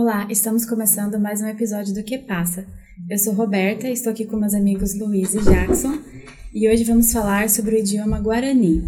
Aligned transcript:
Olá, 0.00 0.28
estamos 0.30 0.64
começando 0.64 1.18
mais 1.18 1.42
um 1.42 1.48
episódio 1.48 1.92
do 1.92 2.04
Que 2.04 2.18
Passa. 2.18 2.64
Eu 3.10 3.18
sou 3.18 3.34
Roberta, 3.34 3.88
estou 3.88 4.12
aqui 4.12 4.24
com 4.24 4.36
meus 4.36 4.54
amigos 4.54 4.96
Luiz 4.96 5.34
e 5.34 5.42
Jackson 5.42 6.00
e 6.54 6.70
hoje 6.70 6.84
vamos 6.84 7.12
falar 7.12 7.50
sobre 7.50 7.74
o 7.74 7.78
idioma 7.80 8.20
Guarani. 8.20 8.80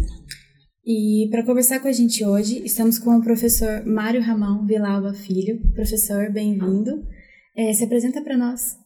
E 0.85 1.27
para 1.29 1.45
conversar 1.45 1.81
com 1.81 1.89
a 1.89 1.91
gente 1.91 2.23
hoje, 2.23 2.63
estamos 2.63 2.97
com 2.97 3.17
o 3.17 3.21
professor 3.21 3.85
Mário 3.85 4.21
Ramão 4.21 4.65
Vilauba 4.65 5.13
Filho. 5.13 5.59
Professor, 5.73 6.31
bem-vindo. 6.31 7.05
É, 7.57 7.73
se 7.73 7.83
apresenta 7.83 8.21
para 8.21 8.37
nós. 8.37 8.77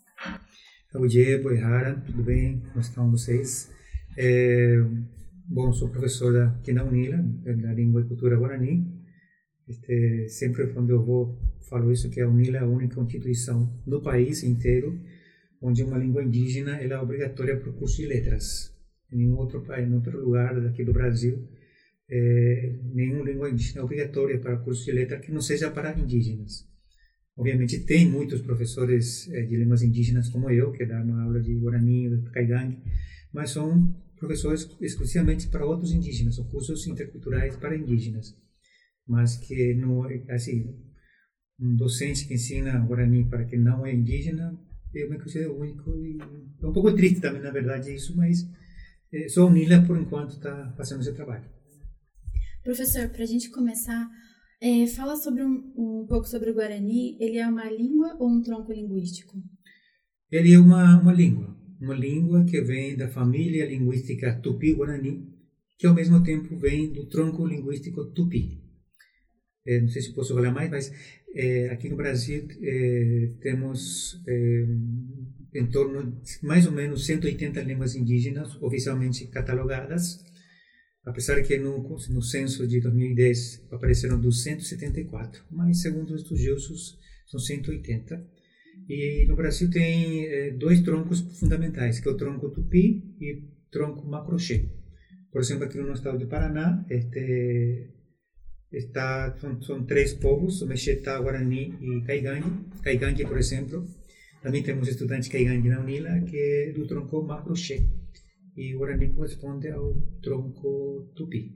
Bom 0.91 1.05
dia, 1.05 1.39
Boihara, 1.43 2.01
tudo 2.07 2.23
bem? 2.23 2.59
Como 2.73 2.79
estão 2.79 3.11
vocês? 3.11 3.69
É, 4.17 4.83
bom, 5.47 5.71
sou 5.71 5.89
professor 5.89 6.35
aqui 6.59 6.73
na 6.73 6.83
UNILA, 6.85 7.23
da 7.61 7.71
Língua 7.71 8.01
e 8.01 8.05
Cultura 8.05 8.35
Guarani. 8.35 8.94
Este, 9.67 10.29
sempre 10.29 10.67
quando 10.67 10.91
eu 10.91 11.03
vou, 11.03 11.39
falo 11.69 11.91
isso, 11.91 12.09
que 12.09 12.21
a 12.21 12.27
UNILA 12.27 12.57
é 12.57 12.61
a 12.61 12.67
única 12.67 12.99
instituição 13.01 13.81
no 13.85 14.01
país 14.01 14.43
inteiro 14.43 14.99
onde 15.61 15.83
uma 15.83 15.97
língua 15.97 16.23
indígena 16.23 16.77
ela 16.77 16.95
é 16.95 16.99
obrigatória 16.99 17.57
para 17.57 17.69
o 17.69 17.73
curso 17.73 17.97
de 17.97 18.07
letras. 18.07 18.71
Em 19.11 19.17
nenhum 19.17 19.37
outro 19.37 19.61
país, 19.61 19.87
em 19.87 19.93
outro 19.93 20.23
lugar 20.23 20.59
daqui 20.61 20.83
do 20.83 20.93
Brasil, 20.93 21.47
é, 22.09 22.75
nenhuma 22.93 23.25
língua 23.25 23.49
indígena 23.49 23.81
é 23.81 23.83
obrigatória 23.83 24.39
para 24.39 24.55
o 24.55 24.63
curso 24.63 24.85
de 24.85 24.91
letras 24.91 25.25
que 25.25 25.31
não 25.31 25.41
seja 25.41 25.71
para 25.71 25.97
indígenas. 25.97 26.67
Obviamente 27.37 27.79
tem 27.79 28.07
muitos 28.07 28.41
professores 28.41 29.27
é, 29.31 29.41
de 29.41 29.55
línguas 29.57 29.81
indígenas 29.81 30.29
como 30.29 30.49
eu, 30.49 30.71
que 30.71 30.85
dão 30.85 31.19
aula 31.19 31.41
de 31.41 31.55
Guarani, 31.55 32.09
de 32.09 32.31
Caigangue, 32.31 32.81
mas 33.33 33.51
são 33.51 33.93
professores 34.17 34.69
exclusivamente 34.79 35.47
para 35.49 35.65
outros 35.65 35.91
indígenas, 35.91 36.37
ou 36.37 36.45
cursos 36.45 36.87
interculturais 36.87 37.57
para 37.57 37.75
indígenas. 37.75 38.35
Mas 39.07 39.37
que, 39.37 39.73
no, 39.75 40.03
assim, 40.29 40.75
um 41.59 41.75
docente 41.75 42.27
que 42.27 42.33
ensina 42.33 42.79
Guarani 42.79 43.29
para 43.29 43.45
quem 43.45 43.59
não 43.59 43.85
é 43.85 43.93
indígena, 43.93 44.59
eu 44.93 45.09
me 45.09 45.19
considero 45.19 45.59
único 45.59 45.91
e 46.03 46.17
é 46.61 46.65
um 46.65 46.73
pouco 46.73 46.93
triste 46.93 47.19
também, 47.19 47.41
na 47.41 47.51
verdade, 47.51 47.93
isso, 47.93 48.15
mas 48.15 48.47
é, 49.13 49.27
só 49.27 49.43
a 49.43 49.45
Unila, 49.45 49.85
por 49.85 49.97
enquanto, 49.97 50.31
está 50.31 50.73
fazendo 50.75 51.01
esse 51.01 51.13
trabalho. 51.13 51.49
Professor, 52.63 53.09
para 53.09 53.23
a 53.23 53.27
gente 53.27 53.49
começar, 53.51 54.09
é, 54.59 54.87
fala 54.87 55.15
sobre 55.15 55.43
um, 55.43 55.71
um, 55.77 56.05
pouco 56.07 56.27
sobre 56.27 56.49
o 56.49 56.53
Guarani. 56.53 57.17
Ele 57.19 57.37
é 57.37 57.47
uma 57.47 57.69
língua 57.69 58.15
ou 58.19 58.29
um 58.29 58.41
tronco 58.41 58.73
linguístico? 58.73 59.37
Ele 60.31 60.53
é 60.53 60.59
uma, 60.59 60.99
uma 60.99 61.13
língua. 61.13 61.55
Uma 61.79 61.93
língua 61.93 62.43
que 62.45 62.59
vem 62.61 62.97
da 62.97 63.07
família 63.07 63.67
linguística 63.67 64.39
Tupi-Guarani, 64.41 65.29
que 65.77 65.85
ao 65.85 65.93
mesmo 65.93 66.23
tempo 66.23 66.57
vem 66.57 66.91
do 66.91 67.05
tronco 67.07 67.45
linguístico 67.45 68.11
Tupi. 68.11 68.64
É, 69.65 69.81
não 69.81 69.87
sei 69.89 70.01
se 70.01 70.13
posso 70.13 70.33
falar 70.33 70.51
mais, 70.51 70.69
mas 70.69 70.93
é, 71.33 71.69
aqui 71.69 71.89
no 71.89 71.95
Brasil 71.95 72.47
é, 72.61 73.29
temos 73.41 74.21
em 75.53 75.65
torno 75.67 76.11
de 76.21 76.45
mais 76.45 76.65
ou 76.65 76.71
menos 76.71 77.05
180 77.05 77.61
línguas 77.61 77.95
indígenas 77.95 78.55
oficialmente 78.61 79.25
catalogadas 79.27 80.23
apesar 81.05 81.41
que 81.43 81.57
no, 81.57 81.97
no 82.09 82.21
censo 82.21 82.67
de 82.67 82.81
2010 82.81 83.67
apareceram 83.71 84.19
274, 84.19 85.43
mas 85.51 85.81
segundo 85.81 86.13
os 86.13 86.21
estudiosos 86.21 86.97
são 87.27 87.39
180. 87.39 88.25
E 88.89 89.25
no 89.27 89.35
Brasil 89.35 89.69
tem 89.69 90.57
dois 90.57 90.81
troncos 90.81 91.21
fundamentais, 91.39 91.99
que 91.99 92.07
é 92.07 92.11
o 92.11 92.17
tronco 92.17 92.49
tupi 92.49 93.15
e 93.19 93.33
o 93.33 93.43
tronco 93.71 94.05
macroxê. 94.07 94.69
Por 95.31 95.41
exemplo, 95.41 95.65
aqui 95.65 95.77
no 95.77 95.93
estado 95.93 96.17
de 96.17 96.25
Paraná, 96.25 96.85
este, 96.89 97.89
está, 98.77 99.35
são, 99.39 99.61
são 99.61 99.85
três 99.85 100.13
povos, 100.13 100.61
o 100.61 100.67
Mexetá, 100.67 101.19
Guarani 101.19 101.73
e 101.81 102.01
Caigangue. 102.05 102.65
Caigangue, 102.83 103.25
por 103.25 103.37
exemplo, 103.37 103.87
também 104.41 104.63
temos 104.63 104.87
estudantes 104.87 105.29
Caigangue 105.29 105.69
na 105.69 105.81
Unila, 105.81 106.19
que 106.21 106.37
é 106.37 106.71
do 106.73 106.85
tronco 106.87 107.23
macroxê 107.23 107.83
e 108.55 108.73
o 108.73 108.79
Guarani 108.79 109.09
corresponde 109.09 109.69
ao 109.69 109.93
tronco 110.21 111.11
tupi, 111.15 111.51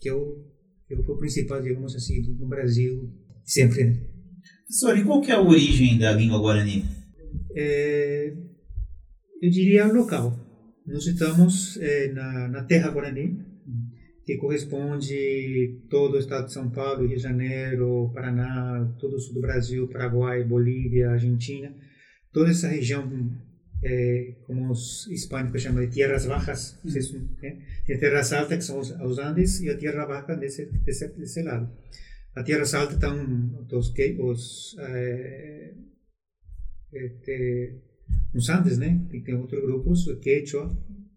que 0.00 0.08
é 0.08 0.14
o, 0.14 0.44
que 0.86 0.94
é 0.94 0.96
o 0.96 1.16
principal, 1.16 1.62
digamos 1.62 1.94
assim, 1.96 2.20
no 2.38 2.46
Brasil 2.46 3.10
sempre. 3.44 3.84
Né? 3.84 4.06
Professor, 4.66 4.98
e 4.98 5.04
qual 5.04 5.20
que 5.22 5.30
é 5.30 5.34
a 5.34 5.40
origem 5.40 5.98
da 5.98 6.12
língua 6.12 6.38
Guarani? 6.38 6.84
É, 7.56 8.34
eu 9.40 9.50
diria 9.50 9.86
local. 9.86 10.38
Nós 10.86 11.06
estamos 11.06 11.78
é, 11.78 12.12
na, 12.12 12.48
na 12.48 12.64
terra 12.64 12.90
Guarani, 12.90 13.38
que 14.24 14.36
corresponde 14.36 15.82
todo 15.90 16.14
o 16.14 16.18
estado 16.18 16.46
de 16.46 16.52
São 16.52 16.70
Paulo, 16.70 17.06
Rio 17.06 17.16
de 17.16 17.22
Janeiro, 17.22 18.10
Paraná, 18.14 18.94
todo 18.98 19.16
o 19.16 19.20
sul 19.20 19.34
do 19.34 19.40
Brasil, 19.40 19.86
Paraguai, 19.88 20.42
Bolívia, 20.44 21.10
Argentina, 21.10 21.74
toda 22.32 22.50
essa 22.50 22.68
região 22.68 23.04
eh, 23.82 24.36
como 24.46 24.72
os 24.72 25.06
hispânicos 25.08 25.60
chamam 25.60 25.84
de 25.84 25.90
tierras 25.90 26.26
bajas. 26.26 26.80
¿sí? 26.86 26.98
¿eh? 27.42 27.58
tem 27.86 27.98
terras 27.98 28.32
altas 28.32 28.58
que 28.58 28.64
são 28.64 28.78
os, 28.78 28.90
os 28.90 29.18
Andes 29.18 29.60
e 29.60 29.68
a 29.68 29.76
tierra 29.76 30.06
baixa 30.06 30.34
desse, 30.36 30.66
desse, 30.66 31.08
desse 31.08 31.42
lado. 31.42 31.70
A 32.34 32.42
tierra 32.42 32.64
alta 32.78 32.94
estão 32.94 33.14
os, 33.70 33.92
os 34.18 34.76
eh, 34.78 35.74
este, 36.92 37.82
os 38.34 38.48
Andes, 38.48 38.78
né? 38.78 39.06
E 39.12 39.20
tem 39.20 39.34
outros 39.34 39.60
grupos, 39.60 40.06
o 40.06 40.18
Quechua 40.18 40.74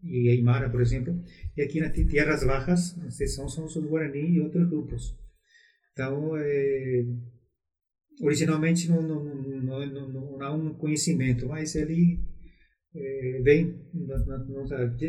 e 0.07 0.29
Aymara, 0.29 0.69
por 0.69 0.81
exemplo. 0.81 1.21
E 1.55 1.61
aqui 1.61 1.79
nas 1.79 1.93
tierras 1.93 2.43
bajas, 2.43 2.95
são, 3.35 3.47
são 3.47 3.65
os 3.65 3.75
Guarani 3.77 4.35
e 4.35 4.41
outros 4.41 4.67
grupos. 4.69 5.15
Então, 5.91 6.37
eh, 6.37 7.05
originalmente 8.21 8.89
não, 8.89 9.01
não, 9.01 9.23
não, 9.63 10.09
não, 10.09 10.41
há 10.41 10.53
um 10.53 10.73
conhecimento, 10.73 11.47
mas 11.47 11.75
ele 11.75 12.19
é, 12.95 13.41
bem, 13.43 13.75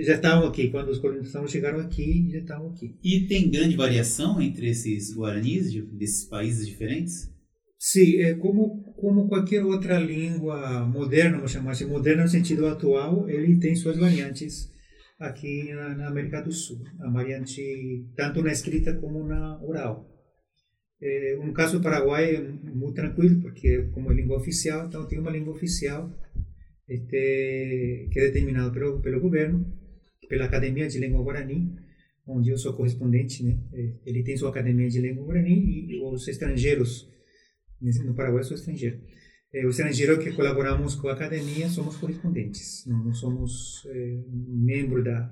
já 0.03 0.15
estavam 0.15 0.47
aqui, 0.47 0.69
quando 0.69 0.89
os 0.89 0.99
colonizadores 0.99 1.51
chegaram 1.51 1.81
aqui, 1.81 2.29
já 2.31 2.39
estavam 2.39 2.71
aqui. 2.71 2.97
E 3.03 3.27
tem 3.27 3.51
grande 3.51 3.77
variação 3.77 4.41
entre 4.41 4.69
esses 4.69 5.15
guaranis 5.15 5.73
desses 5.93 6.25
países 6.25 6.67
diferentes? 6.67 7.33
Sim, 7.79 8.17
é 8.17 8.35
como, 8.35 8.83
como 8.95 9.29
qualquer 9.29 9.65
outra 9.65 9.99
língua 9.99 10.85
moderna, 10.85 11.37
vamos 11.37 11.53
chamar 11.53 11.71
assim, 11.71 11.87
moderna 11.87 12.25
no 12.25 12.29
sentido 12.29 12.67
atual, 12.67 13.29
ele 13.31 13.59
tem 13.59 13.75
suas 13.77 13.97
variantes 13.97 14.71
aqui 15.19 15.73
na, 15.73 15.95
na 15.95 16.09
América 16.09 16.41
do 16.41 16.53
Sul. 16.53 16.83
A 17.01 17.11
variante 17.11 18.07
tanto 18.17 18.43
na 18.43 18.53
escrita 18.53 18.95
como 18.95 19.25
na 19.27 19.61
oral. 19.63 20.07
É, 21.01 21.37
no 21.37 21.53
caso 21.53 21.79
do 21.79 21.83
Paraguai 21.83 22.37
é 22.37 22.41
muito 22.41 22.95
tranquilo, 22.95 23.41
porque 23.41 23.89
como 23.93 24.11
é 24.11 24.15
língua 24.15 24.37
oficial, 24.37 24.87
então 24.87 25.07
tem 25.07 25.19
uma 25.19 25.31
língua 25.31 25.55
oficial 25.55 26.13
este, 26.89 28.09
que 28.11 28.19
é 28.19 28.23
determinado 28.23 28.73
pelo, 28.73 29.01
pelo 29.01 29.21
governo, 29.21 29.65
pela 30.29 30.47
Academia 30.47 30.89
de 30.89 30.99
Língua 30.99 31.23
Guarani, 31.23 31.73
onde 32.27 32.51
eu 32.51 32.59
sou 32.59 32.75
correspondente, 32.75 33.45
né? 33.45 33.59
Ele 34.05 34.23
tem 34.23 34.37
sua 34.37 34.51
Academia 34.51 34.89
de 34.89 35.01
Língua 35.01 35.25
Guarani 35.25 35.87
e 35.89 36.03
os 36.03 36.27
estrangeiros, 36.27 37.09
no 37.81 38.15
Paraguai 38.15 38.43
sou 38.43 38.57
estrangeiro, 38.57 39.01
eh, 39.53 39.67
os 39.67 39.79
estrangeiros 39.79 40.23
que 40.23 40.33
colaboramos 40.33 40.95
com 40.95 41.09
a 41.09 41.13
Academia 41.13 41.69
somos 41.69 41.97
correspondentes, 41.97 42.85
não, 42.87 43.05
não 43.05 43.15
somos 43.15 43.87
eh, 43.87 44.23
membro 44.29 45.03
da 45.03 45.31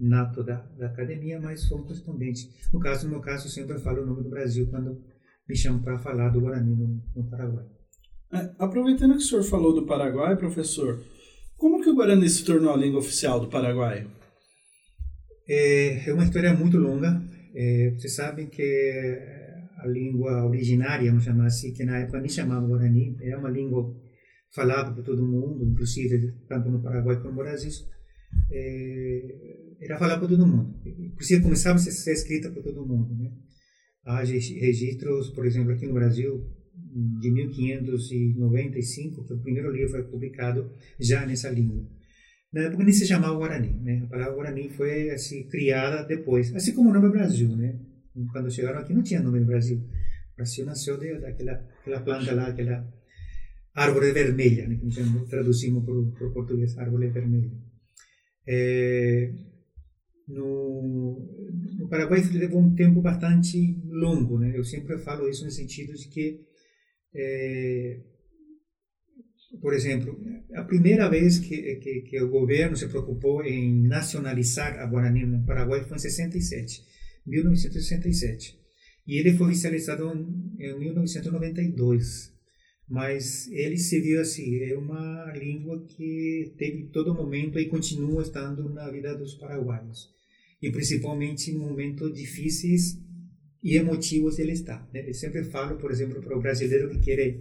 nato 0.00 0.44
da, 0.44 0.56
da 0.78 0.86
Academia, 0.86 1.40
mas 1.40 1.62
somos 1.62 1.86
correspondentes. 1.86 2.48
No 2.72 2.78
caso, 2.78 3.06
no 3.06 3.12
meu 3.12 3.20
caso, 3.20 3.48
sempre 3.48 3.78
falo 3.78 4.02
o 4.02 4.06
nome 4.06 4.22
do 4.22 4.30
Brasil 4.30 4.68
quando 4.70 5.02
me 5.48 5.56
chamam 5.56 5.82
para 5.82 5.98
falar 5.98 6.28
do 6.28 6.40
Guarani 6.40 6.74
no, 6.74 7.02
no 7.16 7.30
Paraguai. 7.30 7.64
É, 8.32 8.50
aproveitando 8.58 9.12
que 9.12 9.18
o 9.18 9.22
senhor 9.22 9.42
falou 9.42 9.74
do 9.74 9.86
Paraguai, 9.86 10.36
professor, 10.36 11.02
como 11.56 11.82
que 11.82 11.88
o 11.88 11.94
Guarani 11.94 12.28
se 12.28 12.44
tornou 12.44 12.72
a 12.72 12.76
língua 12.76 13.00
oficial 13.00 13.40
do 13.40 13.48
Paraguai? 13.48 14.06
É, 15.48 16.08
é 16.08 16.12
uma 16.12 16.24
história 16.24 16.52
muito 16.52 16.76
longa. 16.76 17.20
É, 17.54 17.90
vocês 17.96 18.14
sabem 18.14 18.46
que 18.46 18.62
a 19.78 19.86
língua 19.86 20.44
originária, 20.44 21.10
vamos 21.10 21.24
chamar 21.24 21.46
assim, 21.46 21.72
que 21.72 21.84
na 21.84 21.98
época 21.98 22.20
nem 22.20 22.28
chamava 22.28 22.66
Guarani, 22.66 23.16
é 23.20 23.36
uma 23.36 23.48
língua 23.48 23.94
falada 24.54 24.92
por 24.92 25.04
todo 25.04 25.26
mundo, 25.26 25.64
inclusive 25.64 26.32
tanto 26.48 26.68
no 26.70 26.82
Paraguai 26.82 27.16
como 27.16 27.30
no 27.30 27.36
Brasil. 27.36 27.70
É, 28.50 29.76
era 29.80 29.98
falada 29.98 30.20
por 30.20 30.28
todo 30.28 30.46
mundo. 30.46 30.74
Inclusive 30.84 31.42
começava 31.42 31.76
a 31.76 31.78
ser 31.78 32.12
escrita 32.12 32.50
por 32.50 32.62
todo 32.62 32.86
mundo. 32.86 33.14
Né? 33.14 33.30
Há 34.04 34.22
registros, 34.22 35.30
por 35.30 35.46
exemplo, 35.46 35.72
aqui 35.72 35.86
no 35.86 35.94
Brasil, 35.94 36.44
de 37.20 37.30
1595, 37.30 39.24
que 39.24 39.32
o 39.34 39.40
primeiro 39.40 39.70
livro 39.70 39.90
foi 39.90 40.02
publicado 40.02 40.72
já 40.98 41.24
nessa 41.24 41.48
língua. 41.50 41.86
Na 42.52 42.62
época 42.62 42.82
nem 42.82 42.92
se 42.92 43.06
chamava 43.06 43.36
Guarani, 43.36 43.78
né? 43.80 44.02
A 44.04 44.06
palavra 44.06 44.34
Guarani 44.34 44.70
foi 44.70 45.10
assim 45.10 45.46
criada 45.48 46.02
depois, 46.02 46.54
assim 46.54 46.74
como 46.74 46.88
o 46.88 46.92
nome 46.92 47.10
Brasil, 47.10 47.54
né? 47.54 47.78
Quando 48.32 48.50
chegaram 48.50 48.80
aqui 48.80 48.92
não 48.92 49.02
tinha 49.02 49.22
nome 49.22 49.40
Brasil. 49.44 49.78
O 49.78 50.36
Brasil 50.36 50.64
nasceu 50.64 50.98
de, 50.98 51.18
daquela 51.18 51.52
aquela 51.80 52.00
planta 52.00 52.34
lá, 52.34 52.48
aquela 52.48 52.86
árvore 53.74 54.12
vermelha, 54.12 54.68
né? 54.68 54.76
Que 54.76 55.28
traduzimos 55.28 55.84
para 55.84 56.26
o 56.26 56.32
português, 56.32 56.76
árvore 56.78 57.08
vermelha. 57.08 57.50
É, 58.46 59.32
no, 60.26 61.18
no 61.78 61.88
Paraguai 61.88 62.20
levou 62.32 62.60
um 62.60 62.74
tempo 62.74 63.00
bastante 63.00 63.80
longo, 63.86 64.38
né? 64.38 64.52
Eu 64.56 64.64
sempre 64.64 64.98
falo 64.98 65.28
isso 65.28 65.44
no 65.44 65.50
sentido 65.50 65.94
de 65.94 66.08
que 66.08 66.46
é, 67.14 68.00
por 69.60 69.72
exemplo, 69.72 70.20
a 70.54 70.62
primeira 70.62 71.08
vez 71.08 71.38
que, 71.38 71.76
que, 71.76 72.02
que, 72.02 72.20
o 72.20 72.28
governo 72.28 72.76
se 72.76 72.86
preocupou 72.86 73.42
em 73.42 73.86
nacionalizar 73.86 74.78
a 74.78 74.86
Guarani 74.86 75.24
no 75.24 75.44
Paraguai 75.44 75.84
foi 75.84 75.96
em 75.96 76.00
67, 76.00 76.82
1967. 77.28 78.58
E 79.06 79.16
ele 79.16 79.32
foi 79.32 79.48
oficializado 79.48 80.04
em 80.58 80.78
1992. 80.78 82.32
Mas 82.88 83.46
ele 83.48 83.76
se 83.76 84.00
viu 84.00 84.20
assim, 84.20 84.62
é 84.62 84.76
uma 84.76 85.32
língua 85.36 85.84
que 85.86 86.54
teve 86.56 86.84
todo 86.84 87.14
momento 87.14 87.58
e 87.58 87.66
continua 87.66 88.22
estando 88.22 88.68
na 88.70 88.90
vida 88.90 89.14
dos 89.14 89.34
paraguaios. 89.34 90.08
E 90.60 90.70
principalmente 90.70 91.50
em 91.50 91.58
momentos 91.58 92.12
difíceis 92.14 92.98
e 93.62 93.76
emotivos 93.76 94.38
ele 94.38 94.52
está. 94.52 94.88
Né? 94.92 95.06
Eu 95.06 95.14
sempre 95.14 95.44
falo, 95.44 95.76
por 95.76 95.90
exemplo, 95.90 96.22
para 96.22 96.36
o 96.36 96.40
brasileiro 96.40 96.88
que 96.88 97.00
quer 97.00 97.40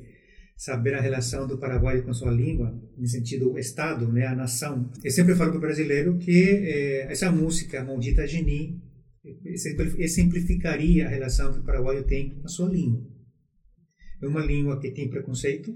saber 0.57 0.95
a 0.95 1.01
relação 1.01 1.47
do 1.47 1.57
Paraguai 1.57 2.01
com 2.01 2.13
sua 2.13 2.31
língua, 2.31 2.75
no 2.97 3.07
sentido 3.07 3.53
o 3.53 3.59
Estado, 3.59 4.11
né, 4.11 4.25
a 4.25 4.35
nação. 4.35 4.89
Eu 5.03 5.11
sempre 5.11 5.35
falo 5.35 5.51
para 5.51 5.59
o 5.59 5.61
brasileiro 5.61 6.17
que 6.17 6.49
eh, 6.49 7.07
essa 7.09 7.31
música, 7.31 7.83
Maldita 7.83 8.27
Geni, 8.27 8.81
exemplificaria 9.97 11.05
a 11.05 11.09
relação 11.09 11.53
que 11.53 11.59
o 11.59 11.63
paraguaio 11.63 12.05
tem 12.05 12.29
com 12.35 12.45
a 12.45 12.49
sua 12.49 12.69
língua. 12.69 13.05
É 14.21 14.27
uma 14.27 14.45
língua 14.45 14.79
que 14.79 14.91
tem 14.91 15.09
preconceito, 15.09 15.75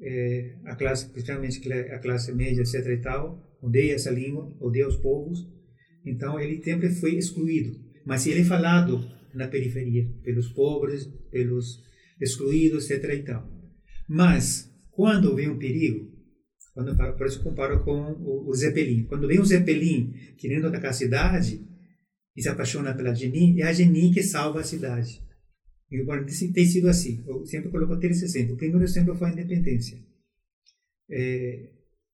é, 0.00 0.56
a 0.64 0.74
classe, 0.76 1.10
principalmente 1.10 1.72
a 1.72 1.98
classe 1.98 2.32
média, 2.32 2.62
etc. 2.62 2.86
e 2.86 2.96
tal, 2.98 3.58
odeia 3.60 3.94
essa 3.94 4.10
língua, 4.10 4.56
odeia 4.58 4.88
os 4.88 4.96
povos, 4.96 5.46
então 6.04 6.40
ele 6.40 6.62
sempre 6.62 6.88
foi 6.90 7.16
excluído. 7.16 7.78
Mas 8.06 8.26
ele 8.26 8.40
é 8.40 8.44
falado 8.44 9.04
na 9.34 9.46
periferia, 9.46 10.08
pelos 10.22 10.48
pobres, 10.48 11.06
pelos 11.30 11.82
excluídos, 12.20 12.90
etc. 12.90 13.14
e 13.14 13.22
tal. 13.22 13.48
Mas, 14.08 14.70
quando 14.90 15.34
vem 15.34 15.48
um 15.48 15.58
perigo, 15.58 16.10
quando, 16.74 16.96
por 16.96 17.26
isso 17.26 17.42
comparo 17.42 17.84
com 17.84 18.12
o, 18.12 18.48
o 18.48 18.54
Zeppelin, 18.54 19.04
quando 19.04 19.28
vem 19.28 19.40
um 19.40 19.44
Zeppelin 19.44 20.12
querendo 20.38 20.66
atacar 20.66 20.90
a 20.90 20.94
cidade, 20.94 21.64
e 22.36 22.42
se 22.42 22.48
apaixona 22.48 22.94
pela 22.94 23.14
Geni, 23.14 23.60
é 23.60 23.64
a 23.64 23.72
Geni 23.72 24.12
que 24.12 24.22
salva 24.22 24.60
a 24.60 24.64
cidade. 24.64 25.22
E 25.90 26.00
o 26.00 26.04
Guarani 26.04 26.52
tem 26.52 26.64
sido 26.64 26.88
assim. 26.88 27.22
Eu 27.26 27.44
sempre 27.44 27.70
coloco 27.70 27.98
três 27.98 28.22
exemplos. 28.22 28.54
O 28.54 28.58
primeiro 28.58 28.84
exemplo 28.84 29.14
foi 29.16 29.28
a 29.28 29.32
independência. 29.32 29.98
É, 31.10 31.68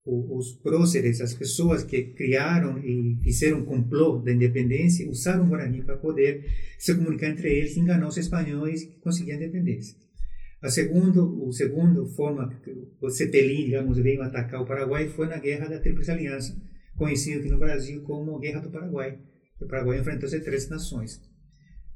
os 0.07 0.53
próceres, 0.63 1.21
as 1.21 1.35
pessoas 1.35 1.83
que 1.83 2.03
criaram 2.15 2.79
e 2.79 3.19
fizeram 3.23 3.59
um 3.59 3.65
complô 3.65 4.19
da 4.19 4.33
independência, 4.33 5.09
usaram 5.11 5.45
o 5.45 5.49
Guarani 5.49 5.83
para 5.83 5.97
poder 5.97 6.45
se 6.79 6.95
comunicar 6.95 7.29
entre 7.29 7.53
eles, 7.53 7.77
enganar 7.77 8.09
os 8.09 8.17
espanhóis 8.17 8.83
e 8.83 8.87
conseguir 9.01 9.33
a 9.33 9.37
independência. 9.37 9.97
A 10.63 10.71
segundo, 10.71 11.47
o 11.47 11.53
segundo 11.53 12.07
forma 12.07 12.49
que 12.65 12.75
o 13.01 13.11
Zeppelin, 13.11 13.67
digamos, 13.67 13.99
veio 13.99 14.23
atacar 14.23 14.63
o 14.63 14.67
Paraguai 14.67 15.09
foi 15.09 15.27
na 15.27 15.39
Guerra 15.39 15.69
da 15.69 15.79
Tríplice 15.79 16.11
Aliança, 16.11 16.57
conhecido 16.97 17.41
aqui 17.41 17.51
no 17.51 17.59
Brasil 17.59 18.01
como 18.03 18.39
Guerra 18.39 18.61
do 18.61 18.71
Paraguai 18.71 19.19
o 19.61 19.67
Paraguai 19.67 20.01
enfrentou 20.01 20.27
as 20.27 20.43
três 20.43 20.69
nações. 20.69 21.21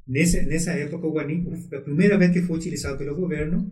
Nessa, 0.06 0.42
nessa 0.42 0.72
época, 0.72 1.06
o 1.06 1.12
Guarani, 1.12 1.46
a 1.72 1.80
primeira 1.80 2.18
vez 2.18 2.32
que 2.32 2.42
foi 2.42 2.56
utilizado 2.56 2.98
pelo 2.98 3.14
governo, 3.14 3.70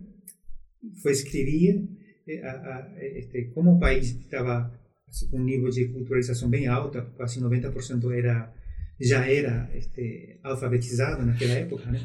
foi 1.02 1.12
escrever 1.12 1.88
eh, 2.28 2.40
a, 2.46 2.50
a, 2.50 2.96
este, 3.00 3.46
como 3.54 3.72
o 3.72 3.80
país 3.80 4.08
estava 4.10 4.72
assim, 5.08 5.28
com 5.28 5.38
um 5.38 5.44
nível 5.44 5.70
de 5.70 5.88
culturalização 5.88 6.48
bem 6.48 6.66
alto, 6.66 7.02
quase 7.16 7.40
90% 7.40 8.12
era 8.12 8.54
já 9.00 9.26
era 9.26 9.70
este, 9.74 10.40
alfabetizado 10.42 11.24
naquela 11.24 11.54
época, 11.54 11.88
né? 11.90 12.00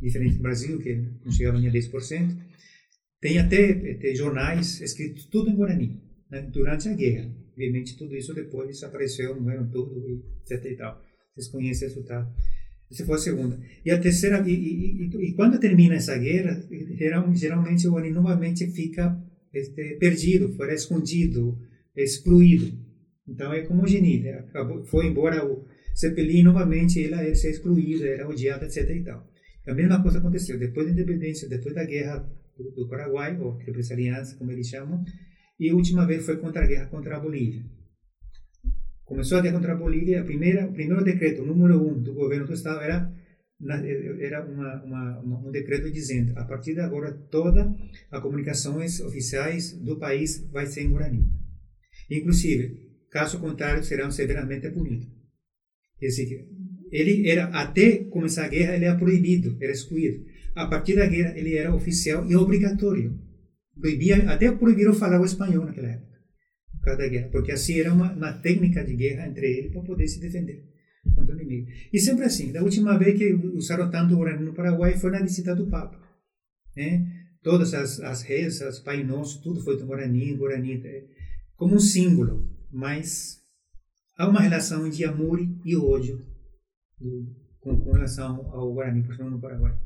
diferente 0.00 0.36
do 0.36 0.42
Brasil, 0.42 0.78
que 0.80 0.94
não 1.24 1.32
chegava 1.32 1.58
nem 1.58 1.68
a 1.68 1.72
10%. 1.72 2.36
Tem 3.20 3.38
até, 3.38 3.92
até 3.92 4.14
jornais 4.14 4.80
escritos 4.80 5.26
tudo 5.26 5.50
em 5.50 5.56
Guarani, 5.56 6.00
né? 6.30 6.42
durante 6.42 6.88
a 6.88 6.92
guerra. 6.92 7.34
Obviamente, 7.54 7.96
tudo 7.96 8.14
isso 8.16 8.34
depois 8.34 8.68
desapareceu, 8.68 9.40
morreram 9.40 9.70
tudo, 9.70 10.22
etc 10.42 10.64
e 10.64 10.76
tal. 10.76 11.00
Vocês 11.34 11.48
conhecem 11.48 11.86
o 11.86 11.90
resultado. 11.90 12.34
Essa 12.90 13.06
foi 13.06 13.14
a 13.14 13.18
segunda. 13.18 13.58
E 13.84 13.90
a 13.90 13.98
terceira, 13.98 14.42
e, 14.46 14.52
e, 14.52 15.06
e, 15.06 15.28
e 15.28 15.32
quando 15.34 15.58
termina 15.58 15.94
essa 15.94 16.18
guerra, 16.18 16.62
geral, 16.96 17.34
geralmente 17.34 17.88
o 17.88 17.94
Oni 17.94 18.10
novamente 18.10 18.66
fica 18.72 19.16
este, 19.52 19.96
perdido, 19.96 20.52
foi 20.54 20.74
escondido, 20.74 21.58
excluído. 21.96 22.76
Então 23.26 23.52
é 23.52 23.62
como 23.62 23.84
o 23.84 23.86
Geni, 23.86 24.20
né? 24.20 24.44
Foi 24.86 25.06
embora 25.06 25.44
o 25.46 25.64
Zeppelin, 25.96 26.42
novamente 26.42 26.98
ele 26.98 27.14
era 27.14 27.28
excluído, 27.28 28.04
era 28.04 28.28
odiado, 28.28 28.64
etc 28.64 28.90
e 28.90 29.02
tal. 29.02 29.26
A 29.66 29.74
mesma 29.74 30.02
coisa 30.02 30.18
aconteceu 30.18 30.58
depois 30.58 30.86
da 30.86 30.92
independência, 30.92 31.48
depois 31.48 31.74
da 31.74 31.84
guerra 31.84 32.28
do, 32.56 32.70
do 32.72 32.88
Paraguai, 32.88 33.38
ou 33.40 33.56
Tríplice 33.56 33.92
Aliança, 33.92 34.36
como 34.36 34.50
eles 34.50 34.68
chamam, 34.68 35.02
e 35.58 35.70
a 35.70 35.74
última 35.74 36.06
vez 36.06 36.24
foi 36.24 36.36
contra 36.36 36.64
a 36.64 36.66
guerra 36.66 36.86
contra 36.86 37.16
a 37.16 37.20
Bolívia. 37.20 37.64
Começou 39.04 39.38
a 39.38 39.40
guerra 39.42 39.54
contra 39.54 39.72
a 39.72 39.76
Bolívia, 39.76 40.20
a 40.20 40.24
primeira, 40.24 40.66
o 40.66 40.72
primeiro 40.72 41.04
decreto, 41.04 41.44
número 41.44 41.80
um 41.86 42.02
do 42.02 42.14
governo 42.14 42.46
do 42.46 42.54
estado 42.54 42.80
era 42.80 43.12
era 44.20 44.44
uma, 44.44 44.82
uma, 44.82 45.48
um 45.48 45.50
decreto 45.50 45.90
dizendo 45.90 46.36
a 46.36 46.44
partir 46.44 46.74
de 46.74 46.80
agora 46.80 47.12
todas 47.30 47.66
as 48.10 48.20
comunicações 48.20 49.00
oficiais 49.00 49.72
do 49.78 49.98
país 49.98 50.44
vai 50.50 50.66
ser 50.66 50.82
em 50.82 50.90
Guarani. 50.90 51.30
Inclusive, 52.10 52.90
caso 53.10 53.38
contrário, 53.38 53.82
serão 53.84 54.10
severamente 54.10 54.68
punidos. 54.70 55.08
Quer 55.98 56.06
dizer, 56.08 56.48
ele 56.90 57.28
era 57.28 57.46
até 57.46 58.04
começar 58.04 58.44
a 58.44 58.48
guerra 58.48 58.74
ele 58.74 58.84
era 58.84 58.98
proibido, 58.98 59.56
era 59.60 59.72
excluído. 59.72 60.24
A 60.54 60.66
partir 60.66 60.96
da 60.96 61.06
guerra 61.06 61.38
ele 61.38 61.56
era 61.56 61.74
oficial 61.74 62.28
e 62.28 62.36
obrigatório 62.36 63.18
proibia, 63.78 64.30
até 64.30 64.50
proibiram 64.52 64.94
falar 64.94 65.20
o 65.20 65.24
espanhol 65.24 65.64
naquela 65.64 65.88
época, 65.88 66.18
por 66.72 66.80
causa 66.84 67.02
da 67.02 67.08
guerra, 67.08 67.28
porque 67.30 67.52
assim 67.52 67.78
era 67.78 67.92
uma, 67.92 68.12
uma 68.12 68.32
técnica 68.32 68.84
de 68.84 68.94
guerra 68.94 69.26
entre 69.26 69.46
eles 69.46 69.72
para 69.72 69.82
poder 69.82 70.06
se 70.06 70.20
defender 70.20 70.64
contra 71.14 71.34
o 71.34 71.40
inimigo. 71.40 71.68
E 71.92 71.98
sempre 71.98 72.24
assim, 72.24 72.52
da 72.52 72.62
última 72.62 72.98
vez 72.98 73.18
que 73.18 73.32
usaram 73.34 73.90
tanto 73.90 74.14
o 74.14 74.18
Guarani 74.18 74.44
no 74.44 74.54
Paraguai 74.54 74.96
foi 74.96 75.10
na 75.10 75.20
visita 75.20 75.54
do 75.54 75.68
Papa. 75.68 76.00
Né? 76.76 77.06
Todas 77.42 77.74
as, 77.74 78.00
as 78.00 78.22
rezas, 78.22 78.78
Pai 78.78 79.04
Nosso, 79.04 79.42
tudo 79.42 79.60
foi 79.60 79.78
do 79.78 79.86
Guarani, 79.86 80.34
Guarani, 80.34 80.80
é, 80.84 81.04
como 81.56 81.74
um 81.74 81.80
símbolo, 81.80 82.48
mas 82.72 83.40
há 84.16 84.28
uma 84.28 84.40
relação 84.40 84.88
de 84.88 85.04
amor 85.04 85.38
e 85.64 85.76
ódio 85.76 86.24
do, 86.98 87.26
com, 87.60 87.78
com 87.78 87.92
relação 87.92 88.50
ao 88.50 88.72
Guarani, 88.72 89.02
por 89.02 89.14
exemplo, 89.14 89.32
no 89.32 89.40
Paraguai. 89.40 89.78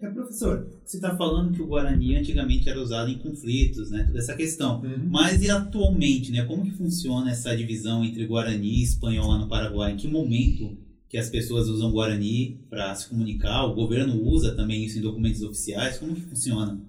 É, 0.00 0.08
professor, 0.10 0.68
você 0.84 0.96
está 0.96 1.16
falando 1.16 1.52
que 1.52 1.62
o 1.62 1.66
Guarani 1.66 2.16
antigamente 2.16 2.68
era 2.68 2.80
usado 2.80 3.10
em 3.10 3.18
conflitos, 3.18 3.90
né? 3.90 4.04
Toda 4.04 4.18
essa 4.18 4.34
questão. 4.34 4.82
Uhum. 4.82 5.08
Mas 5.08 5.42
e 5.42 5.50
atualmente, 5.50 6.32
né? 6.32 6.44
Como 6.44 6.64
que 6.64 6.72
funciona 6.72 7.30
essa 7.30 7.56
divisão 7.56 8.04
entre 8.04 8.26
Guarani 8.26 8.80
e 8.80 8.82
espanhol 8.82 9.28
lá 9.28 9.38
no 9.38 9.48
Paraguai? 9.48 9.92
Em 9.92 9.96
que 9.96 10.08
momento 10.08 10.76
que 11.08 11.16
as 11.16 11.30
pessoas 11.30 11.68
usam 11.68 11.92
Guarani 11.92 12.66
para 12.68 12.94
se 12.94 13.08
comunicar? 13.08 13.64
O 13.66 13.74
governo 13.74 14.20
usa 14.20 14.56
também 14.56 14.84
isso 14.84 14.98
em 14.98 15.02
documentos 15.02 15.42
oficiais? 15.42 15.98
Como 15.98 16.14
que 16.14 16.22
funciona? 16.22 16.80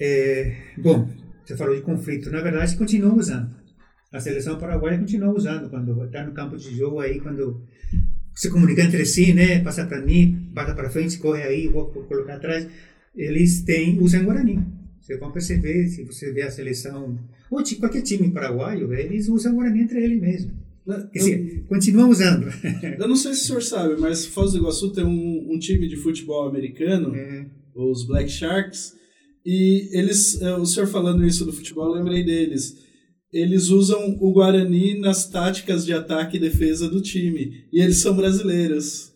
É, 0.00 0.56
bom, 0.78 1.06
você 1.44 1.56
falou 1.56 1.76
de 1.76 1.82
conflito. 1.82 2.30
Na 2.30 2.40
verdade, 2.40 2.76
continua 2.76 3.14
usando. 3.14 3.54
A 4.10 4.20
seleção 4.20 4.58
paraguaia 4.58 4.98
continua 4.98 5.34
usando 5.34 5.70
quando 5.70 6.04
está 6.04 6.24
no 6.24 6.32
campo 6.32 6.56
de 6.56 6.74
jogo 6.74 7.00
aí, 7.00 7.20
quando 7.20 7.62
se 8.34 8.50
comunica 8.50 8.82
entre 8.82 9.04
si, 9.04 9.32
né? 9.32 9.60
Passa 9.60 9.86
para 9.86 10.00
mim, 10.00 10.50
passa 10.54 10.74
para 10.74 10.90
frente, 10.90 11.18
corre 11.18 11.42
aí, 11.42 11.68
vou 11.68 11.86
colocar 11.86 12.34
atrás. 12.34 12.66
Eles 13.14 13.62
têm, 13.62 13.98
usam 14.00 14.24
Guarani. 14.24 14.60
Você 15.00 15.16
pode 15.16 15.32
perceber, 15.32 15.88
se 15.88 16.04
você 16.04 16.32
vê 16.32 16.42
a 16.42 16.50
seleção, 16.50 17.18
ou 17.50 17.62
de 17.62 17.76
qualquer 17.76 18.02
time 18.02 18.30
paraguaio, 18.30 18.92
eles 18.94 19.28
usam 19.28 19.54
Guarani 19.54 19.82
entre 19.82 20.02
eles 20.02 20.20
mesmo. 20.20 20.52
Eu, 20.86 21.64
continuam 21.68 22.10
usando. 22.10 22.46
Eu 22.98 23.06
não 23.06 23.14
sei 23.16 23.34
se 23.34 23.42
o 23.42 23.46
senhor 23.46 23.62
sabe, 23.62 24.00
mas 24.00 24.26
Foz 24.26 24.52
do 24.52 24.58
Iguaçu 24.58 24.90
tem 24.90 25.04
um, 25.04 25.52
um 25.52 25.58
time 25.58 25.86
de 25.86 25.96
futebol 25.96 26.48
americano, 26.48 27.14
é. 27.14 27.46
os 27.74 28.04
Black 28.04 28.28
Sharks, 28.28 28.94
e 29.44 29.88
eles, 29.92 30.40
é, 30.40 30.56
o 30.56 30.66
senhor 30.66 30.86
falando 30.86 31.24
isso 31.24 31.44
do 31.44 31.52
futebol, 31.52 31.86
eu 31.86 32.02
lembrei 32.02 32.24
deles 32.24 32.78
eles 33.32 33.68
usam 33.68 34.16
o 34.20 34.32
Guarani 34.32 34.98
nas 35.00 35.28
táticas 35.28 35.86
de 35.86 35.92
ataque 35.92 36.36
e 36.36 36.40
defesa 36.40 36.88
do 36.88 37.00
time. 37.00 37.66
E 37.72 37.80
eles 37.80 38.00
são 38.00 38.14
brasileiros. 38.14 39.12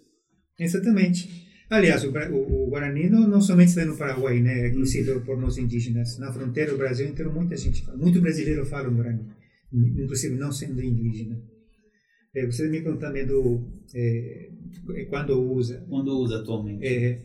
Exatamente. 0.59 1.47
Aliás, 1.69 2.05
o, 2.05 2.11
o, 2.11 2.67
o 2.67 2.71
Guarani 2.71 3.11
não, 3.11 3.29
não 3.29 3.41
somente 3.41 3.69
está 3.69 3.85
no 3.85 3.97
Paraguai, 3.97 4.41
né, 4.41 4.69
é 4.69 4.71
conhecido 4.71 5.21
por 5.23 5.37
nós 5.37 5.59
indígenas. 5.59 6.17
Na 6.19 6.33
fronteira 6.33 6.71
do 6.71 6.79
Brasil 6.79 7.09
inteiro, 7.09 7.33
muita 7.33 7.57
gente 7.57 7.85
fala, 7.85 7.99
muito 7.99 8.21
brasileiro 8.21 8.65
fala 8.65 8.89
o 8.89 8.95
Guarani, 8.95 9.27
inclusive 9.73 10.37
não 10.37 10.53
sendo 10.53 10.81
indígena. 10.81 11.37
É, 12.35 12.47
você 12.47 12.69
me 12.69 12.81
perguntou 12.81 13.09
também 13.09 13.27
do 13.27 13.67
é, 13.95 14.51
quando 15.09 15.41
usa. 15.53 15.85
Quando 15.89 16.17
usa 16.19 16.39
atualmente. 16.39 16.87
É, 16.87 17.19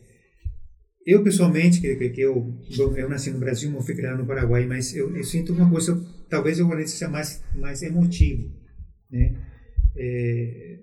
eu 1.06 1.24
pessoalmente, 1.24 1.82
que, 1.82 2.10
que 2.10 2.22
eu, 2.22 2.58
eu 2.96 3.10
nasci 3.10 3.30
no 3.32 3.40
Brasil, 3.40 3.70
não 3.70 3.82
fui 3.82 3.94
criado 3.96 4.20
no 4.20 4.26
Paraguai, 4.26 4.66
mas 4.66 4.96
eu, 4.96 5.16
eu 5.16 5.24
sinto 5.24 5.54
uma 5.54 5.70
coisa 5.70 6.02
talvez 6.32 6.60
o 6.60 6.66
Corinthians 6.66 6.92
seja 6.92 7.12
mais, 7.12 7.44
mais 7.54 7.84
emotivo, 7.84 8.50
né? 9.12 9.36
É, 9.96 10.80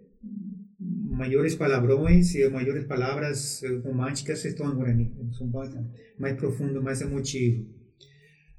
maiores 0.78 1.55
palavrões 1.57 2.35
e 2.35 2.49
maiores 2.50 2.85
palavras 2.85 3.62
românticas 3.83 4.45
estão 4.45 4.71
em 4.71 4.76
Guarani. 4.76 5.12
São 5.33 5.50
mais 6.19 6.37
profundo, 6.37 6.83
mais 6.83 7.00
emotivo. 7.00 7.67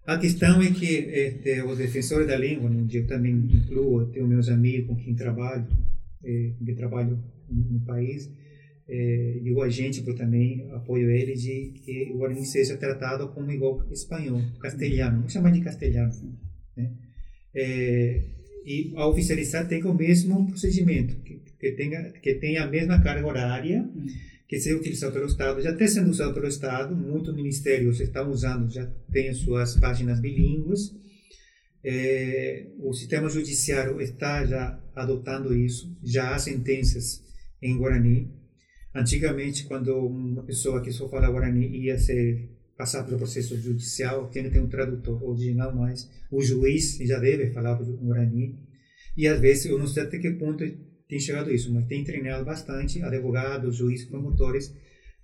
A 0.06 0.18
questão 0.18 0.60
é 0.62 0.72
que 0.72 0.86
este, 0.86 1.62
os 1.62 1.78
defensores 1.78 2.28
da 2.28 2.36
língua, 2.36 2.70
onde 2.70 2.98
eu 2.98 3.06
também 3.06 3.34
incluo, 3.34 4.08
tenho 4.08 4.28
meus 4.28 4.50
amigos 4.50 4.88
com 4.88 4.96
quem 4.96 5.14
trabalho, 5.16 5.68
quem 6.24 6.76
trabalho 6.76 7.24
no 7.48 7.80
país, 7.82 8.30
eh, 8.88 9.40
digo 9.44 9.62
a 9.62 9.70
gente, 9.70 10.02
também 10.16 10.68
apoio 10.72 11.12
eles, 11.12 11.44
de 11.44 11.74
que 11.76 12.12
o 12.12 12.18
guarani 12.18 12.44
seja 12.44 12.76
tratado 12.76 13.28
como 13.30 13.52
igual 13.52 13.86
espanhol, 13.92 14.42
castelhano, 14.60 15.18
vamos 15.18 15.32
chamar 15.32 15.52
de 15.52 15.62
castelhano. 15.62 16.12
Eh, 17.54 18.22
e 18.66 18.94
a 18.96 19.08
oficializar 19.08 19.68
tem 19.68 19.84
o 19.84 19.94
mesmo 19.94 20.46
procedimento, 20.48 21.16
que, 21.22 21.42
que, 21.60 21.72
tenha, 21.72 22.12
que 22.12 22.36
tenha 22.36 22.64
a 22.64 22.68
mesma 22.68 23.02
carga 23.02 23.26
horária, 23.26 23.90
que 24.48 24.60
seja 24.60 24.78
utilizado 24.78 25.14
pelo 25.14 25.28
Estado, 25.28 25.62
já 25.62 25.72
está 25.72 25.88
sendo 25.88 26.10
usado 26.10 26.34
pelo 26.34 26.48
Estado, 26.48 26.96
muitos 26.96 27.34
ministérios 27.34 28.00
estão 28.00 28.30
usando, 28.30 28.72
já 28.72 28.86
tem 29.12 29.34
suas 29.34 29.76
páginas 29.78 30.20
bilíngues, 30.20 30.94
é, 31.84 32.68
o 32.80 32.94
sistema 32.94 33.30
judiciário 33.30 34.02
está 34.02 34.46
já 34.46 34.80
adotando 34.96 35.56
isso, 35.56 35.96
já 36.04 36.36
há 36.36 36.40
sentenças 36.40 37.24
em 37.62 37.78
Guarani. 37.78 38.32
Antigamente, 38.94 39.64
quando 39.66 39.96
uma 39.96 40.44
pessoa 40.44 40.82
que 40.82 40.92
só 40.92 41.08
fala 41.10 41.30
Guarani 41.30 41.68
ia 41.68 41.98
ser 41.98 42.50
passar 42.80 43.04
pelo 43.04 43.18
processo 43.18 43.60
judicial, 43.60 44.30
tinha 44.30 44.46
que 44.46 44.52
ter 44.52 44.62
um 44.62 44.70
tradutor 44.70 45.22
original, 45.22 45.76
mas 45.76 46.10
o 46.32 46.42
juiz 46.42 46.98
já 47.00 47.20
deve 47.20 47.52
falar 47.52 47.76
Guarani. 47.76 48.58
E 49.18 49.28
às 49.28 49.38
vezes, 49.42 49.66
eu 49.66 49.78
não 49.78 49.86
sei 49.86 50.04
até 50.04 50.18
que 50.18 50.32
ponto 50.32 50.64
tem 51.10 51.20
chegado 51.20 51.52
isso, 51.52 51.74
mas 51.74 51.86
tem 51.88 52.06
treinado 52.06 52.46
bastante 52.46 53.04
advogados, 53.04 53.76
juízes, 53.76 54.08
promotores, 54.08 54.74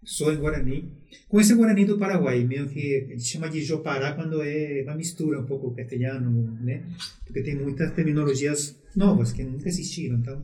só 0.03 0.33
em 0.33 0.35
Guarani. 0.35 0.91
Com 1.29 1.39
esse 1.39 1.55
Guarani 1.55 1.85
do 1.85 1.97
Paraguai, 1.97 2.43
meio 2.43 2.67
que 2.67 3.07
a 3.07 3.11
gente 3.13 3.23
chama 3.23 3.49
de 3.49 3.61
Jopará 3.61 4.11
quando 4.11 4.41
é 4.41 4.83
uma 4.83 4.95
mistura 4.97 5.39
um 5.39 5.45
pouco 5.45 5.73
castelhano, 5.73 6.59
né? 6.61 6.83
Porque 7.25 7.41
tem 7.41 7.55
muitas 7.55 7.89
terminologias 7.93 8.75
novas 8.93 9.31
que 9.31 9.45
nunca 9.45 9.69
existiram, 9.69 10.17
então 10.17 10.43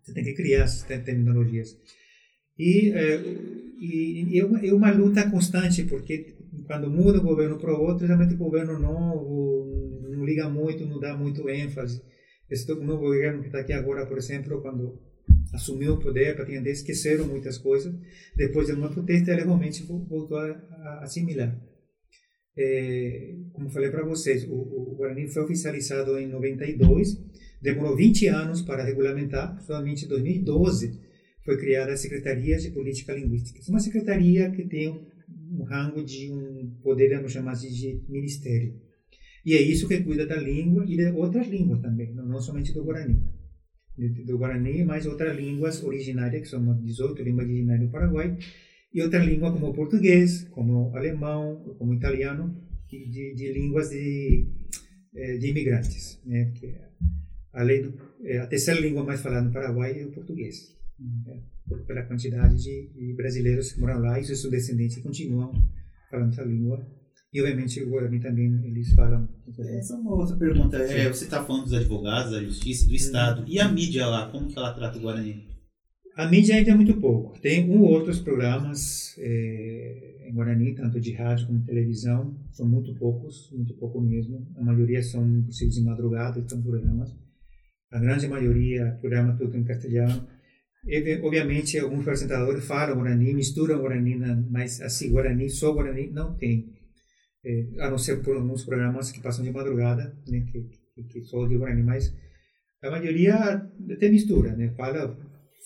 você 0.00 0.12
tem 0.12 0.22
que 0.22 0.34
criar 0.34 0.62
essas 0.62 0.84
terminologias. 1.02 1.76
E, 2.56 2.92
é, 2.92 3.24
e, 3.80 4.38
é, 4.38 4.74
uma, 4.74 4.90
luta 4.92 5.30
constante, 5.30 5.84
porque 5.84 6.36
quando 6.66 6.90
muda 6.90 7.18
o 7.18 7.22
governo 7.22 7.58
para 7.58 7.72
o 7.72 7.80
outro, 7.80 8.06
geralmente 8.06 8.34
o 8.34 8.38
governo 8.38 8.78
novo 8.78 10.04
não 10.10 10.24
liga 10.24 10.48
muito, 10.48 10.84
não 10.86 11.00
dá 11.00 11.16
muito 11.16 11.48
ênfase 11.48 12.02
este 12.50 12.74
novo 12.74 13.02
governo 13.02 13.40
que 13.40 13.46
está 13.46 13.60
aqui 13.60 13.72
agora, 13.72 14.04
por 14.04 14.18
exemplo, 14.18 14.60
quando 14.60 15.00
assumiu 15.54 15.94
o 15.94 15.98
poder, 15.98 16.34
praticamente 16.34 16.70
esqueceram 16.70 17.26
muitas 17.26 17.56
coisas. 17.58 17.94
Depois 18.36 18.66
de 18.66 18.72
uma 18.72 18.90
protesta, 18.90 19.30
ele 19.30 19.44
realmente 19.44 19.84
voltou 19.84 20.36
a, 20.36 20.50
a 20.50 21.00
assimilar. 21.04 21.56
É, 22.58 23.36
como 23.52 23.70
falei 23.70 23.90
para 23.90 24.04
vocês, 24.04 24.44
o, 24.44 24.52
o, 24.52 24.96
Guarani 24.96 25.28
foi 25.28 25.44
oficializado 25.44 26.18
em 26.18 26.26
92, 26.26 27.16
demorou 27.62 27.96
20 27.96 28.26
anos 28.26 28.62
para 28.62 28.84
regulamentar, 28.84 29.60
somente 29.62 30.04
em 30.04 30.08
2012 30.08 31.09
foi 31.44 31.56
criada 31.56 31.92
a 31.92 31.96
Secretaria 31.96 32.58
de 32.58 32.70
Política 32.70 33.12
Linguística. 33.12 33.60
É 33.60 33.70
uma 33.70 33.80
secretaria 33.80 34.50
que 34.50 34.64
tem 34.64 34.88
um, 34.88 35.62
rango 35.64 36.04
de 36.04 36.30
um, 36.30 36.76
poderíamos 36.82 37.32
chamar 37.32 37.54
de 37.54 38.02
ministério. 38.08 38.74
E 39.44 39.54
é 39.54 39.60
isso 39.60 39.88
que 39.88 40.02
cuida 40.02 40.26
da 40.26 40.36
língua 40.36 40.84
e 40.86 40.96
de 40.96 41.10
outras 41.12 41.48
línguas 41.48 41.80
também, 41.80 42.12
não, 42.14 42.40
somente 42.40 42.74
do 42.74 42.84
Guarani. 42.84 43.22
Do 44.26 44.38
Guarani, 44.38 44.84
mas 44.84 45.06
outras 45.06 45.36
línguas 45.36 45.82
originárias, 45.82 46.42
que 46.42 46.48
são 46.48 46.80
18 46.82 47.22
línguas 47.22 47.46
originárias 47.46 47.86
do 47.86 47.92
Paraguai, 47.92 48.36
e 48.92 49.02
outras 49.02 49.24
línguas 49.24 49.52
como 49.52 49.68
o 49.68 49.74
português, 49.74 50.46
como 50.50 50.90
o 50.90 50.96
alemão, 50.96 51.74
como 51.78 51.94
italiano, 51.94 52.54
de, 52.88 53.34
de 53.34 53.52
línguas 53.52 53.90
de, 53.90 54.46
eh, 55.14 55.38
de 55.38 55.48
imigrantes. 55.48 56.20
Né? 56.24 56.52
Que, 56.54 56.74
além 57.52 57.82
do, 57.82 57.94
é, 58.22 58.38
a 58.38 58.46
terceira 58.46 58.80
língua 58.80 59.04
mais 59.04 59.20
falada 59.20 59.46
no 59.46 59.52
Paraguai 59.52 60.00
é 60.00 60.04
o 60.04 60.10
português. 60.10 60.76
Né? 61.00 61.42
Pela 61.86 62.02
quantidade 62.02 62.56
de, 62.62 62.90
de 62.92 63.14
brasileiros 63.14 63.72
que 63.72 63.80
moram 63.80 64.00
lá 64.00 64.18
e 64.18 64.24
seus 64.24 64.50
descendentes 64.50 65.02
continuam 65.02 65.52
falando 66.10 66.32
essa 66.32 66.42
língua 66.42 66.84
e 67.32 67.40
obviamente 67.40 67.80
o 67.80 67.88
Guarani 67.88 68.18
também 68.18 68.60
eles 68.64 68.92
falam. 68.92 69.28
Essa 69.56 69.94
é 69.94 69.96
uma 69.96 70.14
outra 70.14 70.36
pergunta. 70.36 70.76
É, 70.78 71.08
você 71.08 71.24
está 71.24 71.44
falando 71.44 71.64
dos 71.64 71.74
advogados, 71.74 72.32
da 72.32 72.42
justiça, 72.42 72.88
do 72.88 72.94
Estado. 72.94 73.44
E 73.46 73.60
a 73.60 73.68
mídia 73.68 74.06
lá, 74.06 74.28
como 74.30 74.48
que 74.48 74.58
ela 74.58 74.74
trata 74.74 74.98
o 74.98 75.00
Guarani? 75.00 75.48
A 76.16 76.28
mídia 76.28 76.56
ainda 76.56 76.72
é 76.72 76.74
muito 76.74 76.94
pouco. 76.94 77.38
Tem 77.40 77.70
um 77.70 77.82
ou 77.82 77.92
outros 77.92 78.18
programas 78.18 79.14
é, 79.18 80.26
em 80.28 80.34
Guarani, 80.34 80.74
tanto 80.74 81.00
de 81.00 81.12
rádio 81.12 81.46
como 81.46 81.60
de 81.60 81.66
televisão. 81.66 82.36
São 82.50 82.66
muito 82.66 82.92
poucos, 82.96 83.48
muito 83.52 83.74
pouco 83.74 84.00
mesmo. 84.00 84.44
A 84.56 84.64
maioria 84.64 85.00
são 85.00 85.42
possíveis 85.42 85.76
de 85.76 85.82
madrugada, 85.82 86.44
são 86.48 86.60
programas. 86.60 87.14
A 87.92 88.00
grande 88.00 88.26
maioria, 88.26 88.98
programa 89.00 89.36
tudo 89.36 89.56
em 89.56 89.62
castelhano. 89.62 90.26
E, 90.84 91.20
obviamente, 91.22 91.78
alguns 91.78 92.00
apresentadores 92.00 92.64
falam 92.64 92.96
Guarani, 92.96 93.34
misturam 93.34 93.80
Guarani, 93.80 94.16
mas 94.50 94.80
assim, 94.80 95.10
Guarani, 95.10 95.50
só 95.50 95.72
Guarani, 95.72 96.10
não 96.10 96.34
tem 96.36 96.72
é, 97.44 97.66
a 97.80 97.90
não 97.90 97.98
ser 97.98 98.22
por 98.22 98.36
alguns 98.36 98.64
programas 98.64 99.10
que 99.10 99.20
passam 99.20 99.44
de 99.44 99.50
madrugada, 99.50 100.16
né, 100.26 100.40
que, 100.50 100.62
que, 100.94 101.02
que 101.04 101.24
só 101.24 101.46
de 101.46 101.56
Guarani, 101.56 101.82
mas 101.82 102.14
a 102.82 102.90
maioria 102.90 103.36
até 103.90 104.08
mistura, 104.08 104.54
né, 104.56 104.72
fala, 104.76 105.16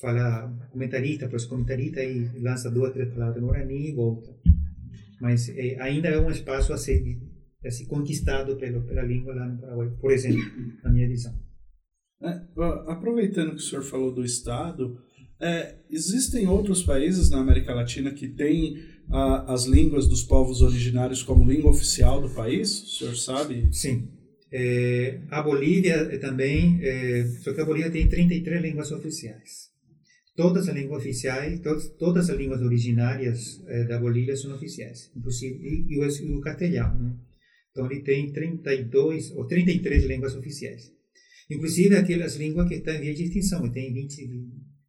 fala 0.00 0.52
comentarista, 0.70 1.28
pois 1.28 1.44
comentarista 1.46 2.02
e 2.02 2.28
lança 2.40 2.70
duas, 2.70 2.92
três 2.92 3.12
palavras 3.12 3.40
no 3.40 3.48
Guarani 3.48 3.90
e 3.90 3.94
volta. 3.94 4.34
Mas 5.20 5.48
é, 5.48 5.80
ainda 5.80 6.08
é 6.08 6.18
um 6.18 6.30
espaço 6.30 6.72
a 6.72 6.76
ser, 6.76 7.02
a 7.64 7.70
ser 7.70 7.86
conquistado 7.86 8.56
pelo, 8.56 8.82
pela 8.82 9.02
língua 9.02 9.34
lá 9.34 9.46
no 9.46 9.60
Paraguai, 9.60 9.90
por 10.00 10.10
exemplo, 10.10 10.42
na 10.82 10.90
minha 10.90 11.08
visão. 11.08 11.43
É, 12.24 12.40
aproveitando 12.86 13.50
que 13.50 13.56
o 13.56 13.60
senhor 13.60 13.82
falou 13.82 14.10
do 14.10 14.24
Estado, 14.24 14.98
é, 15.40 15.74
existem 15.90 16.46
outros 16.46 16.82
países 16.82 17.28
na 17.28 17.38
América 17.38 17.74
Latina 17.74 18.12
que 18.12 18.28
têm 18.28 18.78
a, 19.10 19.52
as 19.52 19.66
línguas 19.66 20.08
dos 20.08 20.22
povos 20.22 20.62
originários 20.62 21.22
como 21.22 21.48
língua 21.48 21.70
oficial 21.70 22.22
do 22.22 22.30
país? 22.30 22.82
O 22.82 22.86
senhor 22.86 23.16
sabe? 23.16 23.68
Sim. 23.70 24.08
É, 24.50 25.20
a 25.30 25.42
Bolívia 25.42 26.18
também, 26.18 26.78
é, 26.80 27.26
só 27.42 27.52
que 27.52 27.60
a 27.60 27.64
Bolívia 27.64 27.90
tem 27.90 28.08
33 28.08 28.62
línguas 28.62 28.90
oficiais. 28.90 29.74
Todas 30.36 30.68
as 30.68 30.74
línguas 30.74 31.02
oficiais, 31.02 31.60
todas, 31.60 31.88
todas 31.98 32.30
as 32.30 32.36
línguas 32.38 32.62
originárias 32.62 33.62
é, 33.66 33.84
da 33.84 33.98
Bolívia 33.98 34.36
são 34.36 34.54
oficiais, 34.54 35.10
inclusive 35.14 35.58
e, 35.62 35.94
e, 35.94 35.98
o, 35.98 36.38
o 36.38 36.40
castelhano. 36.40 37.02
Né? 37.02 37.16
Então 37.70 37.90
ele 37.90 38.00
tem 38.00 38.32
32 38.32 39.32
ou 39.32 39.46
33 39.46 40.04
línguas 40.06 40.34
oficiais. 40.34 40.94
Inclusive 41.50 41.96
aquelas 41.96 42.36
línguas 42.36 42.68
que 42.68 42.74
estão 42.74 42.94
em 42.94 43.00
via 43.00 43.14
de 43.14 43.24
extinção. 43.24 43.70
Tem 43.70 43.92
20, 43.92 44.30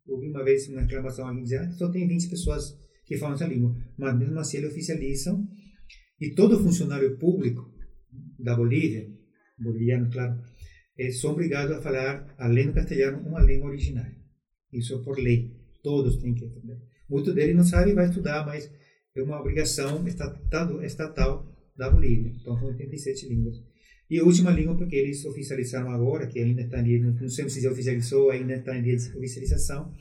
ouvi 0.08 0.30
uma 0.30 0.44
vez 0.44 0.68
uma 0.70 0.82
reclamação 0.82 1.28
alguém 1.28 1.44
dizer, 1.44 1.60
ah, 1.60 1.72
só 1.72 1.90
tem 1.90 2.08
20 2.08 2.30
pessoas 2.30 2.78
que 3.06 3.18
falam 3.18 3.36
essa 3.36 3.48
língua. 3.48 3.76
Mas 3.98 4.18
mesmo 4.18 4.40
assim 4.40 4.58
eles 4.58 4.72
oficializam 4.72 5.48
e 6.20 6.34
todo 6.34 6.64
funcionário 6.64 7.18
público 7.18 7.70
da 8.40 8.56
Bolívia, 8.56 9.08
boliviano, 9.60 10.10
claro, 10.10 10.42
é, 10.98 11.12
são 11.12 11.32
obrigados 11.32 11.76
a 11.76 11.82
falar, 11.82 12.34
além 12.38 12.68
do 12.68 12.74
castelhano, 12.74 13.20
uma 13.28 13.42
língua 13.42 13.70
originária. 13.70 14.16
Isso 14.72 14.96
é 14.96 15.04
por 15.04 15.20
lei. 15.20 15.54
Todos 15.84 16.18
têm 16.18 16.34
que 16.34 16.46
aprender. 16.46 16.82
Muitos 17.10 17.36
deles 17.36 17.56
não 17.56 17.64
sabem 17.64 17.94
vai 17.94 18.08
estudar, 18.08 18.46
mas 18.46 18.72
é 19.16 19.22
uma 19.22 19.40
obrigação 19.40 20.06
estatal 20.08 21.46
da 21.76 21.90
Bolívia. 21.90 22.34
Então, 22.40 22.58
são 22.58 22.70
87 22.70 23.28
línguas. 23.28 23.58
E 24.10 24.20
a 24.20 24.24
última 24.24 24.52
língua, 24.52 24.78
porque 24.78 24.96
eles 24.96 25.26
oficializaram 25.26 25.90
agora, 25.90 26.28
que 26.28 26.40
ainda 26.40 26.62
está 26.62 26.80
em 26.80 27.00
não 27.00 27.30
sei 27.30 27.50
se 27.50 27.62
já 27.62 27.72
oficializou, 27.72 28.30
ainda 28.30 28.56
está 28.56 28.78
em 28.78 28.84
dia 28.84 28.96
de 28.96 29.18
oficialização, 29.18 29.92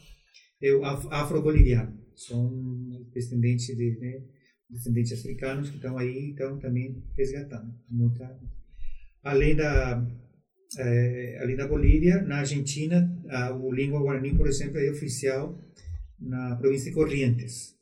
é 0.60 0.72
o 0.74 0.84
afro-boliviano. 0.84 1.98
São 2.14 3.08
descendentes 3.12 3.66
de 3.66 3.98
né, 3.98 4.22
descendentes 4.68 5.12
africanos 5.12 5.70
que 5.70 5.76
estão 5.76 5.98
aí 5.98 6.30
então 6.30 6.58
também 6.58 7.02
resgatando. 7.16 7.74
Muita 7.88 8.38
além 9.22 9.56
da 9.56 10.06
é, 10.78 11.38
além 11.42 11.56
da 11.56 11.68
Bolívia 11.68 12.22
na 12.22 12.38
Argentina 12.38 12.98
a, 13.28 13.54
o 13.54 13.72
língua 13.72 14.00
guarani 14.00 14.34
por 14.36 14.46
exemplo 14.46 14.78
é 14.78 14.90
oficial 14.90 15.58
na 16.18 16.56
província 16.56 16.90
de 16.90 16.94
Corrientes. 16.94 17.74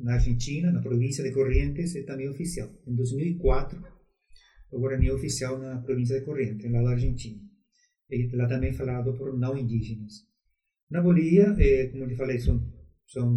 Na 0.00 0.14
Argentina 0.14 0.70
na 0.70 0.80
província 0.80 1.22
de 1.22 1.32
Corrientes 1.32 1.94
é 1.94 2.02
também 2.02 2.28
oficial. 2.28 2.70
Em 2.86 2.94
2004 2.94 3.91
o 4.72 4.80
guarani 4.80 5.08
é 5.08 5.12
oficial 5.12 5.58
na 5.58 5.78
província 5.78 6.18
de 6.18 6.24
Corrientes 6.24 6.70
lá 6.70 6.82
na 6.82 6.90
Argentina 6.90 7.40
e 8.10 8.28
lá 8.34 8.46
também 8.46 8.72
falado 8.72 9.16
por 9.16 9.38
não 9.38 9.56
indígenas 9.56 10.26
na 10.90 11.00
Bolívia, 11.00 11.54
é, 11.58 11.86
como 11.86 12.04
eu 12.04 12.16
falei, 12.16 12.38
são 12.38 12.60
são, 13.12 13.30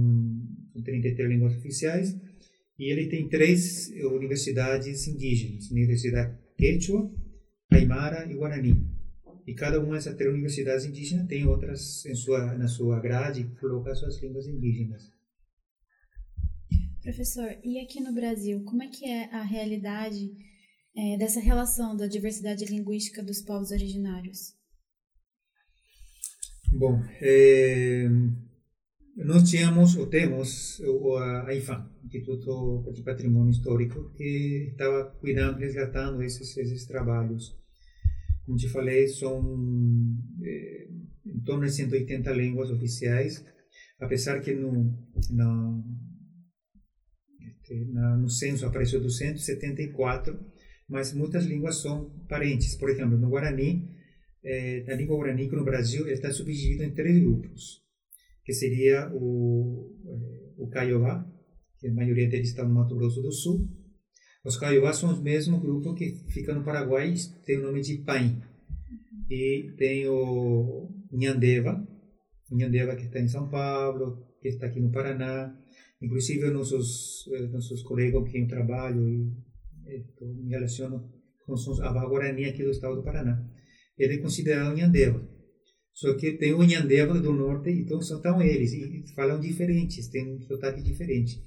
são 0.73 0.81
33 0.83 1.29
línguas 1.29 1.55
oficiais, 1.57 2.15
e 2.77 2.91
ele 2.91 3.07
tem 3.07 3.27
três 3.27 3.89
universidades 3.89 5.07
indígenas, 5.07 5.69
Universidade 5.71 6.37
Quechua, 6.57 7.11
Aymara 7.71 8.29
e 8.29 8.35
Guarani. 8.35 8.75
e 9.47 9.53
cada 9.53 9.79
uma 9.79 9.95
dessas 9.95 10.15
três 10.15 10.33
universidades 10.33 10.85
indígenas 10.85 11.27
tem 11.27 11.45
outras 11.45 12.05
em 12.05 12.15
sua, 12.15 12.57
na 12.57 12.67
sua 12.67 12.99
grade, 12.99 13.49
coloca 13.59 13.95
suas 13.95 14.21
línguas 14.21 14.47
indígenas. 14.47 15.13
Professor, 17.01 17.55
e 17.63 17.79
aqui 17.79 18.01
no 18.01 18.13
Brasil, 18.13 18.63
como 18.63 18.81
é 18.83 18.87
que 18.87 19.05
é 19.05 19.25
a 19.33 19.43
realidade 19.43 20.31
é, 20.95 21.17
dessa 21.17 21.39
relação 21.39 21.95
da 21.95 22.07
diversidade 22.07 22.65
linguística 22.65 23.21
dos 23.21 23.41
povos 23.41 23.71
originários? 23.71 24.55
Bom, 26.71 27.01
é, 27.21 28.07
nós 29.15 29.49
tínhamos, 29.49 29.95
ou 29.95 30.07
temos, 30.07 30.81
a 31.45 31.53
IFAM, 31.53 31.89
Instituto 32.03 32.91
de 32.93 33.01
Patrimônio 33.01 33.51
Histórico, 33.51 34.11
que 34.13 34.69
estava 34.71 35.05
cuidando, 35.19 35.59
resgatando 35.59 36.21
esses, 36.21 36.55
esses 36.57 36.85
trabalhos. 36.85 37.57
Como 38.45 38.57
te 38.57 38.67
falei, 38.67 39.07
são 39.07 39.41
é, 40.43 40.87
em 41.25 41.39
torno 41.43 41.65
de 41.65 41.71
180 41.71 42.31
línguas 42.31 42.69
oficiais, 42.69 43.45
apesar 43.99 44.39
que 44.41 44.53
no, 44.53 44.93
na, 45.31 45.83
na, 47.93 48.17
no 48.17 48.29
censo 48.29 48.65
apareceu 48.65 49.01
274, 49.01 50.37
mas 50.87 51.13
muitas 51.13 51.45
línguas 51.45 51.81
são 51.81 52.09
parentes. 52.27 52.75
Por 52.75 52.89
exemplo, 52.89 53.17
no 53.17 53.29
Guarani, 53.29 53.89
é, 54.43 54.83
na 54.83 54.95
língua 54.95 55.15
guarani 55.15 55.47
no 55.47 55.63
Brasil, 55.63 56.07
está 56.07 56.31
subdividido 56.31 56.83
em 56.83 56.93
três 56.93 57.19
grupos, 57.19 57.81
que 58.43 58.53
seria 58.53 59.09
o, 59.13 59.91
é, 60.07 60.53
o 60.57 60.67
Caiová, 60.69 61.25
que 61.79 61.87
a 61.87 61.93
maioria 61.93 62.29
deles 62.29 62.49
está 62.49 62.63
no 62.63 62.73
Mato 62.73 62.95
Grosso 62.95 63.21
do 63.21 63.31
Sul. 63.31 63.67
Os 64.43 64.57
Caiová 64.57 64.93
são 64.93 65.11
os 65.11 65.21
mesmos 65.21 65.59
grupos 65.61 65.97
que 65.97 66.11
ficam 66.31 66.55
no 66.55 66.63
Paraguai, 66.63 67.13
tem 67.45 67.57
o 67.57 67.63
nome 67.63 67.81
de 67.81 67.97
Paim. 67.99 68.41
E 69.27 69.73
tem 69.77 70.07
o 70.07 70.89
Nhandeva, 71.11 71.83
Nhandeva 72.51 72.95
que 72.95 73.05
está 73.05 73.19
em 73.19 73.27
São 73.27 73.49
Paulo, 73.49 74.23
que 74.39 74.49
está 74.49 74.67
aqui 74.67 74.79
no 74.79 74.91
Paraná, 74.91 75.51
Inclusive, 76.01 76.51
nossos, 76.51 77.27
eh, 77.33 77.47
nossos 77.47 77.81
colegas 77.83 78.21
com 78.21 78.29
quem 78.29 78.43
eu 78.43 78.47
trabalho 78.47 79.07
e 79.07 79.33
eu 79.87 80.33
me 80.33 80.49
relaciono 80.49 81.11
com 81.45 81.53
a 81.53 82.05
Guarani 82.07 82.45
aqui 82.45 82.63
do 82.63 82.71
estado 82.71 82.95
do 82.95 83.03
Paraná. 83.03 83.47
Ele 83.97 84.15
é 84.15 84.17
considerado 84.17 84.75
Nhandeva. 84.75 85.27
Só 85.93 86.13
que 86.15 86.33
tem 86.33 86.53
o 86.53 86.63
Nhandeva 86.63 87.19
do 87.19 87.31
norte, 87.31 87.69
então 87.69 88.01
são 88.01 88.21
tão 88.21 88.41
eles, 88.41 88.73
e 88.73 89.05
falam 89.15 89.39
diferentes, 89.39 90.09
tem 90.09 90.35
um 90.35 90.41
sotaque 90.41 90.81
diferente. 90.81 91.41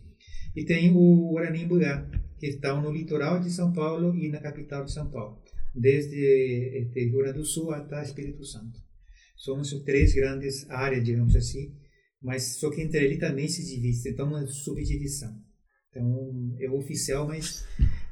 E 0.57 0.64
tem 0.64 0.90
o 0.90 1.33
Guarani 1.33 1.66
Bugá, 1.66 2.09
que 2.38 2.47
está 2.47 2.80
no 2.80 2.90
litoral 2.90 3.40
de 3.40 3.50
São 3.50 3.73
Paulo 3.73 4.16
e 4.16 4.30
na 4.30 4.40
capital 4.40 4.85
de 4.85 4.92
São 4.92 5.11
Paulo, 5.11 5.42
desde 5.75 6.16
este, 6.16 7.04
Rio 7.04 7.18
Grande 7.18 7.38
do 7.38 7.45
Sul 7.45 7.73
até 7.73 8.02
Espírito 8.02 8.45
Santo. 8.45 8.80
As 9.37 9.71
três 9.85 10.14
grandes 10.14 10.68
áreas, 10.71 11.04
digamos 11.04 11.37
assim, 11.37 11.75
mas 12.23 12.59
só 12.59 12.71
que 12.71 12.80
entre 12.80 13.04
ele 13.04 13.18
também 13.18 13.49
se 13.49 13.64
divide, 13.64 14.09
então 14.09 14.28
uma 14.28 14.47
subdivisão. 14.47 15.40
Então 15.90 16.57
é 16.59 16.71
oficial, 16.71 17.26
mas 17.26 17.64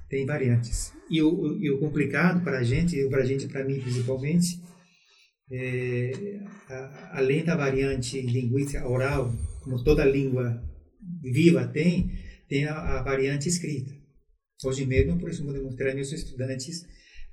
tem 0.08 0.26
variantes. 0.26 0.92
E 1.10 1.22
o, 1.22 1.56
e 1.58 1.70
o 1.70 1.78
complicado 1.78 2.42
para 2.42 2.58
a 2.58 2.62
gente, 2.62 3.08
para 3.08 3.22
a 3.22 3.24
gente, 3.24 3.46
para 3.48 3.64
mim 3.64 3.80
principalmente, 3.80 4.60
é, 5.50 6.40
a, 6.68 7.18
além 7.18 7.44
da 7.44 7.56
variante 7.56 8.20
linguística 8.20 8.86
oral, 8.86 9.32
como 9.62 9.82
toda 9.82 10.04
língua 10.04 10.62
viva 11.22 11.66
tem, 11.66 12.10
tem 12.48 12.66
a, 12.66 12.98
a 12.98 13.02
variante 13.02 13.48
escrita. 13.48 13.92
Hoje 14.64 14.86
mesmo, 14.86 15.28
isso, 15.28 15.44
vou 15.44 15.52
demonstrar 15.52 15.94
meus 15.94 16.12
estudantes 16.12 16.86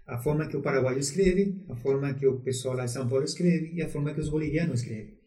a 0.06 0.18
forma 0.18 0.48
que 0.48 0.58
o 0.58 0.62
paraguaio 0.62 1.00
escreve, 1.00 1.64
a 1.70 1.76
forma 1.78 2.14
que 2.14 2.28
o 2.28 2.42
pessoal 2.42 2.76
lá 2.76 2.86
de 2.86 2.92
São 2.92 3.08
Paulo 3.08 3.24
escreve 3.24 3.72
e 3.74 3.82
a 3.82 3.88
forma 3.88 4.14
que 4.14 4.20
os 4.20 4.30
bolivianos 4.30 4.82
escrevem 4.82 5.24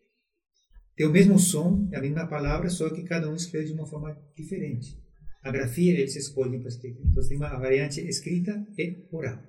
tem 0.97 1.07
o 1.07 1.11
mesmo 1.11 1.39
som, 1.39 1.87
a 1.95 2.01
mesma 2.01 2.27
palavra, 2.27 2.71
só 2.71 2.89
que 2.89 3.03
cada 3.03 3.29
um 3.29 3.35
escreve 3.35 3.67
de 3.67 3.73
uma 3.75 3.87
forma 3.87 4.19
diferente. 4.35 4.99
A 5.47 5.53
grafia 5.53 5.93
eles 5.93 6.17
escolhem 6.17 6.59
para 6.59 6.69
escrever. 6.69 7.01
Então 7.05 7.27
tem 7.29 7.37
uma 7.37 7.57
variante 7.57 8.01
escrita 8.01 8.67
e 8.77 9.07
oral. 9.13 9.41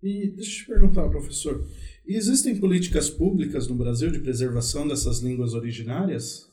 E 0.00 0.30
deixa 0.30 0.50
eu 0.50 0.64
te 0.64 0.66
perguntar, 0.66 1.08
professor, 1.08 1.66
existem 2.06 2.56
políticas 2.56 3.10
públicas 3.10 3.66
no 3.66 3.74
Brasil 3.74 4.12
de 4.12 4.20
preservação 4.20 4.86
dessas 4.86 5.18
línguas 5.18 5.54
originárias? 5.54 6.48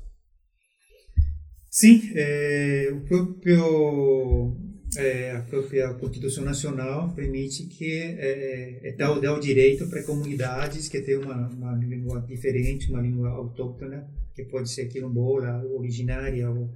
Sim, 1.70 2.12
é, 2.16 2.90
o 2.92 3.02
próprio 3.02 4.58
é, 4.98 5.32
a 5.34 5.42
própria 5.44 5.94
Constituição 5.94 6.44
Nacional 6.44 7.14
permite 7.14 7.68
que 7.68 7.92
é, 7.92 8.80
é, 8.82 8.92
dá, 8.94 9.14
dá 9.20 9.36
o 9.36 9.40
direito 9.40 9.88
para 9.88 10.02
comunidades 10.02 10.90
que 10.90 11.02
têm 11.02 11.18
uma, 11.18 11.48
uma 11.50 11.76
língua 11.76 12.22
diferente, 12.22 12.90
uma 12.90 13.02
língua 13.02 13.30
autóctona, 13.30 14.10
que 14.34 14.44
pode 14.46 14.72
ser 14.72 14.88
quilombola, 14.88 15.64
originária, 15.66 16.50
ou, 16.50 16.72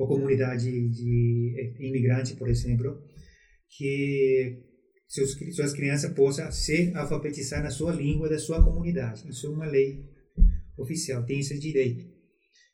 ou 0.00 0.08
comunidade 0.08 0.88
de 0.88 1.54
é, 1.58 1.86
imigrante, 1.86 2.34
por 2.34 2.48
exemplo, 2.48 2.98
que 3.68 4.62
seus, 5.06 5.36
suas 5.54 5.74
crianças 5.74 6.12
possam 6.14 6.50
se 6.50 6.90
alfabetizar 6.94 7.62
na 7.62 7.70
sua 7.70 7.92
língua 7.92 8.28
da 8.28 8.38
sua 8.38 8.64
comunidade. 8.64 9.28
Isso 9.28 9.46
é 9.46 9.50
uma 9.50 9.66
lei 9.66 10.06
oficial, 10.78 11.24
tem 11.26 11.40
esse 11.40 11.58
direito. 11.58 12.04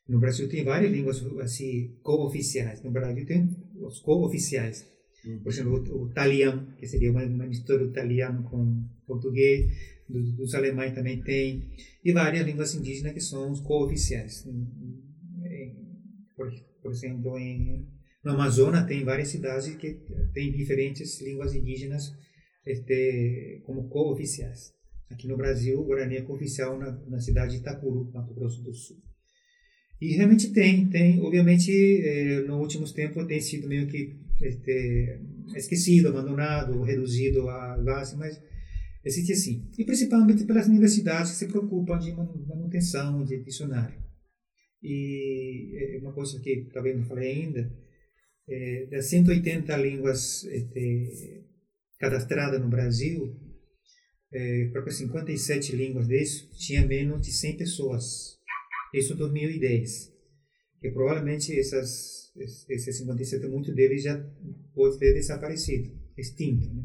No 0.07 0.19
Brasil 0.19 0.47
tem 0.47 0.63
várias 0.63 0.89
línguas 0.89 1.21
assim 1.41 1.97
co-oficiais. 2.01 2.81
No 2.81 2.91
Brasil 2.91 3.25
tem 3.25 3.49
os 3.75 3.99
co-oficiais. 3.99 4.87
Uhum. 5.25 5.39
Por 5.43 5.51
exemplo, 5.51 5.73
o, 5.73 6.03
o 6.03 6.09
italiano, 6.09 6.73
que 6.77 6.87
seria 6.87 7.11
uma, 7.11 7.25
uma 7.25 7.45
mistura 7.45 7.79
do 7.79 7.89
italiano 7.89 8.43
com 8.49 8.85
português, 9.05 9.69
do, 10.07 10.23
dos 10.37 10.55
alemães 10.55 10.95
também 10.95 11.21
tem, 11.21 11.69
e 12.05 12.13
várias 12.13 12.45
línguas 12.45 12.73
indígenas 12.73 13.11
que 13.11 13.19
são 13.19 13.51
os 13.51 13.59
co-oficiais. 13.59 14.47
Por, 16.87 16.93
exemplo, 16.93 17.37
em, 17.37 17.85
no 18.23 18.31
Amazonas 18.31 18.87
tem 18.87 19.03
várias 19.03 19.27
cidades 19.27 19.75
que 19.75 19.99
têm 20.33 20.53
diferentes 20.53 21.19
línguas 21.19 21.53
indígenas 21.53 22.13
este, 22.65 23.61
como 23.65 23.89
co-oficiais. 23.89 24.71
Aqui 25.09 25.27
no 25.27 25.35
Brasil, 25.35 25.77
o 25.77 25.83
Guarani 25.83 26.15
é 26.15 26.21
co-oficial 26.21 26.79
na, 26.79 26.91
na 27.09 27.19
cidade 27.19 27.51
de 27.51 27.57
Itacuru, 27.57 28.09
Mato 28.13 28.33
Grosso 28.33 28.63
do 28.63 28.73
Sul. 28.73 28.95
E 29.99 30.15
realmente 30.15 30.53
tem, 30.53 30.87
tem. 30.87 31.19
Obviamente, 31.19 31.71
eh, 31.71 32.45
nos 32.47 32.57
últimos 32.57 32.93
tempos 32.93 33.27
tem 33.27 33.41
sido 33.41 33.67
meio 33.67 33.85
que 33.87 34.15
este, 34.41 35.19
esquecido, 35.57 36.07
abandonado, 36.07 36.83
reduzido 36.83 37.49
a 37.49 37.77
base, 37.77 38.15
mas 38.15 38.41
existe 39.03 39.35
sim. 39.35 39.69
E 39.77 39.83
principalmente 39.83 40.45
pelas 40.45 40.67
universidades 40.67 41.31
que 41.31 41.37
se 41.37 41.47
preocupam 41.47 41.99
de 41.99 42.13
manutenção 42.13 43.25
de 43.25 43.43
dicionário. 43.43 44.06
E 44.81 45.95
é 45.95 45.99
uma 45.99 46.13
coisa 46.13 46.39
que 46.39 46.69
talvez 46.73 46.95
não 46.95 47.05
falei 47.05 47.31
ainda, 47.31 47.71
é, 48.47 48.85
das 48.91 49.05
180 49.07 49.75
línguas 49.77 50.43
este, 50.45 51.43
cadastradas 51.99 52.61
no 52.61 52.69
Brasil, 52.69 53.35
é, 54.31 54.69
para 54.71 54.89
57 54.89 55.75
línguas 55.75 56.07
disso, 56.07 56.49
tinha 56.51 56.85
menos 56.85 57.21
de 57.21 57.31
100 57.31 57.57
pessoas 57.57 58.37
isso 58.93 59.13
em 59.13 59.17
2010. 59.17 60.13
Que 60.79 60.91
provavelmente 60.91 61.57
essas, 61.57 62.31
esses 62.69 62.97
57, 62.97 63.47
muito 63.47 63.73
deles 63.73 64.03
já 64.03 64.17
pode 64.73 64.99
ter 64.99 65.13
desaparecido, 65.13 65.91
extinto. 66.17 66.71
Né? 66.73 66.83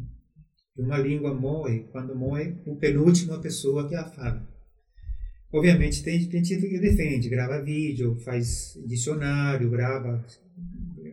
E 0.77 0.83
uma 0.83 0.99
língua 0.99 1.35
morre 1.35 1.85
quando 1.93 2.17
morre 2.17 2.57
o 2.65 2.77
penúltima 2.77 3.41
pessoa 3.41 3.89
que 3.89 3.95
a 3.95 4.05
fala. 4.05 4.52
Obviamente 5.53 6.03
tem, 6.03 6.19
gente 6.19 6.57
que 6.57 6.79
defende, 6.79 7.29
grava 7.29 7.63
vídeo, 7.63 8.17
faz 8.25 8.79
dicionário, 8.87 9.69
grava, 9.69 10.25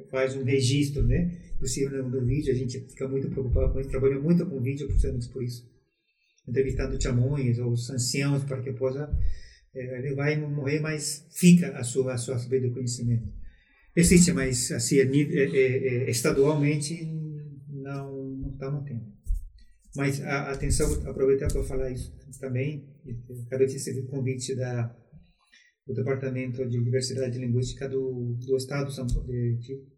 faz 0.09 0.35
um 0.35 0.43
registro, 0.43 1.05
né? 1.05 1.37
Inclusive 1.55 1.89
no 1.97 2.25
vídeo 2.25 2.53
a 2.53 2.55
gente 2.55 2.79
fica 2.79 3.07
muito 3.07 3.29
preocupado 3.29 3.73
com 3.73 3.81
isso, 3.81 3.89
trabalha 3.89 4.17
muito 4.17 4.45
com 4.45 4.61
vídeo 4.61 4.89
justamente 4.89 5.27
por 5.29 5.43
isso. 5.43 5.69
Entrevistando 6.47 7.01
chamões 7.01 7.59
ou 7.59 7.73
anciãos 7.73 8.43
para 8.45 8.61
que 8.61 8.71
possa 8.71 9.11
é, 9.75 9.99
ele 9.99 10.15
vai 10.15 10.35
morrer, 10.37 10.79
mas 10.79 11.27
fica 11.31 11.77
a 11.77 11.83
sua, 11.83 12.13
a 12.13 12.17
sua 12.17 12.39
saber 12.39 12.61
do 12.61 12.73
conhecimento. 12.73 13.27
Existe, 13.95 14.31
mas 14.31 14.71
assim, 14.71 14.99
é, 14.99 15.03
é, 15.03 16.09
estadualmente 16.09 17.05
não, 17.67 18.37
não 18.37 18.51
está 18.51 18.71
mantendo. 18.71 19.05
Mas 19.95 20.21
a, 20.21 20.51
atenção, 20.51 20.91
aproveitar 21.09 21.47
para 21.51 21.63
falar 21.63 21.91
isso 21.91 22.13
também, 22.39 22.87
acabei 23.47 23.67
de 23.67 23.73
receber 23.73 24.03
convite 24.03 24.55
da, 24.55 24.95
do 25.85 25.93
Departamento 25.93 26.65
de 26.67 26.83
Diversidade 26.83 27.39
Linguística 27.39 27.89
do, 27.89 28.37
do 28.45 28.55
Estado 28.55 28.91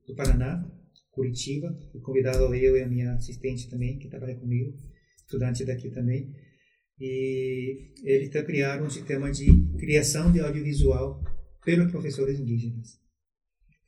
do 0.07 0.15
Paraná, 0.15 0.65
Curitiba, 1.11 1.77
fui 1.91 1.99
convidado 2.01 2.55
eu 2.55 2.77
e 2.77 2.81
a 2.81 2.87
minha 2.87 3.13
assistente 3.15 3.69
também, 3.69 3.99
que 3.99 4.07
trabalha 4.07 4.35
comigo, 4.35 4.73
estudante 5.17 5.65
daqui 5.65 5.89
também, 5.89 6.33
e 6.97 7.91
ele 8.03 8.25
está 8.25 8.43
criando 8.43 8.85
um 8.85 8.89
sistema 8.89 9.29
de 9.29 9.45
criação 9.77 10.31
de 10.31 10.39
audiovisual 10.39 11.21
pelos 11.65 11.91
professores 11.91 12.39
indígenas. 12.39 13.00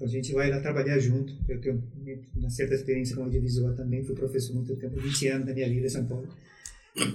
A 0.04 0.08
gente 0.08 0.34
vai 0.34 0.50
lá 0.50 0.60
trabalhar 0.60 1.00
junto. 1.00 1.34
Eu 1.48 1.60
tenho 1.62 1.84
uma 2.36 2.50
certa 2.50 2.76
experiência 2.76 3.16
com 3.16 3.24
audiovisual 3.24 3.76
também, 3.76 4.04
fui 4.04 4.16
professor 4.16 4.56
muito 4.56 4.76
tempo, 4.76 5.00
20 5.00 5.28
anos 5.28 5.48
da 5.48 5.54
minha 5.54 5.70
vida 5.70 5.86
em 5.86 5.90
São 5.90 6.06
Paulo. 6.06 6.28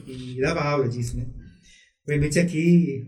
e 0.07 0.41
dava 0.41 0.61
aula 0.61 0.89
disso, 0.89 1.17
né? 1.17 1.27
Obviamente 2.03 2.39
aqui 2.39 3.07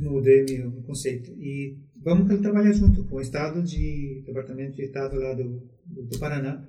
mudei 0.00 0.44
meu 0.58 0.82
conceito 0.82 1.30
e 1.32 1.76
vamos 2.02 2.40
trabalhar 2.40 2.72
junto 2.72 3.04
com 3.04 3.16
o 3.16 3.20
Estado 3.20 3.62
de 3.62 4.22
Departamento 4.26 4.76
de 4.76 4.82
Estado 4.82 5.16
lá 5.16 5.34
do, 5.34 5.62
do, 5.86 6.02
do 6.06 6.18
Paraná 6.18 6.66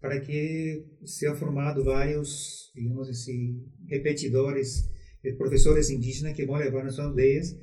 para 0.00 0.18
que 0.20 0.86
sejam 1.04 1.36
formados 1.36 1.84
vários, 1.84 2.72
digamos 2.74 3.08
assim, 3.08 3.62
repetidores, 3.86 4.88
professores 5.36 5.90
indígenas 5.90 6.34
que 6.34 6.46
vão 6.46 6.56
levar 6.56 6.84
nas 6.84 6.94
suas 6.94 7.08
aldeias 7.08 7.58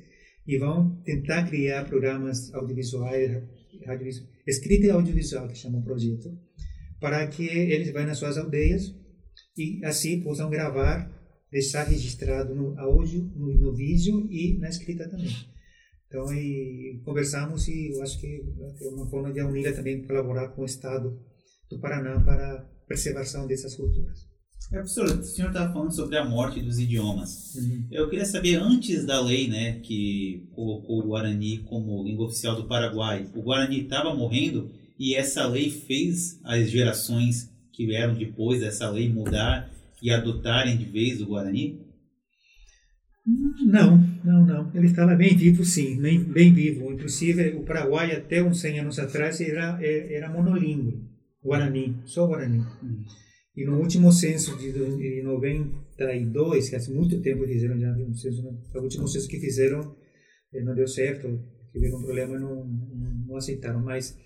e 0.46 0.56
vão 0.56 0.96
tentar 1.02 1.48
criar 1.48 1.84
programas 1.84 2.54
audiovisuais, 2.54 3.42
audiovisual, 3.86 4.28
escrita 4.46 4.86
e 4.86 4.90
audiovisual, 4.90 5.48
que 5.48 5.56
chama 5.56 5.78
o 5.78 5.82
projeto, 5.82 6.38
para 7.00 7.26
que 7.26 7.46
eles 7.46 7.92
vão 7.92 8.04
nas 8.04 8.18
suas 8.18 8.36
aldeias 8.36 8.94
e 9.56 9.84
assim 9.84 10.20
possam 10.22 10.50
gravar, 10.50 11.10
deixar 11.50 11.84
registrado 11.84 12.54
no 12.54 12.78
áudio, 12.78 13.22
no, 13.34 13.52
no 13.54 13.74
vídeo 13.74 14.26
e 14.30 14.58
na 14.58 14.68
escrita 14.68 15.08
também. 15.08 15.34
Então, 16.06 16.32
e 16.32 17.00
conversamos 17.04 17.68
e 17.68 17.92
eu 17.94 18.02
acho 18.02 18.18
que 18.18 18.26
é 18.26 18.88
uma 18.88 19.08
forma 19.10 19.32
de 19.32 19.40
a 19.40 19.46
Unila 19.46 19.72
também 19.72 20.06
colaborar 20.06 20.48
com 20.48 20.62
o 20.62 20.66
Estado 20.66 21.20
do 21.68 21.78
Paraná 21.80 22.18
para 22.24 22.54
a 22.54 22.64
preservação 22.86 23.46
dessas 23.46 23.76
culturas. 23.76 24.27
É, 24.70 24.76
professor, 24.76 25.04
o 25.06 25.22
senhor 25.22 25.48
estava 25.48 25.72
falando 25.72 25.94
sobre 25.94 26.18
a 26.18 26.24
morte 26.24 26.60
dos 26.60 26.78
idiomas. 26.78 27.54
Uhum. 27.54 27.86
Eu 27.90 28.08
queria 28.08 28.26
saber, 28.26 28.56
antes 28.56 29.06
da 29.06 29.20
lei 29.20 29.48
né, 29.48 29.80
que 29.80 30.46
colocou 30.52 31.00
o 31.00 31.08
Guarani 31.08 31.58
como 31.58 32.04
língua 32.04 32.26
oficial 32.26 32.54
do 32.54 32.66
Paraguai, 32.66 33.26
o 33.34 33.42
Guarani 33.42 33.80
estava 33.80 34.14
morrendo 34.14 34.70
e 34.98 35.14
essa 35.14 35.46
lei 35.46 35.70
fez 35.70 36.38
as 36.44 36.70
gerações 36.70 37.50
que 37.72 37.86
vieram 37.86 38.14
depois 38.14 38.60
dessa 38.60 38.90
lei 38.90 39.08
mudar 39.08 39.70
e 40.02 40.10
adotarem 40.10 40.76
de 40.76 40.84
vez 40.84 41.20
o 41.22 41.26
Guarani? 41.26 41.80
Não, 43.64 43.98
não, 44.24 44.44
não. 44.44 44.70
Ele 44.74 44.86
estava 44.86 45.14
bem 45.14 45.36
vivo, 45.36 45.64
sim, 45.64 46.00
bem, 46.00 46.22
bem 46.24 46.52
vivo. 46.52 46.90
Inclusive, 46.92 47.50
o 47.50 47.62
Paraguai, 47.62 48.12
até 48.12 48.42
uns 48.42 48.60
100 48.60 48.80
anos 48.80 48.98
atrás, 48.98 49.40
era, 49.40 49.78
era 49.82 50.30
monolíngue. 50.30 51.04
Guarani, 51.42 51.96
só 52.04 52.26
Guarani. 52.26 52.64
Hum. 52.82 53.04
E 53.58 53.64
no 53.64 53.76
último 53.76 54.12
censo 54.12 54.56
de 54.56 55.20
92, 55.20 56.68
que 56.68 56.76
há 56.76 56.90
muito 56.90 57.20
tempo 57.20 57.44
fizeram 57.44 57.76
já 57.76 57.92
um 57.92 58.14
censo, 58.14 58.40
o 58.72 58.78
último 58.80 59.08
censo 59.08 59.26
que 59.26 59.40
fizeram 59.40 59.96
eh, 60.54 60.62
não 60.62 60.76
deu 60.76 60.86
certo, 60.86 61.26
tiveram 61.72 61.98
um 61.98 62.02
problema 62.04 62.36
e 62.36 62.38
não, 62.38 62.64
não, 62.64 63.14
não 63.26 63.36
aceitaram. 63.36 63.82
Mas 63.82 64.16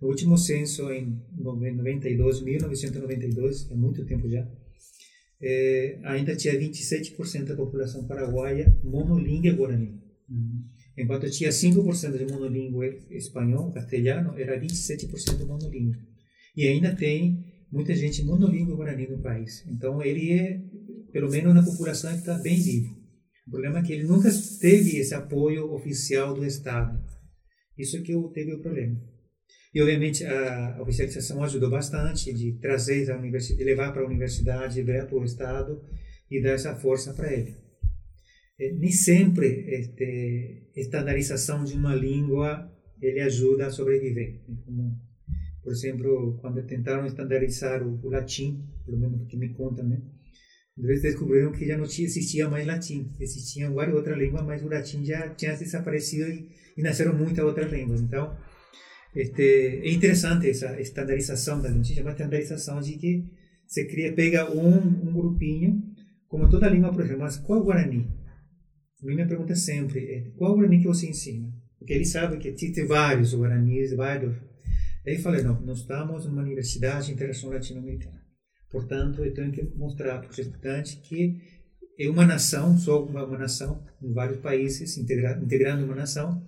no 0.00 0.08
último 0.08 0.38
censo 0.38 0.90
em 0.90 1.22
92, 1.36 2.40
1992, 2.40 3.70
é 3.70 3.74
muito 3.74 4.06
tempo 4.06 4.26
já, 4.26 4.50
é, 5.42 6.00
ainda 6.04 6.34
tinha 6.34 6.58
27% 6.58 7.44
da 7.44 7.56
população 7.56 8.06
paraguaia 8.06 8.74
monolíngue 8.82 9.50
guarani. 9.50 10.00
Uhum. 10.30 10.64
Enquanto 10.96 11.28
tinha 11.28 11.50
5% 11.50 12.16
de 12.16 12.32
monolíngue 12.32 13.06
espanhol, 13.10 13.70
castelhano, 13.70 14.32
era 14.38 14.58
27% 14.58 15.44
monolíngue. 15.44 15.98
E 16.56 16.66
ainda 16.66 16.96
tem 16.96 17.47
muita 17.70 17.94
gente 17.94 18.24
monolíngue 18.24 18.74
guarani 18.74 19.06
no 19.08 19.22
país. 19.22 19.64
Então 19.68 20.02
ele 20.02 20.32
é, 20.32 20.60
pelo 21.12 21.30
menos 21.30 21.54
na 21.54 21.62
população, 21.62 22.14
está 22.14 22.34
bem 22.38 22.60
vivo. 22.60 22.96
O 23.46 23.50
problema 23.50 23.78
é 23.78 23.82
que 23.82 23.92
ele 23.92 24.04
nunca 24.04 24.28
teve 24.60 24.98
esse 24.98 25.14
apoio 25.14 25.72
oficial 25.72 26.34
do 26.34 26.44
Estado. 26.44 27.02
Isso 27.76 28.02
que 28.02 28.12
teve 28.34 28.54
o 28.54 28.60
problema. 28.60 29.00
E 29.74 29.80
obviamente 29.80 30.24
a 30.24 30.78
oficialização 30.80 31.42
ajudou 31.42 31.70
bastante 31.70 32.32
de 32.32 32.58
trazer 32.58 33.10
universidade, 33.14 33.64
levar 33.64 33.92
para 33.92 34.02
a 34.02 34.06
universidade, 34.06 34.82
levar 34.82 35.06
para 35.06 35.18
o 35.18 35.24
Estado 35.24 35.80
e 36.30 36.42
dar 36.42 36.50
essa 36.50 36.74
força 36.74 37.12
para 37.14 37.32
ele. 37.32 37.54
É, 38.60 38.72
nem 38.72 38.90
sempre 38.90 39.46
este, 39.68 40.70
estandarização 40.74 41.64
de 41.64 41.74
uma 41.74 41.94
língua 41.94 42.70
ele 43.00 43.20
ajuda 43.20 43.66
a 43.66 43.70
sobreviver. 43.70 44.42
Como 44.64 44.98
por 45.68 45.72
exemplo, 45.72 46.38
quando 46.40 46.62
tentaram 46.62 47.04
estandarizar 47.04 47.86
o, 47.86 48.00
o 48.02 48.08
latim, 48.08 48.64
pelo 48.86 48.96
menos 48.96 49.28
que 49.28 49.36
me 49.36 49.52
contam, 49.52 49.86
né? 49.86 50.00
Eles 50.78 51.02
descobriram 51.02 51.52
que 51.52 51.66
já 51.66 51.76
não 51.76 51.84
existia 51.84 52.48
mais 52.48 52.66
latim. 52.66 53.12
Existiam 53.20 53.74
várias 53.74 53.94
outras 53.94 54.16
línguas, 54.16 54.46
mas 54.46 54.62
o 54.62 54.68
latim 54.68 55.04
já 55.04 55.28
tinha 55.34 55.54
desaparecido 55.54 56.30
e, 56.30 56.48
e 56.74 56.82
nasceram 56.82 57.14
muitas 57.14 57.44
outras 57.44 57.70
línguas. 57.70 58.00
Então, 58.00 58.34
este, 59.14 59.42
é 59.42 59.92
interessante 59.92 60.48
essa 60.48 60.80
estandarização 60.80 61.60
da 61.60 61.68
língua. 61.68 61.84
Se 61.84 61.94
chama 61.94 62.12
estandarização 62.12 62.80
de 62.80 62.96
que 62.96 63.26
você 63.66 63.84
cria, 63.84 64.14
pega 64.14 64.50
um, 64.50 64.78
um 64.78 65.12
grupinho, 65.12 65.82
como 66.28 66.48
toda 66.48 66.70
língua, 66.70 66.90
por 66.90 67.02
exemplo, 67.02 67.24
mas 67.24 67.36
qual 67.36 67.62
Guarani? 67.62 68.08
A 69.02 69.06
minha 69.06 69.28
pergunta 69.28 69.54
sempre 69.54 70.00
é, 70.00 70.30
qual 70.34 70.54
Guarani 70.54 70.78
que 70.78 70.86
você 70.86 71.10
ensina? 71.10 71.52
Porque 71.78 71.92
ele 71.92 72.06
sabe 72.06 72.38
que 72.38 72.48
existem 72.48 72.86
vários 72.86 73.34
Guaranis, 73.34 73.94
vários 73.94 74.47
Aí 75.08 75.16
falei, 75.16 75.42
não, 75.42 75.58
nós 75.62 75.78
estamos 75.78 76.26
numa 76.26 76.42
universidade 76.42 77.10
internacional 77.10 77.54
latino-americana. 77.54 78.22
Portanto, 78.70 79.24
eu 79.24 79.32
tenho 79.32 79.50
que 79.50 79.62
mostrar 79.74 80.18
para 80.18 80.30
os 80.30 80.38
estudantes 80.38 80.96
que 80.96 81.40
é 81.98 82.10
uma 82.10 82.26
nação, 82.26 82.76
só 82.76 83.02
uma, 83.02 83.24
uma 83.24 83.38
nação, 83.38 83.82
em 84.02 84.12
vários 84.12 84.38
países, 84.40 84.98
integra, 84.98 85.40
integrando 85.42 85.86
uma 85.86 85.94
nação. 85.94 86.46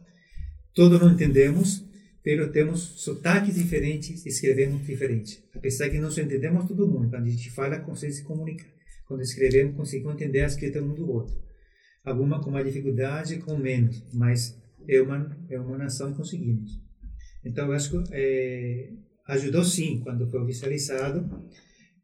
Todos 0.75 1.01
não 1.01 1.11
entendemos, 1.15 1.89
mas 2.25 2.53
temos 2.53 2.81
sotaques 3.03 3.55
diferentes, 3.55 4.27
escrevemos 4.27 4.87
diferente. 4.87 5.43
Apesar 5.55 5.89
que 5.89 5.99
nós 5.99 6.19
entendemos 6.19 6.69
todo 6.69 6.87
mundo, 6.87 7.09
quando 7.09 7.25
a 7.25 7.31
gente 7.31 7.51
fala, 7.51 7.81
consegue 7.81 8.13
se 8.13 8.25
comunicar. 8.25 8.69
Quando 9.09 9.23
escrevemos, 9.23 9.75
conseguimos 9.75 10.17
entender 10.17 10.43
a 10.43 10.47
escrita 10.47 10.83
um 10.83 10.93
do 10.93 11.11
outro. 11.11 11.35
Alguma 12.05 12.43
com 12.43 12.51
mais 12.51 12.67
dificuldade, 12.67 13.39
com 13.39 13.57
menos, 13.57 14.05
mas 14.13 14.55
é 14.87 15.01
uma, 15.01 15.35
é 15.49 15.59
uma 15.59 15.79
nação 15.79 16.11
e 16.11 16.15
conseguimos. 16.15 16.90
Então, 17.45 17.67
eu 17.67 17.73
acho 17.73 17.91
que 17.91 18.13
é, 18.13 18.91
ajudou 19.29 19.65
sim 19.65 20.01
quando 20.01 20.31
foi 20.31 20.41
oficializado. 20.41 21.29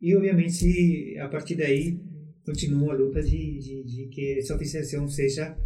E, 0.00 0.14
obviamente, 0.16 1.16
a 1.18 1.28
partir 1.28 1.56
daí, 1.56 2.00
continua 2.44 2.94
a 2.94 2.96
luta 2.96 3.22
de, 3.22 3.58
de, 3.58 3.84
de 3.84 4.06
que 4.06 4.38
essa 4.38 4.54
oficialização 4.54 5.08
seja 5.08 5.56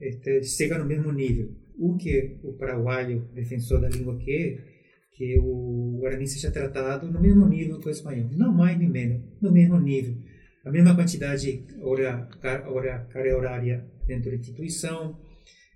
este, 0.00 0.44
chega 0.44 0.78
no 0.78 0.84
mesmo 0.84 1.12
nível. 1.12 1.54
O 1.78 1.96
que 1.96 2.38
o 2.42 2.52
paraguaio, 2.52 3.28
defensor 3.34 3.80
da 3.80 3.88
língua, 3.88 4.18
quer, 4.18 4.64
que 5.12 5.38
o 5.38 5.98
Guarani 6.00 6.26
seja 6.26 6.50
tratado 6.50 7.10
no 7.10 7.20
mesmo 7.20 7.46
nível 7.46 7.78
que 7.78 7.88
o 7.88 7.90
espanhol. 7.90 8.28
Não 8.32 8.52
mais 8.52 8.78
nem 8.78 8.88
menos, 8.88 9.22
no 9.40 9.50
mesmo 9.50 9.78
nível. 9.80 10.16
A 10.64 10.70
mesma 10.70 10.94
quantidade 10.94 11.42
de 11.42 11.80
hora, 11.80 12.28
hora, 12.66 13.06
carga 13.10 13.36
horária 13.36 13.84
dentro 14.06 14.30
da 14.30 14.36
instituição, 14.36 15.18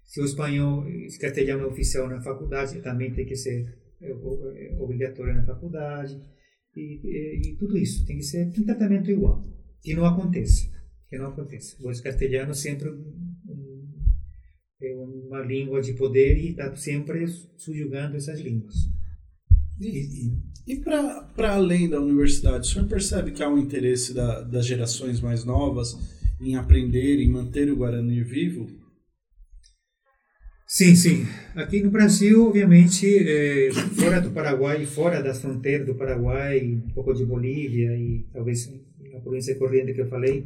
se 0.08 0.22
o 0.22 0.24
espanhol, 0.24 0.86
se 1.10 1.18
castelhano 1.18 1.64
é 1.64 1.66
oficial 1.66 2.08
na 2.08 2.22
faculdade, 2.22 2.80
também 2.80 3.12
tem 3.12 3.26
que 3.26 3.36
ser 3.36 3.78
é, 4.00 4.10
é, 4.10 4.76
obrigatório 4.80 5.34
na 5.34 5.44
faculdade. 5.44 6.18
E, 6.74 7.00
e, 7.04 7.40
e, 7.52 7.56
tudo 7.56 7.76
isso 7.76 8.06
tem 8.06 8.16
que 8.16 8.22
ser 8.22 8.46
um 8.46 8.64
tratamento 8.64 9.10
igual. 9.10 9.46
Que 9.82 9.94
não 9.94 10.06
acontece. 10.06 10.70
Que 11.10 11.18
não 11.18 11.26
acontece. 11.26 11.76
O 11.78 12.02
castelhano 12.02 12.54
sempre 12.54 12.88
é 14.80 14.94
uma 14.94 15.40
língua 15.40 15.82
de 15.82 15.92
poder 15.92 16.38
e 16.38 16.50
está 16.50 16.74
sempre 16.74 17.26
subjugando 17.58 18.16
essas 18.16 18.40
línguas. 18.40 18.76
E, 19.78 19.88
e, 19.88 20.72
e 20.72 20.80
para 20.80 21.52
além 21.52 21.86
da 21.86 22.00
universidade, 22.00 22.66
o 22.66 22.70
senhor 22.70 22.88
percebe 22.88 23.32
que 23.32 23.42
há 23.42 23.48
um 23.48 23.58
interesse 23.58 24.14
da, 24.14 24.40
das 24.40 24.64
gerações 24.64 25.20
mais 25.20 25.44
novas 25.44 25.94
em 26.40 26.56
aprender, 26.56 27.20
em 27.20 27.28
manter 27.30 27.70
o 27.70 27.76
Guarani 27.76 28.22
vivo? 28.22 28.87
Sim, 30.70 30.94
sim. 30.94 31.26
Aqui 31.56 31.82
no 31.82 31.90
Brasil, 31.90 32.46
obviamente, 32.46 33.06
é, 33.06 33.72
fora 33.72 34.20
do 34.20 34.30
Paraguai, 34.32 34.84
fora 34.84 35.22
das 35.22 35.40
fronteiras 35.40 35.86
do 35.86 35.94
Paraguai, 35.94 36.60
um 36.62 36.90
pouco 36.90 37.14
de 37.14 37.24
Bolívia 37.24 37.96
e 37.96 38.26
talvez 38.30 38.70
a 39.16 39.20
província 39.20 39.54
corrente 39.54 39.94
que 39.94 40.02
eu 40.02 40.10
falei, 40.10 40.44